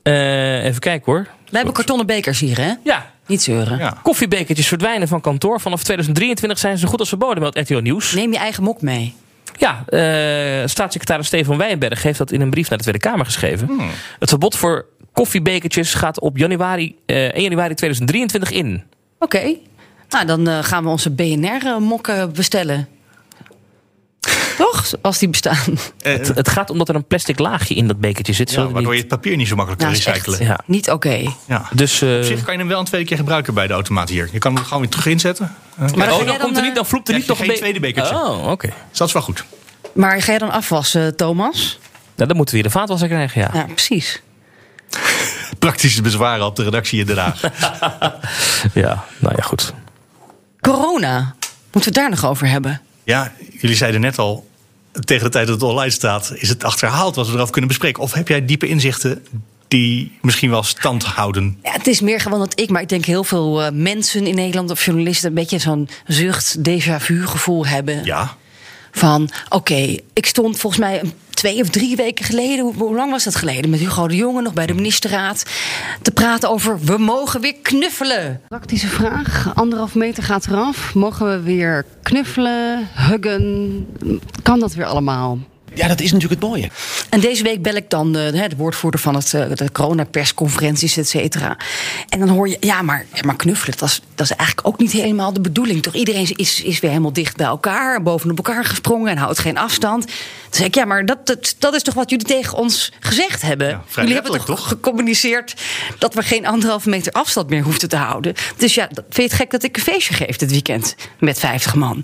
Eh, 0.04 0.64
even 0.66 0.80
kijken 0.80 1.12
hoor. 1.12 1.24
Wij 1.24 1.34
hebben 1.50 1.74
kartonnen 1.74 2.06
bekers 2.06 2.40
hier, 2.40 2.58
hè? 2.58 2.74
Ja. 2.84 3.14
Niet 3.28 3.42
zeuren. 3.42 3.78
Ja. 3.78 3.98
Koffiebekertjes 4.04 4.68
verdwijnen 4.68 5.08
van 5.08 5.22
kantoor. 5.22 5.62
Vanaf 5.62 5.84
2023 5.84 6.60
zijn 6.60 6.78
ze 6.78 6.84
zo 6.84 6.90
goed 6.90 7.00
als 7.00 7.10
verboden, 7.10 7.40
meldt 7.40 7.58
RTL 7.58 7.78
Nieuws. 7.78 8.14
Neem 8.14 8.32
je 8.32 8.38
eigen 8.38 8.64
mok 8.64 8.82
mee. 8.82 9.16
Ja, 9.58 9.84
eh, 9.88 10.68
staatssecretaris 10.68 11.28
Stefan 11.28 11.58
Wijnberg 11.58 12.04
heeft 12.04 12.18
dat 12.18 12.32
in 12.32 12.42
een 12.42 12.50
brief 12.50 12.70
naar 12.70 12.78
de 12.78 12.84
Tweede 12.84 13.10
Kamer 13.10 13.26
geschreven. 13.26 13.68
Hmm. 13.68 13.90
Het 14.20 14.30
verbod 14.30 14.56
voor 14.58 14.86
koffiebekertjes 15.16 15.94
gaat 15.94 16.20
op 16.20 16.38
januari, 16.38 16.96
eh 17.06 17.34
1 17.34 17.42
januari 17.42 17.74
2023 17.74 18.52
in. 18.52 18.84
Oké. 19.20 19.56
Nou, 20.10 20.26
dan 20.26 20.48
eh, 20.48 20.64
gaan 20.64 20.84
we 20.84 20.90
onze 20.90 21.10
BNR-mokken 21.10 22.34
bestellen. 22.34 22.88
Toch? 24.58 24.94
Als 25.02 25.18
die 25.18 25.30
bestaan. 25.30 25.78
Het, 26.02 26.28
het 26.28 26.50
gaat 26.50 26.70
om 26.70 26.78
dat 26.78 26.90
er 26.90 26.96
een 26.96 27.06
plastic 27.06 27.40
laagje 27.40 27.76
in 27.76 27.88
dat 27.88 28.00
bekertje 28.00 28.34
zit. 28.34 28.52
Ja, 28.52 28.68
waardoor 28.68 28.94
je 28.94 29.00
het 29.00 29.08
papier 29.08 29.36
niet 29.36 29.48
zo 29.48 29.56
makkelijk 29.56 29.84
kan 29.84 29.92
Nou, 29.92 30.04
echt 30.04 30.16
recyclen. 30.28 30.48
Ja. 30.48 30.60
niet 30.66 30.90
oké. 30.90 31.24
Ja. 31.48 31.70
Dus, 31.74 32.02
eh, 32.02 32.18
Op 32.18 32.24
zich 32.24 32.44
kan 32.44 32.54
je 32.54 32.60
hem 32.60 32.68
wel 32.68 32.80
een 32.80 32.86
tweede 32.86 33.08
keer 33.08 33.18
gebruiken 33.18 33.54
bij 33.54 33.68
de 33.68 33.74
automaat 33.74 34.10
hier. 34.10 34.30
Je 34.32 34.40
kan 34.40 34.56
hem 34.56 34.64
gewoon 34.64 34.80
weer 34.80 34.90
terug 34.90 35.06
inzetten. 35.06 35.56
Maar 35.76 35.88
dan 35.88 36.02
oh, 36.02 36.10
dan, 36.10 36.26
jij 36.26 36.38
komt 36.38 36.42
er 36.42 36.54
dan, 36.54 36.64
niet, 36.64 36.76
dan 36.76 36.86
vloept 36.86 37.08
er 37.08 37.16
niet 37.16 37.28
nog 37.28 37.38
geen 37.38 37.50
een 37.50 37.56
tweede 37.56 37.80
bekertje. 37.80 38.16
Oh, 38.16 38.48
oké. 38.48 38.68
Dus 38.90 38.98
dat 38.98 39.08
is 39.08 39.14
wel 39.14 39.22
goed. 39.22 39.46
Maar 39.94 40.22
ga 40.22 40.34
je 40.34 40.40
dan 40.40 40.52
afwassen, 40.52 41.16
Thomas? 41.16 41.80
Nou, 42.16 42.28
dan 42.28 42.38
moeten 42.38 42.56
we 42.56 42.62
hier 42.62 42.72
de 42.72 42.78
vaatwasser 42.78 43.08
krijgen, 43.08 43.42
ja. 43.42 43.50
Ja, 43.54 43.66
precies. 43.66 44.22
Praktische 45.60 46.02
bezwaren 46.02 46.46
op 46.46 46.56
de 46.56 46.64
redactie 46.64 47.00
in 47.00 47.06
Den 47.06 47.18
Haag. 47.18 47.42
Ja, 48.74 49.06
nou 49.20 49.36
ja, 49.36 49.42
goed. 49.42 49.74
Corona. 50.62 51.36
Moeten 51.72 51.94
we 51.94 52.00
het 52.00 52.10
daar 52.10 52.10
nog 52.10 52.26
over 52.26 52.48
hebben? 52.48 52.82
ja, 53.04 53.32
jullie 53.60 53.76
zeiden 53.76 54.02
net 54.02 54.18
al, 54.20 54.48
tegen 54.92 55.24
de 55.24 55.32
tijd 55.32 55.48
dat 55.48 55.62
het 55.62 55.70
online 55.70 55.92
staat, 55.92 56.34
is 56.36 56.50
het 56.50 56.64
achterhaald 56.64 57.16
wat 57.16 57.28
we 57.28 57.34
erover 57.34 57.52
kunnen 57.52 57.70
bespreken. 57.70 58.04
Of 58.04 58.14
heb 58.14 58.28
jij 58.28 58.46
diepe 58.46 58.68
inzichten 58.68 59.26
die 59.68 60.18
misschien 60.22 60.50
wel 60.50 60.64
stand 60.64 61.04
houden? 61.04 61.58
Ja, 61.64 61.72
het 61.72 61.88
is 61.88 62.02
meer 62.02 62.20
gewoon 62.20 62.40
dat 62.40 62.60
ik, 62.60 62.70
maar 62.70 62.82
ik 62.82 62.90
denk 62.90 63.06
heel 63.06 63.24
veel 63.24 63.64
eh, 63.64 63.72
mensen 63.72 64.28
in 64.28 64.36
Nederland 64.36 64.70
of 64.70 64.86
journalisten 64.86 65.30
een 65.30 65.36
beetje 65.36 65.60
zo'n 65.60 65.90
zucht, 66.08 66.58
déjà 66.58 66.96
vu 67.00 67.28
gevoel 67.28 67.66
hebben. 67.66 68.04
Ja. 68.04 68.36
Van 68.96 69.30
oké, 69.50 69.98
ik 70.14 70.26
stond 70.26 70.60
volgens 70.60 70.82
mij 70.82 71.00
een, 71.02 71.14
twee 71.30 71.62
of 71.62 71.70
drie 71.70 71.96
weken 71.96 72.26
geleden, 72.26 72.64
hoe, 72.66 72.74
hoe 72.74 72.96
lang 72.96 73.12
was 73.12 73.24
dat 73.24 73.36
geleden? 73.36 73.70
Met 73.70 73.80
Hugo 73.80 74.08
de 74.08 74.16
Jonge 74.16 74.42
nog 74.42 74.54
bij 74.54 74.66
de 74.66 74.74
ministerraad. 74.74 75.46
Te 76.02 76.12
praten 76.12 76.50
over 76.50 76.80
we 76.80 76.98
mogen 76.98 77.42
weer 77.42 77.56
knuffelen. 77.62 78.42
Praktische 78.48 78.88
vraag. 78.88 79.52
Anderhalf 79.56 79.96
meter 79.96 80.24
gaat 80.24 80.48
eraf. 80.48 80.94
Mogen 80.94 81.30
we 81.30 81.40
weer 81.42 81.86
knuffelen, 82.04 82.90
huggen? 82.94 83.88
Kan 84.44 84.60
dat 84.60 84.74
weer 84.74 84.86
allemaal? 84.86 85.40
Ja, 85.76 85.88
dat 85.88 86.00
is 86.02 86.12
natuurlijk 86.12 86.42
het 86.42 86.50
mooie. 86.50 86.70
En 87.10 87.20
deze 87.20 87.44
week 87.44 87.62
bel 87.62 87.76
ik 87.76 87.90
dan 87.90 88.14
de, 88.14 88.46
de 88.50 88.56
woordvoerder 88.58 89.00
van 89.00 89.16
het, 89.16 89.34
eh, 89.34 89.46
de 89.54 89.72
coronapersconferenties, 89.72 90.98
et 90.98 91.08
cetera. 91.10 91.58
En 92.10 92.20
dan 92.20 92.30
hoor 92.30 92.50
je, 92.50 92.58
ja, 92.60 92.82
maar, 92.82 93.06
ja, 93.14 93.22
maar 93.26 93.36
knuffelen, 93.36 93.78
dat 93.78 93.90
is, 93.90 94.02
dat 94.16 94.26
is 94.30 94.36
eigenlijk 94.36 94.68
ook 94.68 94.80
niet 94.80 94.92
helemaal 94.92 95.34
de 95.34 95.42
bedoeling. 95.42 95.82
Toch 95.84 95.94
iedereen 95.94 96.32
is, 96.36 96.62
is 96.62 96.80
weer 96.80 96.90
helemaal 96.90 97.14
dicht 97.14 97.36
bij 97.38 97.46
elkaar, 97.46 98.04
bovenop 98.04 98.38
elkaar 98.38 98.66
gesprongen 98.66 99.12
en 99.12 99.18
houdt 99.18 99.40
geen 99.40 99.58
afstand. 99.58 100.06
Toen 100.06 100.14
zei 100.50 100.66
ik, 100.68 100.76
ja, 100.76 100.86
maar 100.86 101.06
dat, 101.06 101.28
dat, 101.28 101.56
dat 101.60 101.74
is 101.76 101.82
toch 101.84 101.94
wat 101.94 102.10
jullie 102.10 102.26
tegen 102.26 102.58
ons 102.58 102.92
gezegd 103.00 103.42
hebben? 103.42 103.68
vrij 103.68 103.82
jullie 104.04 104.14
hebben 104.14 104.32
letterlijk, 104.32 104.60
toch, 104.60 104.68
gecommuniceerd 104.70 105.54
dat 105.98 106.14
we 106.14 106.22
geen 106.24 106.46
anderhalve 106.46 106.90
meter 106.90 107.12
afstand 107.12 107.50
meer 107.50 107.64
hoefden 107.64 107.90
te 107.90 107.96
houden. 107.96 108.34
Dus 108.58 108.76
ja, 108.76 108.88
dat- 108.92 109.04
vind 109.10 109.16
je 109.16 109.22
het 109.24 109.34
gek 109.34 109.52
dat 109.52 109.64
ik 109.64 109.76
een 109.76 109.82
feestje 109.84 110.14
geef 110.14 110.36
dit 110.38 110.52
weekend 110.52 110.96
met 111.20 111.40
50 111.40 111.76
man? 111.76 112.04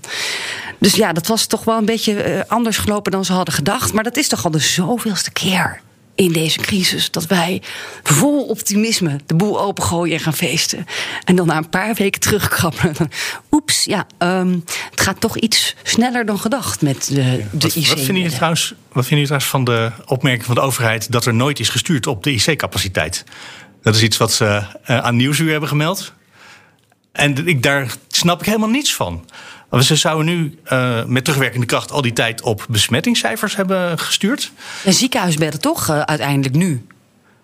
Dus 0.78 0.94
ja, 0.94 1.12
dat 1.12 1.26
was 1.26 1.46
toch 1.46 1.64
wel 1.64 1.78
een 1.78 1.84
beetje 1.84 2.22
eh, 2.22 2.40
anders 2.46 2.78
gelopen 2.78 3.12
dan 3.12 3.24
ze 3.24 3.32
hadden 3.32 3.54
gedacht. 3.62 3.92
Maar 3.92 4.04
dat 4.04 4.16
is 4.16 4.28
toch 4.28 4.44
al 4.44 4.50
de 4.50 4.58
zoveelste 4.58 5.30
keer 5.32 5.80
in 6.14 6.32
deze 6.32 6.58
crisis 6.58 7.10
dat 7.10 7.26
wij 7.26 7.62
vol 8.02 8.44
optimisme 8.44 9.20
de 9.26 9.34
boel 9.34 9.60
opengooien 9.60 10.14
en 10.14 10.20
gaan 10.20 10.34
feesten. 10.34 10.86
En 11.24 11.36
dan 11.36 11.46
na 11.46 11.56
een 11.56 11.68
paar 11.68 11.94
weken 11.94 12.20
terugkrabbelen. 12.20 12.96
Oeps, 13.50 13.84
ja, 13.84 14.06
ehm, 14.18 14.58
het 14.90 15.00
gaat 15.00 15.20
toch 15.20 15.36
iets 15.36 15.74
sneller 15.82 16.26
dan 16.26 16.38
gedacht 16.38 16.82
met 16.82 17.08
de, 17.08 17.14
de 17.14 17.58
Wat, 17.58 17.74
IC. 17.74 17.86
wat, 17.86 17.98
vinden 17.98 18.16
jullie 18.16 18.36
trouwens, 18.36 18.74
wat 18.92 19.06
vinden 19.06 19.08
jullie 19.08 19.24
trouwens 19.24 19.50
van 19.50 19.64
de 19.64 19.90
opmerking 20.06 20.44
van 20.44 20.54
de 20.54 20.60
overheid 20.60 21.12
dat 21.12 21.26
er 21.26 21.34
nooit 21.34 21.60
is 21.60 21.68
gestuurd 21.68 22.06
op 22.06 22.22
de 22.22 22.32
IC-capaciteit? 22.32 23.24
Dat 23.82 23.94
is 23.94 24.02
iets 24.02 24.16
wat 24.16 24.32
ze 24.32 24.44
eh, 24.84 24.98
aan 24.98 25.16
Nieuwsuur 25.16 25.50
hebben 25.50 25.68
gemeld. 25.68 26.12
En 27.12 27.46
ik, 27.46 27.62
daar 27.62 27.94
snap 28.08 28.40
ik 28.40 28.46
helemaal 28.46 28.68
niets 28.68 28.94
van. 28.94 29.24
Want 29.72 29.84
Ze 29.84 29.96
zouden 29.96 30.26
nu 30.26 30.58
eh, 30.64 31.04
met 31.04 31.24
terugwerkende 31.24 31.66
kracht 31.66 31.90
al 31.92 32.02
die 32.02 32.12
tijd 32.12 32.42
op 32.42 32.66
besmettingscijfers 32.68 33.56
hebben 33.56 33.98
gestuurd. 33.98 34.52
En 34.84 34.92
ziekenhuisbedden 34.92 35.60
toch 35.60 35.88
eh, 35.88 36.00
uiteindelijk 36.00 36.54
nu? 36.54 36.86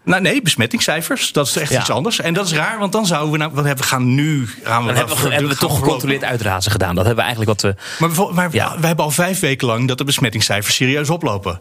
Nou 0.05 0.23
nee, 0.23 0.43
besmettingscijfers, 0.43 1.33
dat 1.33 1.47
is 1.47 1.57
echt 1.57 1.73
Ja. 1.73 1.81
iets 1.81 1.91
anders. 1.91 2.21
En 2.21 2.35
dat 2.35 2.47
is 2.47 2.53
raar, 2.53 2.79
want 2.79 2.93
dan 2.93 3.07
zouden 3.07 3.33
we 3.33 3.39
nou, 3.39 3.53
want 3.55 3.79
we 3.79 3.83
gaan 3.83 4.15
nu 4.15 4.49
gaan 4.63 4.81
we, 4.81 4.87
Dan 4.87 4.97
hebben 4.97 5.17
we, 5.17 5.33
hebben 5.33 5.51
we 5.51 5.57
toch 5.57 5.79
gecontroleerd 5.79 6.25
uitrazen 6.25 6.71
gedaan. 6.73 6.95
Dat 6.95 7.05
hebben 7.07 7.25
we 7.25 7.31
eigenlijk 7.31 7.61
wat 7.63 7.73
we. 7.73 7.81
Maar, 7.99 8.09
bijvoorbeeld- 8.09 8.37
maar 8.37 8.49
Ja. 8.53 8.79
we 8.81 8.87
hebben 8.87 9.05
al 9.05 9.11
vijf 9.11 9.41
weken 9.41 9.67
lang 9.67 9.89
dat 9.89 9.99
de 9.99 10.05
besmettingscijfers 10.05 10.75
serieus 10.75 11.11
oplopen. 11.11 11.61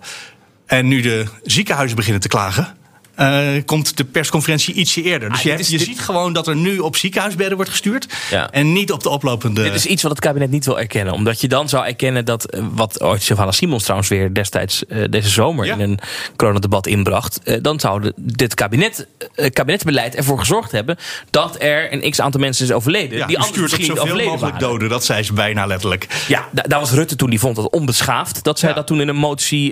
En 0.65 0.87
nu 0.87 1.01
de 1.01 1.25
ziekenhuizen 1.43 1.95
beginnen 1.95 2.21
te 2.21 2.27
klagen. 2.27 2.76
Eh, 3.17 3.47
komt 3.65 3.97
de 3.97 4.03
persconferentie 4.05 4.73
ietsje 4.73 5.01
eerder. 5.01 5.29
Dus 5.29 5.37
Ah, 5.37 5.43
je, 5.43 5.49
dit 5.49 5.57
hebt- 5.59 5.73
is- 5.73 5.79
je 5.79 5.85
dit- 5.85 5.87
ziet 5.95 6.05
gewoon 6.05 6.33
dat 6.33 6.47
er 6.47 6.55
nu 6.55 6.79
op 6.79 6.95
ziekenhuisbedden 6.95 7.55
wordt 7.55 7.71
gestuurd. 7.71 8.07
Ja. 8.29 8.51
En 8.51 8.73
niet 8.73 8.91
op 8.91 9.03
de 9.03 9.09
oplopende. 9.09 9.63
Dit 9.63 9.73
is 9.73 9.85
iets 9.85 10.01
wat 10.01 10.11
het 10.11 10.19
kabinet 10.21 10.51
niet 10.51 10.65
wil 10.65 10.79
erkennen. 10.79 11.13
Omdat 11.13 11.41
je 11.41 11.47
dan 11.47 11.69
zou 11.69 11.85
erkennen 11.85 12.25
dat. 12.25 12.45
eh, 12.45 12.61
wat 12.71 13.01
ooit 13.01 13.23
Sylvana 13.23 13.51
Simons 13.51 13.81
trouwens 13.83 14.09
weer 14.09 14.33
destijds 14.33 14.85
eh, 14.85 15.03
deze 15.09 15.29
zomer 15.29 15.65
Ja. 15.65 15.73
in 15.73 15.79
een 15.79 15.99
coronadebat 16.35 16.87
inbracht. 16.87 17.39
dan 17.61 17.79
zou 17.79 18.11
dit 18.15 18.53
kabinet, 18.53 19.07
kabinetsbeleid 19.53 20.15
ervoor 20.15 20.39
gezorgd 20.39 20.71
hebben. 20.71 20.97
dat 21.29 21.61
er 21.61 21.93
een 21.93 22.11
x 22.11 22.21
aantal 22.21 22.39
mensen 22.41 22.65
is 22.65 22.71
overleden. 22.71 23.17
ja, 23.17 23.27
die 23.27 23.39
anders 23.39 23.61
misschien 23.61 23.85
zoveel 23.85 24.03
overleden 24.03 24.31
mogelijk 24.31 24.53
waren. 24.59 24.69
doden. 24.71 24.89
Dat 24.89 25.05
zei 25.05 25.23
ze 25.23 25.33
bijna 25.33 25.65
letterlijk. 25.65 26.07
Ja, 26.27 26.47
da- 26.51 26.63
daar 26.67 26.79
was 26.79 26.91
Rutte 26.91 27.15
toen 27.15 27.29
die 27.29 27.39
vond 27.39 27.55
dat 27.55 27.69
onbeschaafd. 27.71 28.43
Dat 28.43 28.59
zij 28.59 28.73
dat 28.73 28.87
toen 28.87 29.01
in 29.01 29.07
een 29.07 29.15
motie 29.15 29.71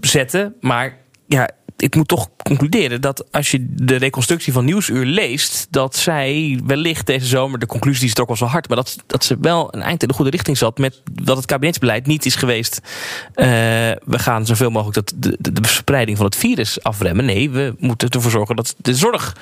zette. 0.00 0.52
Maar 0.60 0.96
ja, 1.26 1.48
ik 1.76 1.94
moet 1.94 2.08
toch 2.08 2.28
concluderen 2.46 3.00
dat 3.00 3.24
als 3.30 3.50
je 3.50 3.66
de 3.68 3.96
reconstructie 3.96 4.52
van 4.52 4.64
Nieuwsuur 4.64 5.04
leest. 5.04 5.66
dat 5.70 5.96
zij 5.96 6.60
wellicht 6.66 7.06
deze 7.06 7.26
zomer, 7.26 7.58
de 7.58 7.66
conclusie 7.66 8.00
die 8.00 8.08
is 8.08 8.14
toch 8.14 8.26
wel 8.26 8.36
zo 8.36 8.44
hard. 8.44 8.68
maar 8.68 8.76
dat, 8.76 8.96
dat 9.06 9.24
ze 9.24 9.36
wel 9.40 9.74
een 9.74 9.82
eind 9.82 10.02
in 10.02 10.08
de 10.08 10.14
goede 10.14 10.30
richting 10.30 10.58
zat. 10.58 10.78
met 10.78 11.00
dat 11.12 11.36
het 11.36 11.46
kabinetsbeleid 11.46 12.06
niet 12.06 12.26
is 12.26 12.34
geweest. 12.34 12.80
eh, 13.34 13.46
we 14.04 14.18
gaan 14.18 14.46
zoveel 14.46 14.70
mogelijk 14.70 14.94
dat 14.94 15.12
de, 15.16 15.36
de, 15.40 15.52
de 15.52 15.62
verspreiding 15.62 16.16
van 16.16 16.26
het 16.26 16.36
virus 16.36 16.82
afremmen. 16.82 17.24
Nee, 17.24 17.50
we 17.50 17.74
moeten 17.78 18.08
ervoor 18.08 18.30
zorgen 18.30 18.56
dat 18.56 18.74
de 18.76 18.94
zorg 18.94 19.36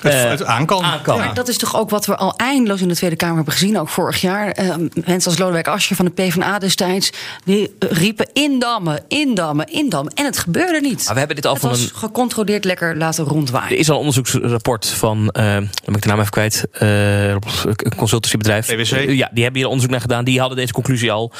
Het, 0.00 0.12
eh, 0.12 0.30
het 0.30 0.44
aankan. 0.44 0.84
aankan. 0.84 1.16
Ja. 1.16 1.24
Maar 1.24 1.34
dat 1.34 1.48
is 1.48 1.56
toch 1.58 1.76
ook 1.76 1.90
wat 1.90 2.06
we 2.06 2.16
al 2.16 2.36
eindeloos 2.36 2.80
in 2.80 2.88
de 2.88 2.94
Tweede 2.94 3.16
Kamer 3.16 3.36
hebben 3.36 3.52
gezien, 3.54 3.78
ook 3.78 3.88
vorig 3.88 4.20
jaar. 4.20 4.50
Eh, 4.50 4.74
mensen 5.04 5.30
als 5.30 5.38
Lodewijk 5.38 5.68
Asscher 5.68 5.96
van 5.96 6.04
de 6.04 6.10
PvdA 6.10 6.58
destijds, 6.58 7.10
die 7.44 7.76
riepen 7.78 8.28
indammen, 8.32 9.04
indammen, 9.08 9.66
indammen. 9.66 10.12
En 10.14 10.24
het 10.24 10.38
gebeurde 10.38 10.80
niet. 10.80 11.04
Maar 11.04 11.12
we 11.12 11.18
hebben 11.18 11.36
dit 11.36 11.46
al 11.46 11.52
het 11.52 11.60
van 11.60 11.70
was 11.70 11.80
een 11.80 11.94
gecontroleerd 12.28 12.64
lekker 12.64 12.96
laten 12.96 13.24
rondwaaien. 13.24 13.70
Er 13.72 13.78
is 13.78 13.88
al 13.88 13.94
een 13.94 14.00
onderzoeksrapport 14.06 14.86
van, 14.88 15.24
dan 15.32 15.68
ben 15.84 15.94
ik 15.94 16.02
de 16.02 16.08
naam 16.08 16.18
even 16.18 16.30
kwijt, 16.30 16.66
eh, 16.72 17.28
een 17.30 17.96
consultancybedrijf. 17.96 18.66
PwC? 18.66 18.90
Eh, 18.92 19.16
ja, 19.16 19.30
die 19.32 19.42
hebben 19.42 19.60
hier 19.60 19.66
onderzoek 19.66 19.90
naar 19.90 20.00
gedaan. 20.00 20.24
Die 20.24 20.38
hadden 20.40 20.56
deze 20.58 20.72
conclusie 20.72 21.12
al. 21.12 21.32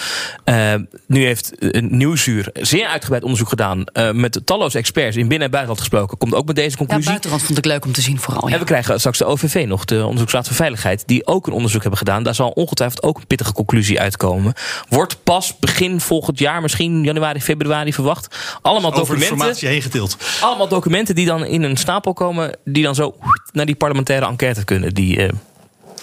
Nu 1.06 1.24
heeft 1.24 1.52
uh, 1.58 1.82
Nieuwsuur 1.82 2.48
zeer 2.52 2.86
uitgebreid 2.86 3.22
onderzoek 3.22 3.48
gedaan. 3.48 3.84
eh, 3.84 4.10
met 4.10 4.40
talloze 4.44 4.78
experts 4.78 5.16
in 5.16 5.28
binnen- 5.28 5.44
en 5.46 5.50
buitenland 5.50 5.78
gesproken. 5.80 6.18
Komt 6.18 6.34
ook 6.34 6.46
met 6.46 6.56
deze 6.56 6.70
Ja, 6.70 6.76
conclusie. 6.76 7.08
buitenland 7.08 7.42
vond 7.42 7.58
ik 7.58 7.64
leuk 7.64 7.84
om 7.84 7.92
te 7.92 8.00
zien 8.00 8.18
vooral. 8.20 8.48
Ja. 8.48 8.54
En 8.54 8.58
we 8.60 8.64
krijgen 8.66 8.98
straks 8.98 9.18
de 9.18 9.24
OVV 9.24 9.64
nog, 9.66 9.84
de 9.84 10.02
Onderzoeksraad 10.04 10.46
voor 10.46 10.56
Veiligheid, 10.56 11.02
die 11.06 11.26
ook 11.26 11.46
een 11.46 11.52
onderzoek 11.52 11.80
hebben 11.80 11.98
gedaan. 11.98 12.22
Daar 12.22 12.34
zal 12.34 12.48
ongetwijfeld 12.50 13.02
ook 13.02 13.16
een 13.16 13.26
pittige 13.26 13.52
conclusie 13.52 14.00
uitkomen. 14.00 14.52
Wordt 14.88 15.16
pas 15.22 15.58
begin 15.58 16.00
volgend 16.00 16.38
jaar, 16.38 16.62
misschien 16.62 17.04
januari, 17.04 17.40
februari 17.40 17.92
verwacht. 17.92 18.36
Allemaal 18.62 18.90
Over 18.90 18.98
documenten. 19.02 19.30
informatie 19.36 19.68
heen 19.68 19.82
getild. 19.82 20.16
Allemaal 20.40 20.56
documenten 20.56 20.76
die 21.14 21.26
dan 21.26 21.44
in 21.44 21.62
een 21.62 21.76
stapel 21.76 22.12
komen, 22.12 22.56
die 22.64 22.82
dan 22.82 22.94
zo 22.94 23.14
naar 23.52 23.66
die 23.66 23.74
parlementaire 23.74 24.26
enquête 24.26 24.64
kunnen. 24.64 24.94
Die, 24.94 25.16
eh, 25.16 25.28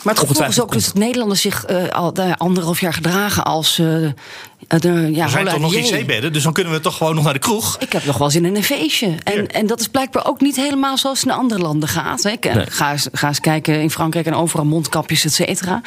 Maar 0.05 0.15
het 0.15 0.47
is 0.49 0.61
ook 0.61 0.71
dus 0.71 0.85
dat 0.85 0.93
Nederlanders 0.93 1.41
zich 1.41 1.65
eh, 1.65 1.87
al 1.89 2.13
anderhalf 2.37 2.79
jaar 2.79 2.93
gedragen 2.93 3.43
als 3.45 3.79
eh, 3.79 3.85
de 4.67 5.09
ja, 5.13 5.23
Er 5.23 5.29
zijn 5.29 5.45
toch 5.45 5.59
nog 5.59 5.71
Holladier. 5.73 5.99
IC-bedden, 5.99 6.33
dus 6.33 6.43
dan 6.43 6.53
kunnen 6.53 6.73
we 6.73 6.79
toch 6.79 6.97
gewoon 6.97 7.15
nog 7.15 7.23
naar 7.23 7.33
de 7.33 7.39
kroeg. 7.39 7.77
Ik 7.79 7.91
heb 7.91 8.05
nog 8.05 8.17
wel 8.17 8.29
zin 8.29 8.45
in 8.45 8.55
een 8.55 8.63
feestje. 8.63 9.15
En, 9.23 9.47
en 9.47 9.67
dat 9.67 9.79
is 9.79 9.87
blijkbaar 9.87 10.25
ook 10.27 10.41
niet 10.41 10.55
helemaal 10.55 10.97
zoals 10.97 11.19
het 11.19 11.29
in 11.29 11.35
andere 11.35 11.61
landen 11.61 11.89
gaat. 11.89 12.23
hè. 12.23 12.29
Ik, 12.29 12.53
Nee. 12.53 12.65
ga, 12.69 12.91
eens, 12.91 13.07
ga 13.11 13.27
eens 13.27 13.39
kijken 13.39 13.81
in 13.81 13.89
Frankrijk 13.91 14.25
en 14.25 14.33
overal 14.33 14.65
mondkapjes, 14.65 15.25
et 15.25 15.33
cetera. 15.33 15.81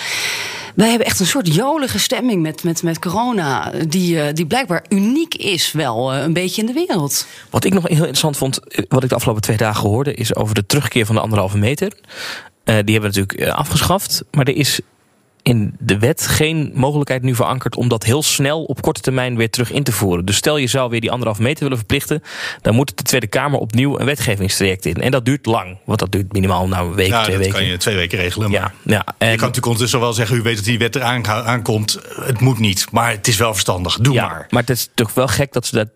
Wij 0.74 0.88
hebben 0.88 1.06
echt 1.06 1.20
een 1.20 1.26
soort 1.26 1.54
jolige 1.54 1.98
stemming 1.98 2.42
met, 2.42 2.62
met, 2.64 2.82
met 2.82 2.98
corona. 2.98 3.70
Die, 3.88 4.32
die 4.32 4.46
blijkbaar 4.46 4.84
uniek 4.88 5.34
is 5.34 5.72
wel 5.72 6.14
een 6.14 6.32
beetje 6.32 6.60
in 6.60 6.66
de 6.66 6.72
wereld. 6.72 7.26
Wat 7.50 7.64
ik 7.64 7.74
nog 7.74 7.82
heel 7.88 7.96
interessant 7.96 8.36
vond, 8.36 8.60
wat 8.88 9.02
ik 9.02 9.08
de 9.08 9.14
afgelopen 9.14 9.42
twee 9.42 9.56
dagen 9.56 9.88
hoorde, 9.88 10.14
is 10.14 10.34
over 10.34 10.54
de 10.54 10.66
terugkeer 10.66 11.06
van 11.06 11.14
de 11.14 11.20
anderhalve 11.20 11.58
meter. 11.58 11.92
Eh, 12.68 12.74
die 12.84 12.94
hebben 12.94 13.12
we 13.12 13.18
natuurlijk 13.18 13.50
eh, 13.50 13.58
afgeschaft. 13.58 14.24
Maar 14.30 14.46
er 14.46 14.56
is 14.56 14.80
in 15.42 15.74
de 15.78 15.98
wet 15.98 16.26
geen 16.26 16.70
mogelijkheid 16.74 17.22
nu 17.22 17.34
verankerd 17.34 17.76
om 17.76 17.88
dat 17.88 18.04
heel 18.04 18.22
snel 18.22 18.64
op 18.64 18.82
korte 18.82 19.00
termijn 19.00 19.36
weer 19.36 19.50
terug 19.50 19.72
in 19.72 19.82
te 19.82 19.92
voeren. 19.92 20.24
Dus 20.24 20.36
stel 20.36 20.56
je 20.56 20.66
zou 20.66 20.90
weer 20.90 21.00
die 21.00 21.10
anderhalve 21.10 21.42
meter 21.42 21.62
willen 21.62 21.78
verplichten, 21.78 22.22
dan 22.62 22.74
moet 22.74 22.96
de 22.96 23.02
Tweede 23.02 23.26
Kamer 23.26 23.58
opnieuw 23.58 23.98
een 23.98 24.06
wetgevingstraject 24.06 24.86
in. 24.86 24.94
En 24.94 25.10
dat 25.10 25.24
duurt 25.24 25.46
lang, 25.46 25.78
want 25.84 25.98
dat 25.98 26.12
duurt 26.12 26.32
minimaal 26.32 26.68
nou 26.68 26.88
een 26.88 26.94
week, 26.94 27.08
Ja, 27.08 27.22
twee 27.22 27.36
dat 27.36 27.44
weken. 27.44 27.58
kan 27.58 27.68
je 27.68 27.76
twee 27.76 27.96
weken 27.96 28.18
regelen. 28.18 28.50
Maar 28.50 28.60
Ja, 28.60 28.72
ja. 28.82 29.04
En, 29.06 29.12
je 29.12 29.16
kan 29.16 29.28
natuurlijk 29.28 29.66
ondertussen 29.66 30.00
wel 30.00 30.12
zeggen, 30.12 30.36
u 30.36 30.42
weet 30.42 30.56
dat 30.56 30.64
die 30.64 30.78
wet 30.78 30.96
eraan 30.96 31.26
aankomt. 31.26 31.98
Het 32.20 32.40
moet 32.40 32.58
niet, 32.58 32.86
maar 32.90 33.10
het 33.10 33.28
is 33.28 33.36
wel 33.36 33.52
verstandig. 33.52 33.98
Doe 33.98 34.14
ja, 34.14 34.26
maar. 34.28 34.46
maar 34.50 34.60
het 34.60 34.70
is 34.70 34.88
toch 34.94 35.14
wel 35.14 35.28
gek 35.28 35.52
dat 35.52 35.66
ze 35.66 35.74
dat 35.76 35.88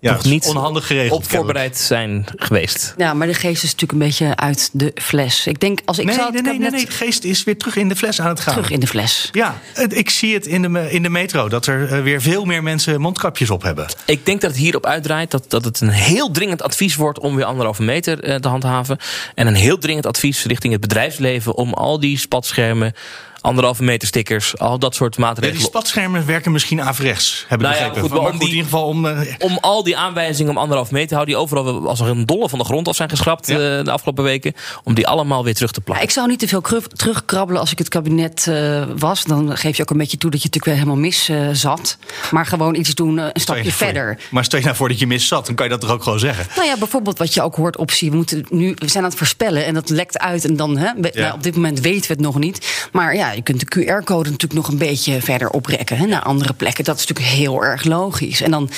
Ja, 0.00 0.14
toch 0.14 0.24
niet 0.24 0.46
onhandig 0.46 0.86
geregeld, 0.86 1.18
op 1.22 1.30
voorbereid 1.30 1.78
zijn 1.78 2.24
geweest. 2.36 2.94
Ja, 2.96 3.14
maar 3.14 3.26
de 3.26 3.34
geest 3.34 3.62
is 3.62 3.70
natuurlijk 3.72 3.92
een 3.92 4.06
beetje 4.08 4.36
uit 4.36 4.70
de 4.72 4.92
fles. 4.94 5.46
Ik 5.46 5.60
denk, 5.60 5.80
als 5.84 5.98
ik 5.98 6.04
Nee, 6.04 6.14
zou 6.14 6.26
nee, 6.32 6.36
het 6.40 6.50
nee, 6.50 6.58
nee, 6.58 6.68
kabinet 6.68 6.88
nee, 6.90 6.98
de 6.98 7.04
geest 7.04 7.24
is 7.24 7.44
weer 7.44 7.58
terug 7.58 7.76
in 7.76 7.88
de 7.88 7.96
fles 7.96 8.20
aan 8.20 8.28
het 8.28 8.40
gaan. 8.40 8.54
terug 8.54 8.70
in 8.70 8.80
de 8.80 8.86
fles. 8.86 9.28
Ja, 9.32 9.60
ik 9.88 10.10
zie 10.10 10.34
het 10.34 10.46
in 10.46 10.62
de, 10.62 10.90
in 10.90 11.02
de 11.02 11.08
metro, 11.08 11.48
dat 11.48 11.66
er 11.66 11.92
eh, 11.92 12.02
weer 12.02 12.22
veel 12.22 12.44
meer 12.44 12.62
mensen 12.62 13.00
mondkapjes 13.00 13.50
op 13.50 13.62
hebben. 13.62 13.86
Ik 14.04 14.26
denk 14.26 14.40
dat 14.40 14.50
het 14.50 14.60
hierop 14.60 14.86
uitdraait 14.86 15.30
dat, 15.30 15.44
dat 15.48 15.64
het 15.64 15.80
een 15.80 15.88
heel 15.88 16.30
dringend 16.30 16.62
advies 16.62 16.94
wordt 16.96 17.18
om 17.18 17.36
weer 17.36 17.44
anderhalve 17.44 17.82
meter 17.82 18.22
eh, 18.22 18.34
te 18.36 18.48
handhaven. 18.48 18.98
En 19.34 19.46
een 19.46 19.54
heel 19.54 19.78
dringend 19.78 20.06
advies 20.06 20.44
richting 20.44 20.72
het 20.72 20.80
bedrijfsleven 20.82 21.56
om 21.56 21.72
al 21.74 22.00
die 22.00 22.18
spatschermen, 22.18 22.94
anderhalve 23.40 23.82
meter 23.82 24.08
stickers, 24.08 24.58
al 24.58 24.78
dat 24.78 24.94
soort 24.94 25.18
maatregelen. 25.18 25.58
die 25.58 25.66
spatschermen 25.68 26.26
werken 26.26 26.52
misschien 26.52 26.82
averechts, 26.82 27.44
heb 27.48 27.58
ik 27.60 27.66
Nou 27.66 27.78
ja, 27.78 27.80
begrepen. 27.80 28.00
goed, 28.00 28.10
maar 28.10 28.18
maar 28.22 28.30
om 28.32 28.38
goed, 28.38 28.40
die- 28.40 28.48
in 28.50 28.54
ieder 28.56 28.70
geval 28.70 28.86
om... 28.88 29.06
eh, 29.06 29.34
om 29.38 29.58
al 29.60 29.82
die 29.82 29.96
aanwijzingen 29.96 30.50
om 30.50 30.58
anderhalve 30.58 30.92
meter 30.92 31.08
te 31.08 31.14
houden, 31.14 31.34
die 31.34 31.44
overal 31.44 31.88
als 31.88 32.00
een 32.00 32.26
dolle 32.26 32.48
van 32.48 32.58
de 32.58 32.64
grond 32.64 32.88
af 32.88 32.96
zijn 32.96 33.08
geschrapt 33.10 33.46
Ja. 33.46 33.54
eh, 33.78 33.84
de 33.84 33.90
afgelopen 33.90 34.24
weken, 34.24 34.52
om 34.84 34.94
die 34.94 35.06
allemaal 35.06 35.44
weer 35.44 35.54
terug 35.54 35.70
te 35.70 35.78
Ja, 35.78 35.84
plakken. 35.84 36.06
ik 36.06 36.12
zou 36.12 36.28
niet 36.28 36.38
te 36.38 36.48
veel 36.48 36.62
terugkrabbelen 36.96 37.60
als 37.60 37.70
ik 37.72 37.78
het 37.78 37.88
kabinet 37.88 38.46
eh, 38.46 38.84
was. 38.98 39.24
Dan 39.24 39.56
geef 39.56 39.76
je 39.76 39.82
ook 39.82 39.90
een 39.90 39.96
beetje 39.98 40.16
toe 40.18 40.30
dat 40.30 40.42
je 40.42 40.48
natuurlijk 40.52 40.64
weer 40.76 40.84
helemaal 40.86 41.08
mis 41.08 41.28
eh, 41.28 41.48
zat. 41.52 41.96
Maar 42.30 42.46
gewoon 42.46 42.74
iets 42.74 42.94
doen, 42.94 43.18
een 43.18 43.30
je 43.32 43.40
stapje 43.40 43.62
voor- 43.62 43.72
verder. 43.72 44.18
Maar 44.30 44.44
stel 44.44 44.58
je 44.58 44.64
nou 44.64 44.76
voor 44.76 44.88
dat 44.88 44.98
je 44.98 45.06
mis 45.06 45.26
zat, 45.28 45.46
dan 45.46 45.54
kan 45.54 45.64
je 45.64 45.70
dat 45.72 45.80
toch 45.80 45.90
ook 45.90 46.02
gewoon 46.02 46.18
zeggen. 46.18 46.46
Nou 46.56 46.66
ja, 46.68 46.76
bijvoorbeeld 46.78 47.18
wat 47.18 47.34
je 47.34 47.42
ook 47.42 47.54
hoort 47.54 47.76
optie. 47.76 48.10
We, 48.10 48.16
moeten 48.16 48.46
nu, 48.50 48.74
we 48.78 48.88
zijn 48.88 49.04
aan 49.04 49.08
het 49.10 49.18
voorspellen 49.18 49.64
en 49.64 49.74
dat 49.74 49.88
lekt 49.88 50.18
uit. 50.18 50.44
En 50.44 50.56
dan, 50.56 50.76
hè, 50.76 50.90
we- 50.96 51.10
Ja. 51.14 51.20
nou, 51.20 51.34
op 51.34 51.42
dit 51.42 51.54
moment 51.54 51.80
weten 51.80 52.00
we 52.08 52.12
het 52.12 52.20
nog 52.22 52.38
niet. 52.38 52.88
Maar 52.92 53.14
ja, 53.14 53.29
je 53.34 53.42
kunt 53.42 53.60
de 53.60 53.80
QR-code 53.80 54.30
natuurlijk 54.30 54.60
nog 54.60 54.68
een 54.68 54.78
beetje 54.78 55.20
verder 55.20 55.50
oprekken 55.50 55.96
hè, 55.96 56.06
naar 56.06 56.22
andere 56.22 56.52
plekken. 56.52 56.84
Dat 56.84 56.98
is 56.98 57.06
natuurlijk 57.06 57.36
heel 57.36 57.64
erg 57.64 57.84
logisch. 57.84 58.40
En 58.40 58.50
dan, 58.50 58.70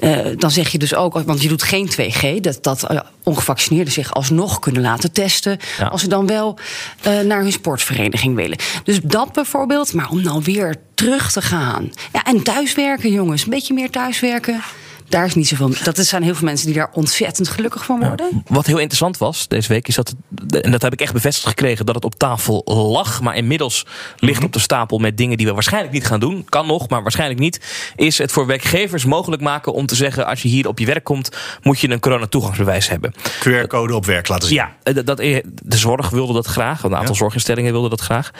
eh, 0.00 0.26
dan 0.36 0.50
zeg 0.50 0.68
je 0.68 0.78
dus 0.78 0.94
ook, 0.94 1.22
want 1.24 1.42
je 1.42 1.48
doet 1.48 1.62
geen 1.62 1.88
2G, 1.88 2.40
dat, 2.40 2.62
dat 2.62 2.82
eh, 2.82 3.00
ongevaccineerden 3.22 3.92
zich 3.92 4.14
alsnog 4.14 4.58
kunnen 4.58 4.82
laten 4.82 5.12
testen. 5.12 5.58
Ja. 5.78 5.86
Als 5.86 6.00
ze 6.00 6.08
dan 6.08 6.26
wel 6.26 6.58
eh, 7.00 7.20
naar 7.20 7.40
hun 7.40 7.52
sportvereniging 7.52 8.34
willen. 8.34 8.58
Dus 8.84 9.00
dat 9.02 9.32
bijvoorbeeld, 9.32 9.92
maar 9.92 10.10
om 10.10 10.22
nou 10.22 10.42
weer 10.44 10.76
terug 10.94 11.32
te 11.32 11.42
gaan. 11.42 11.90
Ja, 12.12 12.24
en 12.24 12.42
thuiswerken, 12.42 13.10
jongens. 13.10 13.42
Een 13.42 13.50
beetje 13.50 13.74
meer 13.74 13.90
thuiswerken. 13.90 14.62
Daar 15.08 15.24
is 15.24 15.34
niet 15.34 15.48
zoveel. 15.48 15.70
Dat 15.82 15.98
zijn 15.98 16.22
heel 16.22 16.34
veel 16.34 16.44
mensen 16.46 16.66
die 16.66 16.74
daar 16.74 16.90
ontzettend 16.92 17.48
gelukkig 17.48 17.84
van 17.84 18.00
worden. 18.00 18.42
Wat 18.46 18.66
heel 18.66 18.76
interessant 18.78 19.18
was 19.18 19.48
deze 19.48 19.68
week, 19.68 19.88
is 19.88 19.94
dat, 19.94 20.14
en 20.60 20.70
dat 20.70 20.82
heb 20.82 20.92
ik 20.92 21.00
echt 21.00 21.12
bevestigd 21.12 21.46
gekregen, 21.48 21.86
dat 21.86 21.94
het 21.94 22.04
op 22.04 22.14
tafel 22.14 22.62
lag, 22.64 23.20
maar 23.20 23.36
inmiddels 23.36 23.86
ligt 24.16 24.44
op 24.44 24.52
de 24.52 24.58
stapel 24.58 24.98
met 24.98 25.16
dingen 25.16 25.36
die 25.36 25.46
we 25.46 25.52
waarschijnlijk 25.52 25.92
niet 25.92 26.06
gaan 26.06 26.20
doen. 26.20 26.44
Kan 26.48 26.66
nog, 26.66 26.88
maar 26.88 27.02
waarschijnlijk 27.02 27.40
niet. 27.40 27.60
Is 27.96 28.18
het 28.18 28.32
voor 28.32 28.46
werkgevers 28.46 29.04
mogelijk 29.04 29.42
maken 29.42 29.72
om 29.72 29.86
te 29.86 29.94
zeggen: 29.94 30.26
als 30.26 30.42
je 30.42 30.48
hier 30.48 30.68
op 30.68 30.78
je 30.78 30.86
werk 30.86 31.04
komt, 31.04 31.36
moet 31.62 31.80
je 31.80 31.90
een 31.90 32.00
coronatoegangsbewijs 32.00 32.88
hebben. 32.88 33.14
QR-code 33.40 33.94
op 33.94 34.06
werk 34.06 34.28
laten 34.28 34.48
zien. 34.48 34.56
Ja, 34.56 34.76
eh, 34.82 34.94
dat, 34.94 35.06
dat, 35.06 35.16
de 35.18 35.76
zorg 35.76 36.10
wilde 36.10 36.32
dat 36.32 36.46
graag. 36.46 36.82
Een 36.82 36.94
aantal 36.96 37.12
Ja. 37.14 37.18
zorginstellingen 37.18 37.72
wilden 37.72 37.90
dat 37.90 38.00
graag. 38.00 38.30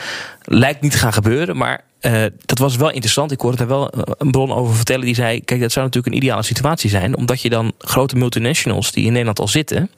Lijkt 0.42 0.80
niet 0.80 0.92
te 0.92 0.98
gaan 0.98 1.12
gebeuren, 1.12 1.56
maar 1.56 1.84
eh, 2.00 2.24
dat 2.46 2.58
was 2.58 2.76
wel 2.76 2.90
interessant. 2.90 3.32
Ik 3.32 3.40
hoorde 3.40 3.56
daar 3.56 3.66
wel 3.66 3.90
eh, 3.90 4.00
een 4.18 4.30
bron 4.30 4.52
over 4.52 4.74
vertellen 4.74 5.04
die 5.04 5.14
zei... 5.14 5.44
kijk, 5.44 5.60
dat 5.60 5.72
zou 5.72 5.86
natuurlijk 5.86 6.14
een 6.14 6.20
ideale 6.20 6.42
situatie 6.42 6.90
zijn... 6.90 7.16
omdat 7.16 7.42
je 7.42 7.48
dan 7.48 7.72
grote 7.78 8.16
multinationals 8.16 8.92
die 8.92 9.04
in 9.04 9.10
Nederland 9.10 9.38
al 9.38 9.48
zitten... 9.48 9.90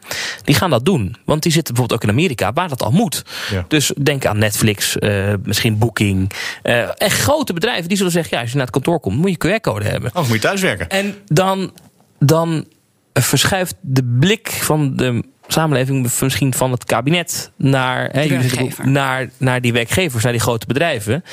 die 0.45 0.55
gaan 0.55 0.71
dat 0.71 0.85
doen. 0.85 1.17
Want 1.25 1.43
die 1.43 1.53
zitten 1.53 1.75
bijvoorbeeld 1.75 2.03
ook 2.03 2.09
in 2.09 2.19
Amerika, 2.19 2.53
waar 2.53 2.69
dat 2.69 2.83
al 2.83 2.91
moet. 2.91 3.25
Ja. 3.51 3.65
Dus 3.69 3.93
denk 4.03 4.27
aan 4.27 4.39
Netflix, 4.39 4.99
eh, 4.99 5.35
misschien 5.43 5.79
Booking. 5.79 6.33
eh 6.63 6.89
echt 6.97 7.21
grote 7.21 7.53
bedrijven 7.53 7.89
die 7.89 7.97
zullen 7.97 8.13
zeggen... 8.13 8.37
ja, 8.37 8.43
als 8.43 8.51
je 8.51 8.57
naar 8.57 8.67
het 8.67 8.75
kantoor 8.75 9.01
komt, 9.01 9.17
moet 9.17 9.31
je 9.31 9.59
QR-code 9.59 9.85
hebben. 9.85 10.11
Anders 10.13 10.27
moet 10.27 10.43
je 10.43 10.49
thuiswerken. 10.49 10.89
En 10.89 11.15
dan, 11.27 11.73
dan 12.19 12.67
verschuift 13.13 13.75
de 13.81 14.17
blik 14.19 14.49
van 14.49 14.97
de 14.97 15.23
samenleving, 15.53 16.11
misschien 16.21 16.55
van 16.55 16.71
het 16.71 16.85
kabinet, 16.85 17.51
naar, 17.57 18.09
hè, 18.13 18.39
naar, 18.85 19.31
naar 19.37 19.61
die 19.61 19.73
werkgevers, 19.73 20.23
naar 20.23 20.33
die 20.33 20.41
grote 20.41 20.67
bedrijven. 20.67 21.25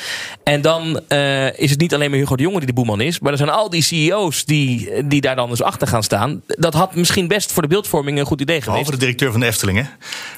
En 0.44 0.60
dan 0.60 1.00
eh, 1.08 1.58
is 1.58 1.70
het 1.70 1.80
niet 1.80 1.94
alleen 1.94 2.10
maar 2.10 2.18
Hugo 2.18 2.36
de 2.36 2.42
Jonge 2.42 2.58
die 2.58 2.66
de 2.66 2.72
boeman 2.72 3.00
is, 3.00 3.18
maar 3.20 3.32
er 3.32 3.38
zijn 3.38 3.50
al 3.50 3.70
die 3.70 3.82
CEO's 3.82 4.44
die, 4.44 4.90
die 5.06 5.20
daar 5.20 5.36
dan 5.36 5.48
dus 5.48 5.62
achter 5.62 5.88
gaan 5.88 6.02
staan. 6.02 6.42
Dat 6.46 6.74
had 6.74 6.94
misschien 6.94 7.28
best 7.28 7.52
voor 7.52 7.62
de 7.62 7.68
beeldvorming 7.68 8.18
een 8.18 8.26
goed 8.26 8.40
idee 8.40 8.60
geweest. 8.60 8.66
Behalve 8.70 8.90
de 8.90 8.96
directeur 9.04 9.30
van 9.30 9.40
de 9.40 9.46
Efteling, 9.46 9.78
hè? 9.78 9.84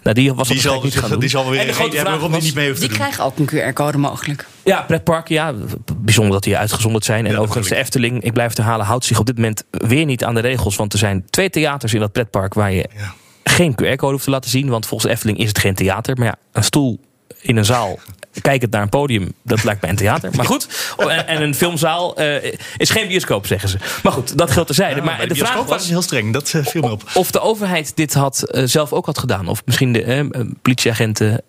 Nou, 0.03 0.15
die 0.15 0.35
was 0.35 0.49
Die 0.49 0.61
zal, 0.61 0.83
niet 0.83 0.99
gaan 0.99 1.11
doen. 1.11 1.21
die 1.21 1.29
zal 1.29 1.51
weer 1.51 1.59
En 1.59 1.65
de 1.65 1.69
een 1.69 1.75
grote 1.75 1.97
reden 1.97 2.11
hebben 2.11 2.31
was- 2.31 2.43
niet 2.45 2.55
mee 2.55 2.67
hoeft 2.69 2.81
te 2.81 2.87
Die 2.89 2.97
doen. 2.97 3.07
krijgen 3.07 3.25
ook 3.25 3.39
een 3.39 3.47
QR-code 3.73 3.99
mogelijk. 3.99 4.47
Ja, 4.65 4.83
pretparken, 4.83 5.35
ja. 5.35 5.55
Bijzonder 5.97 6.33
dat 6.33 6.43
die 6.43 6.57
uitgezonderd 6.57 7.05
zijn. 7.05 7.27
En 7.27 7.33
Ja, 7.33 7.39
overigens, 7.39 7.69
de 7.69 7.77
Efteling, 7.77 8.23
ik 8.23 8.33
blijf 8.33 8.49
het 8.49 8.59
herhalen, 8.59 8.87
houdt 8.87 9.05
zich 9.05 9.19
op 9.19 9.27
dit 9.27 9.37
moment 9.37 9.65
weer 9.71 10.05
niet 10.05 10.25
aan 10.25 10.35
de 10.35 10.41
regels. 10.41 10.77
Want 10.77 10.93
er 10.93 10.99
zijn 10.99 11.25
twee 11.31 11.51
theaters 11.51 11.95
in 11.95 12.01
dat 12.01 12.13
pretpark 12.13 12.55
waar 12.55 12.73
je 12.73 12.89
Ja. 12.97 13.13
Geen 13.45 13.73
QR-code 13.73 14.13
hoeft 14.13 14.25
te 14.25 14.31
laten 14.31 14.51
zien. 14.51 14.69
Want 14.69 14.87
volgens 14.87 15.09
de 15.11 15.17
Efteling 15.17 15.39
is 15.39 15.49
het 15.49 15.59
geen 15.59 15.75
theater. 15.75 16.17
Maar 16.17 16.27
ja, 16.27 16.37
een 16.53 16.65
stoel 16.65 17.01
in 17.41 17.57
een 17.57 17.65
zaal, 17.65 17.99
kijkend 18.43 18.73
naar 18.73 18.83
een 18.83 18.89
podium, 18.89 19.33
dat 19.43 19.65
lijkt 19.65 19.81
mij 19.81 19.91
een 19.91 19.97
theater. 19.97 20.31
Maar 20.37 20.45
goed, 20.47 20.69
Oh, 20.97 21.13
en, 21.13 21.27
en 21.27 21.43
een 21.43 21.55
filmzaal 21.55 22.17
eh, 22.17 22.53
is 22.77 22.91
geen 22.91 23.09
bioscoop, 23.09 23.47
zeggen 23.47 23.69
ze. 23.69 23.77
Maar 24.03 24.13
goed, 24.13 24.39
dat 24.39 24.51
geldt 24.51 24.67
terzijde. 24.67 24.97
Ja, 24.97 25.05
maar 25.05 25.21
de 25.21 25.27
de 25.27 25.35
vraag 25.35 25.55
was... 25.55 25.67
was 25.67 25.89
heel 25.89 26.03
streng, 26.03 26.33
dat 26.33 26.53
eh, 26.55 26.65
viel 26.65 26.83
me 26.83 26.91
op. 26.91 27.03
Of 27.15 27.31
de 27.31 27.41
overheid 27.41 27.93
dit 27.97 28.15
had, 28.15 28.43
eh, 28.43 28.63
zelf 28.67 28.93
ook 28.93 29.07
had 29.07 29.19
gedaan. 29.19 29.49
Of 29.49 29.63
misschien 29.65 29.93
de 29.93 30.29
politieagenten, 30.63 31.43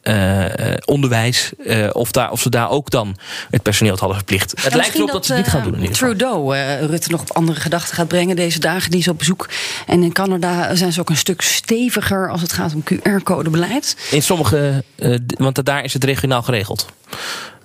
onderwijs. 0.85 1.51
eh, 1.65 1.89
of, 1.91 2.11
daar, 2.11 2.31
of 2.31 2.41
ze 2.41 2.49
daar 2.49 2.69
ook 2.69 2.89
dan 2.89 3.17
het 3.49 3.61
personeel 3.63 3.97
hadden 3.97 4.17
verplicht. 4.17 4.51
Het 4.61 4.71
Ja, 4.71 4.77
lijkt 4.77 4.95
erop 4.95 5.11
dat, 5.11 5.25
ze 5.25 5.33
het 5.33 5.41
niet 5.43 5.51
gaan 5.51 5.63
doen 5.63 5.73
in 5.73 5.79
ieder 5.79 5.95
geval. 5.95 6.09
Trudeau 6.09 6.55
eh, 6.55 6.85
Rutte 6.85 7.11
nog 7.11 7.21
op 7.21 7.31
andere 7.31 7.59
gedachten 7.59 7.95
gaat 7.95 8.07
brengen 8.07 8.35
deze 8.35 8.59
dagen. 8.59 8.91
Die 8.91 8.99
is 8.99 9.07
op 9.07 9.17
bezoek. 9.17 9.49
En 9.87 10.03
in 10.03 10.11
Canada 10.11 10.75
zijn 10.75 10.93
ze 10.93 10.99
ook 10.99 11.09
een 11.09 11.17
stuk 11.17 11.41
steviger 11.41 12.29
als 12.31 12.41
het 12.41 12.53
gaat 12.53 12.73
om 12.73 12.83
QR-codebeleid. 12.93 13.95
In 14.11 14.23
sommige, 14.23 14.83
eh, 14.95 15.15
want 15.37 15.65
daar 15.65 15.83
is 15.83 15.93
het 15.93 16.03
regionaal 16.03 16.41
geregeld. 16.41 16.70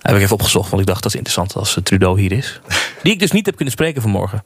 Heb 0.01 0.15
ik 0.15 0.21
even 0.21 0.33
opgezocht, 0.33 0.69
want 0.69 0.81
ik 0.81 0.87
dacht 0.87 1.03
dat 1.03 1.11
is 1.11 1.17
interessant 1.17 1.55
als 1.55 1.77
eh, 1.77 1.83
Trudeau 1.83 2.19
hier 2.19 2.31
is. 2.31 2.59
Die 3.03 3.13
ik 3.13 3.19
dus 3.19 3.31
niet 3.31 3.45
heb 3.45 3.55
kunnen 3.55 3.73
spreken 3.73 4.01
vanmorgen. 4.01 4.43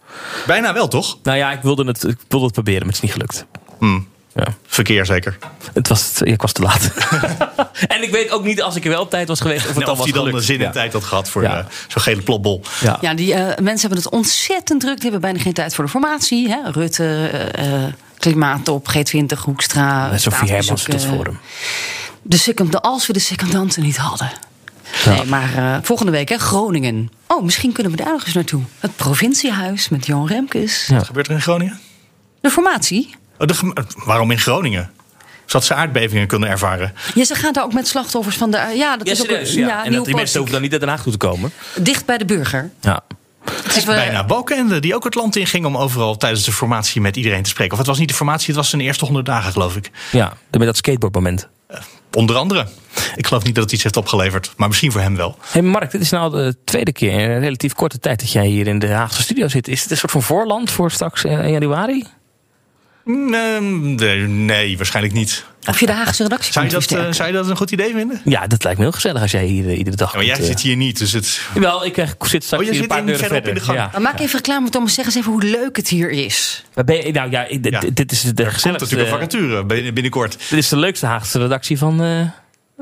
Bijna 0.48 0.74
wel, 0.74 0.88
toch? 0.88 1.18
Nou 1.24 1.38
ja, 1.38 1.52
ik 1.52 1.62
wilde 1.62 1.86
het, 1.86 2.04
ik 2.04 2.18
wilde 2.28 2.46
het 2.46 2.54
proberen, 2.54 2.80
maar 2.80 2.88
het 2.94 2.96
is 2.96 3.02
niet 3.02 3.12
gelukt. 3.12 3.46
Hmm. 3.80 4.08
Ja. 4.36 4.48
Verkeer 4.68 5.06
zeker. 5.06 5.38
Het 5.74 5.88
was, 5.88 6.22
ik 6.22 6.42
was 6.42 6.52
te 6.52 6.62
laat. 6.62 6.92
en 7.88 8.04
ik 8.04 8.12
weet 8.12 8.32
ook 8.32 8.44
niet 8.44 8.62
als 8.62 8.76
ik 8.76 8.84
er 8.84 8.90
wel 8.90 9.02
op 9.02 9.10
tijd 9.10 9.28
was 9.28 9.40
geweest 9.42 9.62
of 9.62 9.68
het 9.68 9.74
Nou, 9.76 9.86
dan 9.86 9.94
of 9.94 9.98
was 9.98 10.06
die 10.06 10.16
dan 10.16 10.24
gelukt. 10.26 10.40
de 10.48 10.52
zin 10.54 10.60
en 10.62 10.66
Ja. 10.66 10.72
tijd 10.72 10.94
had 10.94 11.04
gehad 11.04 11.30
voor 11.30 11.42
Ja. 11.44 11.58
eh, 11.60 11.66
zo'n 11.88 12.02
gele 12.02 12.22
plopbol. 12.22 12.62
Ja. 12.82 12.98
Ja, 13.02 13.14
die 13.14 13.34
eh, 13.34 13.40
mensen 13.64 13.80
hebben 13.90 13.98
het 13.98 14.10
ontzettend 14.10 14.80
druk. 14.82 14.94
Die 14.96 15.04
hebben 15.04 15.22
bijna 15.22 15.40
geen 15.40 15.54
tijd 15.54 15.76
voor 15.76 15.84
de 15.84 15.90
formatie. 15.90 16.50
Hè? 16.50 16.72
Rutte, 16.72 17.30
eh, 17.54 17.84
eh, 17.86 17.94
Klimaattop, 18.18 18.88
G20, 18.88 19.40
Hoekstra. 19.44 20.18
Sophie 20.18 20.52
Hermans 20.52 20.86
eh, 20.88 21.00
Forum. 21.00 21.40
De 22.22 22.38
second, 22.38 22.82
als 22.82 23.08
we 23.08 23.14
de 23.14 23.20
secondanten 23.20 23.84
niet 23.84 23.98
hadden. 23.98 24.32
Nee, 25.06 25.26
maar 25.26 25.56
eh, 25.56 25.78
volgende 25.82 26.12
week, 26.12 26.30
hè, 26.30 26.38
Groningen. 26.38 27.10
Oh, 27.28 27.44
misschien 27.44 27.72
kunnen 27.72 27.92
we 27.92 27.98
daar 27.98 28.12
nog 28.12 28.26
eens 28.26 28.34
naartoe. 28.34 28.62
Het 28.80 28.96
provinciehuis 28.96 29.90
met 29.90 30.06
Johan 30.06 30.28
Remkes. 30.28 30.88
Wat 30.88 31.06
gebeurt 31.06 31.28
er 31.28 31.34
in 31.34 31.42
Groningen? 31.42 31.80
De 32.42 32.50
formatie. 32.50 33.16
Oh, 33.38 33.48
de 33.48 33.54
gem- 33.54 33.74
waarom 34.06 34.32
in 34.32 34.40
Groningen? 34.40 34.92
Zodat 35.46 35.66
ze 35.68 35.74
aardbevingen 35.74 36.28
kunnen 36.28 36.50
ervaren. 36.50 36.94
Ja, 37.16 37.24
ze 37.26 37.36
gaan 37.36 37.54
daar 37.54 37.64
ook 37.64 37.74
met 37.74 37.88
slachtoffers 37.88 38.36
van 38.38 38.52
de... 38.52 38.58
Ja, 38.76 38.98
dat 38.98 39.08
Ja, 39.08 39.14
is 39.14 39.22
ook 39.22 39.26
serieus, 39.28 39.54
ja. 39.54 39.68
ja, 39.68 39.86
en 39.86 39.92
dat 39.92 40.06
die 40.06 40.16
mensen 40.16 40.36
hoeven 40.38 40.54
dan 40.54 40.62
niet 40.64 40.72
uit 40.72 40.82
Den 40.82 40.90
Haag 40.90 41.02
toe 41.04 41.12
te 41.12 41.18
komen. 41.18 41.52
Dicht 41.76 42.06
bij 42.06 42.18
de 42.18 42.26
burger. 42.26 42.72
Ja. 42.82 43.02
Het 43.64 43.76
is 43.76 43.84
wel- 43.86 43.96
Bijna 43.96 44.26
Balkenende, 44.26 44.80
die 44.80 44.96
ook 44.96 45.04
het 45.04 45.16
land 45.16 45.36
in 45.36 45.48
ging 45.48 45.66
om 45.66 45.78
overal 45.78 46.18
tijdens 46.18 46.44
de 46.44 46.52
formatie 46.52 47.02
met 47.02 47.16
iedereen 47.16 47.44
te 47.44 47.50
spreken. 47.50 47.72
Of 47.74 47.78
het 47.78 47.88
was 47.88 47.98
niet 48.00 48.08
de 48.10 48.14
formatie, 48.16 48.48
het 48.48 48.56
was 48.56 48.70
zijn 48.70 48.82
eerste 48.82 49.06
honderd 49.06 49.26
dagen, 49.26 49.52
geloof 49.52 49.76
ik. 49.76 49.92
Ja, 50.12 50.34
met 50.52 50.62
dat 50.62 50.78
skateboardmoment. 50.78 51.48
Onder 52.12 52.36
andere. 52.36 52.68
Ik 53.16 53.28
geloof 53.28 53.44
niet 53.44 53.56
dat 53.56 53.64
het 53.64 53.74
iets 53.74 53.84
heeft 53.84 53.98
opgeleverd, 53.98 54.54
maar 54.58 54.68
misschien 54.68 54.92
voor 54.92 55.02
hem 55.02 55.16
wel. 55.16 55.38
Hey 55.42 55.62
Mark, 55.62 55.92
dit 55.92 56.02
is 56.02 56.10
nou 56.10 56.32
de 56.32 56.56
tweede 56.64 56.92
keer 56.92 57.12
in 57.12 57.30
een 57.30 57.40
relatief 57.40 57.74
korte 57.74 58.00
tijd 58.00 58.20
dat 58.20 58.32
jij 58.32 58.46
hier 58.46 58.68
in 58.68 58.80
de 58.80 58.88
Haagse 58.88 59.22
studio 59.22 59.48
zit. 59.48 59.68
Is 59.68 59.82
het 59.82 59.92
een 59.92 59.98
soort 59.98 60.12
van 60.12 60.22
voorland 60.22 60.72
voor 60.72 60.92
straks 60.92 61.24
eh, 61.24 61.46
in 61.46 61.52
januari? 61.52 62.06
Nee, 63.06 63.60
nee, 63.62 64.28
nee, 64.28 64.78
waarschijnlijk 64.78 65.14
niet. 65.16 65.46
Of 65.68 65.80
je 65.80 65.86
de 65.86 65.92
Haagse 65.92 66.24
redactie 66.24 66.54
Zou 66.54 66.66
je, 66.66 66.72
dat, 66.72 66.92
eh, 66.92 67.12
zou 67.12 67.28
je 67.28 67.34
dat 67.34 67.50
een 67.50 67.58
goed 67.58 67.72
idee 67.72 67.94
vinden? 67.94 68.22
Ja, 68.26 68.48
dat 68.48 68.64
lijkt 68.64 68.78
me 68.80 68.84
heel 68.86 68.94
gezellig 68.94 69.22
als 69.22 69.32
jij 69.32 69.46
hier 69.46 69.68
eh, 69.70 69.78
iedere 69.78 69.96
dag 69.96 70.12
Ja, 70.12 70.16
maar 70.18 70.26
jij 70.26 70.36
komt, 70.36 70.46
eh. 70.48 70.52
zit 70.54 70.62
hier 70.62 70.76
niet, 70.76 70.98
dus 71.00 71.12
het... 71.12 71.42
Wel, 71.54 71.86
ik 71.86 71.96
zit 71.96 72.44
straks 72.44 72.52
Oh, 72.52 72.60
hier 72.60 72.70
een 72.70 72.76
zit 72.76 72.88
paar 72.88 73.06
deuren 73.06 73.26
verder. 73.28 73.48
in 73.50 73.54
de 73.56 73.60
gang. 73.62 73.78
Ja. 73.78 74.00
Maak 74.00 74.20
even 74.20 74.36
reclame, 74.36 74.70
Thomas. 74.70 74.94
Zeg 74.94 75.06
eens 75.06 75.16
even 75.16 75.32
hoe 75.32 75.44
leuk 75.44 75.76
het 75.76 75.88
hier 75.88 76.10
is. 76.10 76.64
Maar 76.76 76.84
ben 76.84 77.06
je- 77.06 77.12
nou 77.12 77.32
ja, 77.32 77.46
dit, 77.50 77.66
Ja. 77.72 77.82
dit 77.94 78.12
is 78.12 78.22
de 78.22 78.34
komt 78.34 78.54
gezelligste... 78.54 78.68
natuurlijk 78.96 79.10
een 79.12 79.16
vacature 79.30 79.66
bin- 79.66 79.94
binnenkort. 79.94 80.38
Dit 80.50 80.60
is 80.60 80.70
de 80.70 80.78
leukste 80.78 81.06
Haagse 81.06 81.40
redactie 81.40 81.78
van, 81.78 82.04
eh, 82.04 82.22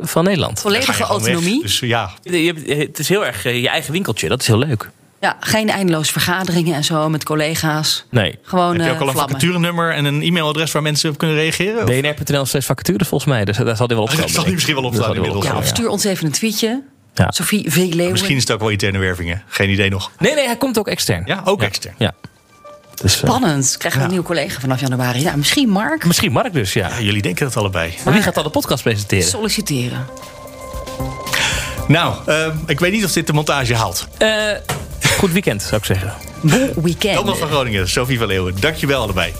van 0.05 0.23
Nederland. 0.23 0.59
Volledige 0.59 0.91
weg. 0.97 1.01
autonomie. 1.01 1.61
Dus 1.61 1.79
ja, 1.79 2.11
Je 2.23 2.37
hebt- 2.65 2.87
Het 2.87 2.99
is 2.99 3.09
heel 3.09 3.25
erg 3.25 3.43
je 3.43 3.69
eigen 3.69 3.91
winkeltje, 3.91 4.27
dat 4.27 4.41
is 4.41 4.47
heel 4.47 4.57
leuk. 4.59 4.89
Ja, 5.21 5.37
geen 5.39 5.69
eindeloos 5.69 6.11
vergaderingen 6.11 6.75
en 6.75 6.83
zo 6.83 7.09
met 7.09 7.23
collega's. 7.23 8.05
Nee. 8.09 8.39
Gewoon 8.43 8.71
heb 8.71 8.81
je 8.81 8.87
eh, 8.87 8.93
ook 8.93 9.01
al 9.01 9.07
een 9.07 9.13
vacaturenummer 9.13 9.93
en 9.93 10.05
een 10.05 10.21
e-mailadres 10.21 10.71
waar 10.71 10.81
mensen 10.81 11.09
op 11.09 11.17
kunnen 11.17 11.35
reageren? 11.37 11.77
Of- 11.83 12.01
BNR.nl 12.01 12.45
slash 12.45 12.65
vacatures 12.65 13.07
volgens 13.07 13.29
mij, 13.31 13.45
dus 13.45 13.57
daar 13.57 13.75
zal 13.75 13.87
hij 13.87 13.95
wel 13.95 14.05
op 14.05 14.11
staan. 14.13 14.21
Dat 14.21 14.31
zal 14.31 14.43
hij 14.43 14.53
misschien 14.53 14.75
wel 14.75 14.83
op 14.83 14.93
staan 14.93 15.15
inmiddels. 15.15 15.45
Ja, 15.45 15.57
of 15.57 15.65
stuur 15.67 15.89
ons 15.89 16.03
even 16.03 16.25
een 16.25 16.31
tweetje. 16.31 16.83
Ja. 17.13 17.31
Sophie 17.31 17.71
V. 17.71 17.75
Leeuwen. 17.75 18.11
Misschien 18.11 18.35
is 18.35 18.41
het 18.41 18.51
ook 18.51 18.59
wel 18.59 18.69
interne 18.69 18.97
wervingen. 18.97 19.43
Geen 19.47 19.69
idee 19.69 19.89
nog. 19.89 20.11
Nee, 20.19 20.33
nee, 20.35 20.45
hij 20.45 20.57
komt 20.57 20.79
ook 20.79 20.87
extern. 20.87 21.21
Ja, 21.25 21.41
ook 21.43 21.61
extern. 21.63 21.95
Ja. 21.97 22.13
Dus, 23.01 23.13
eh, 23.21 23.27
Spannend. 23.29 23.75
Krijgen 23.77 23.99
we 23.99 24.05
een 24.05 24.11
nieuwe 24.11 24.25
collega 24.25 24.59
vanaf 24.59 24.79
januari. 24.79 25.21
Ja, 25.21 25.35
misschien 25.35 25.69
Mark. 25.69 26.05
misschien 26.05 26.31
Mark 26.31 26.53
dus, 26.53 26.73
ja. 26.73 26.87
Ja, 26.89 26.99
jullie 27.01 27.21
denken 27.21 27.45
dat 27.45 27.57
allebei. 27.57 27.93
Maar 28.05 28.13
wie 28.13 28.21
gaat 28.23 28.33
dan 28.35 28.43
de 28.43 28.49
podcast 28.49 28.83
presenteren? 28.83 29.23
Solliciteren. 29.27 30.05
Nou, 31.87 32.15
eh, 32.25 32.47
ik 32.65 32.79
weet 32.79 32.91
niet 32.91 33.05
of 33.05 33.11
dit 33.11 33.27
de 33.27 33.33
montage 33.33 33.75
haalt. 33.75 34.07
Eh, 34.17 34.29
goed 35.17 35.31
weekend, 35.31 35.61
zou 35.61 35.75
ik 35.75 35.85
zeggen. 35.85 36.13
Bon 36.41 36.71
weekend. 36.75 37.15
Thomas 37.15 37.37
van 37.37 37.47
Groningen, 37.47 37.89
Sophie 37.89 38.17
van 38.17 38.27
Leeuwen, 38.27 38.55
dankjewel 38.59 39.01
allebei. 39.01 39.33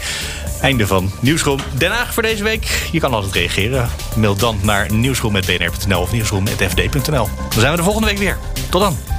Einde 0.61 0.87
van 0.87 1.11
Nieuwsroom 1.19 1.59
Den 1.77 1.91
Haag 1.91 2.13
voor 2.13 2.23
deze 2.23 2.43
week. 2.43 2.89
Je 2.91 2.99
kan 2.99 3.13
altijd 3.13 3.33
reageren. 3.33 3.89
Mail 4.15 4.35
dan 4.35 4.59
naar 4.61 4.93
nieuwsroom.bnr.nl 4.93 6.01
of 6.01 6.11
nieuwsroom.fd.nl. 6.11 7.29
Dan 7.49 7.59
zijn 7.59 7.71
we 7.71 7.77
de 7.77 7.83
volgende 7.83 8.07
week 8.07 8.17
weer. 8.17 8.37
Tot 8.69 8.81
dan. 8.81 9.18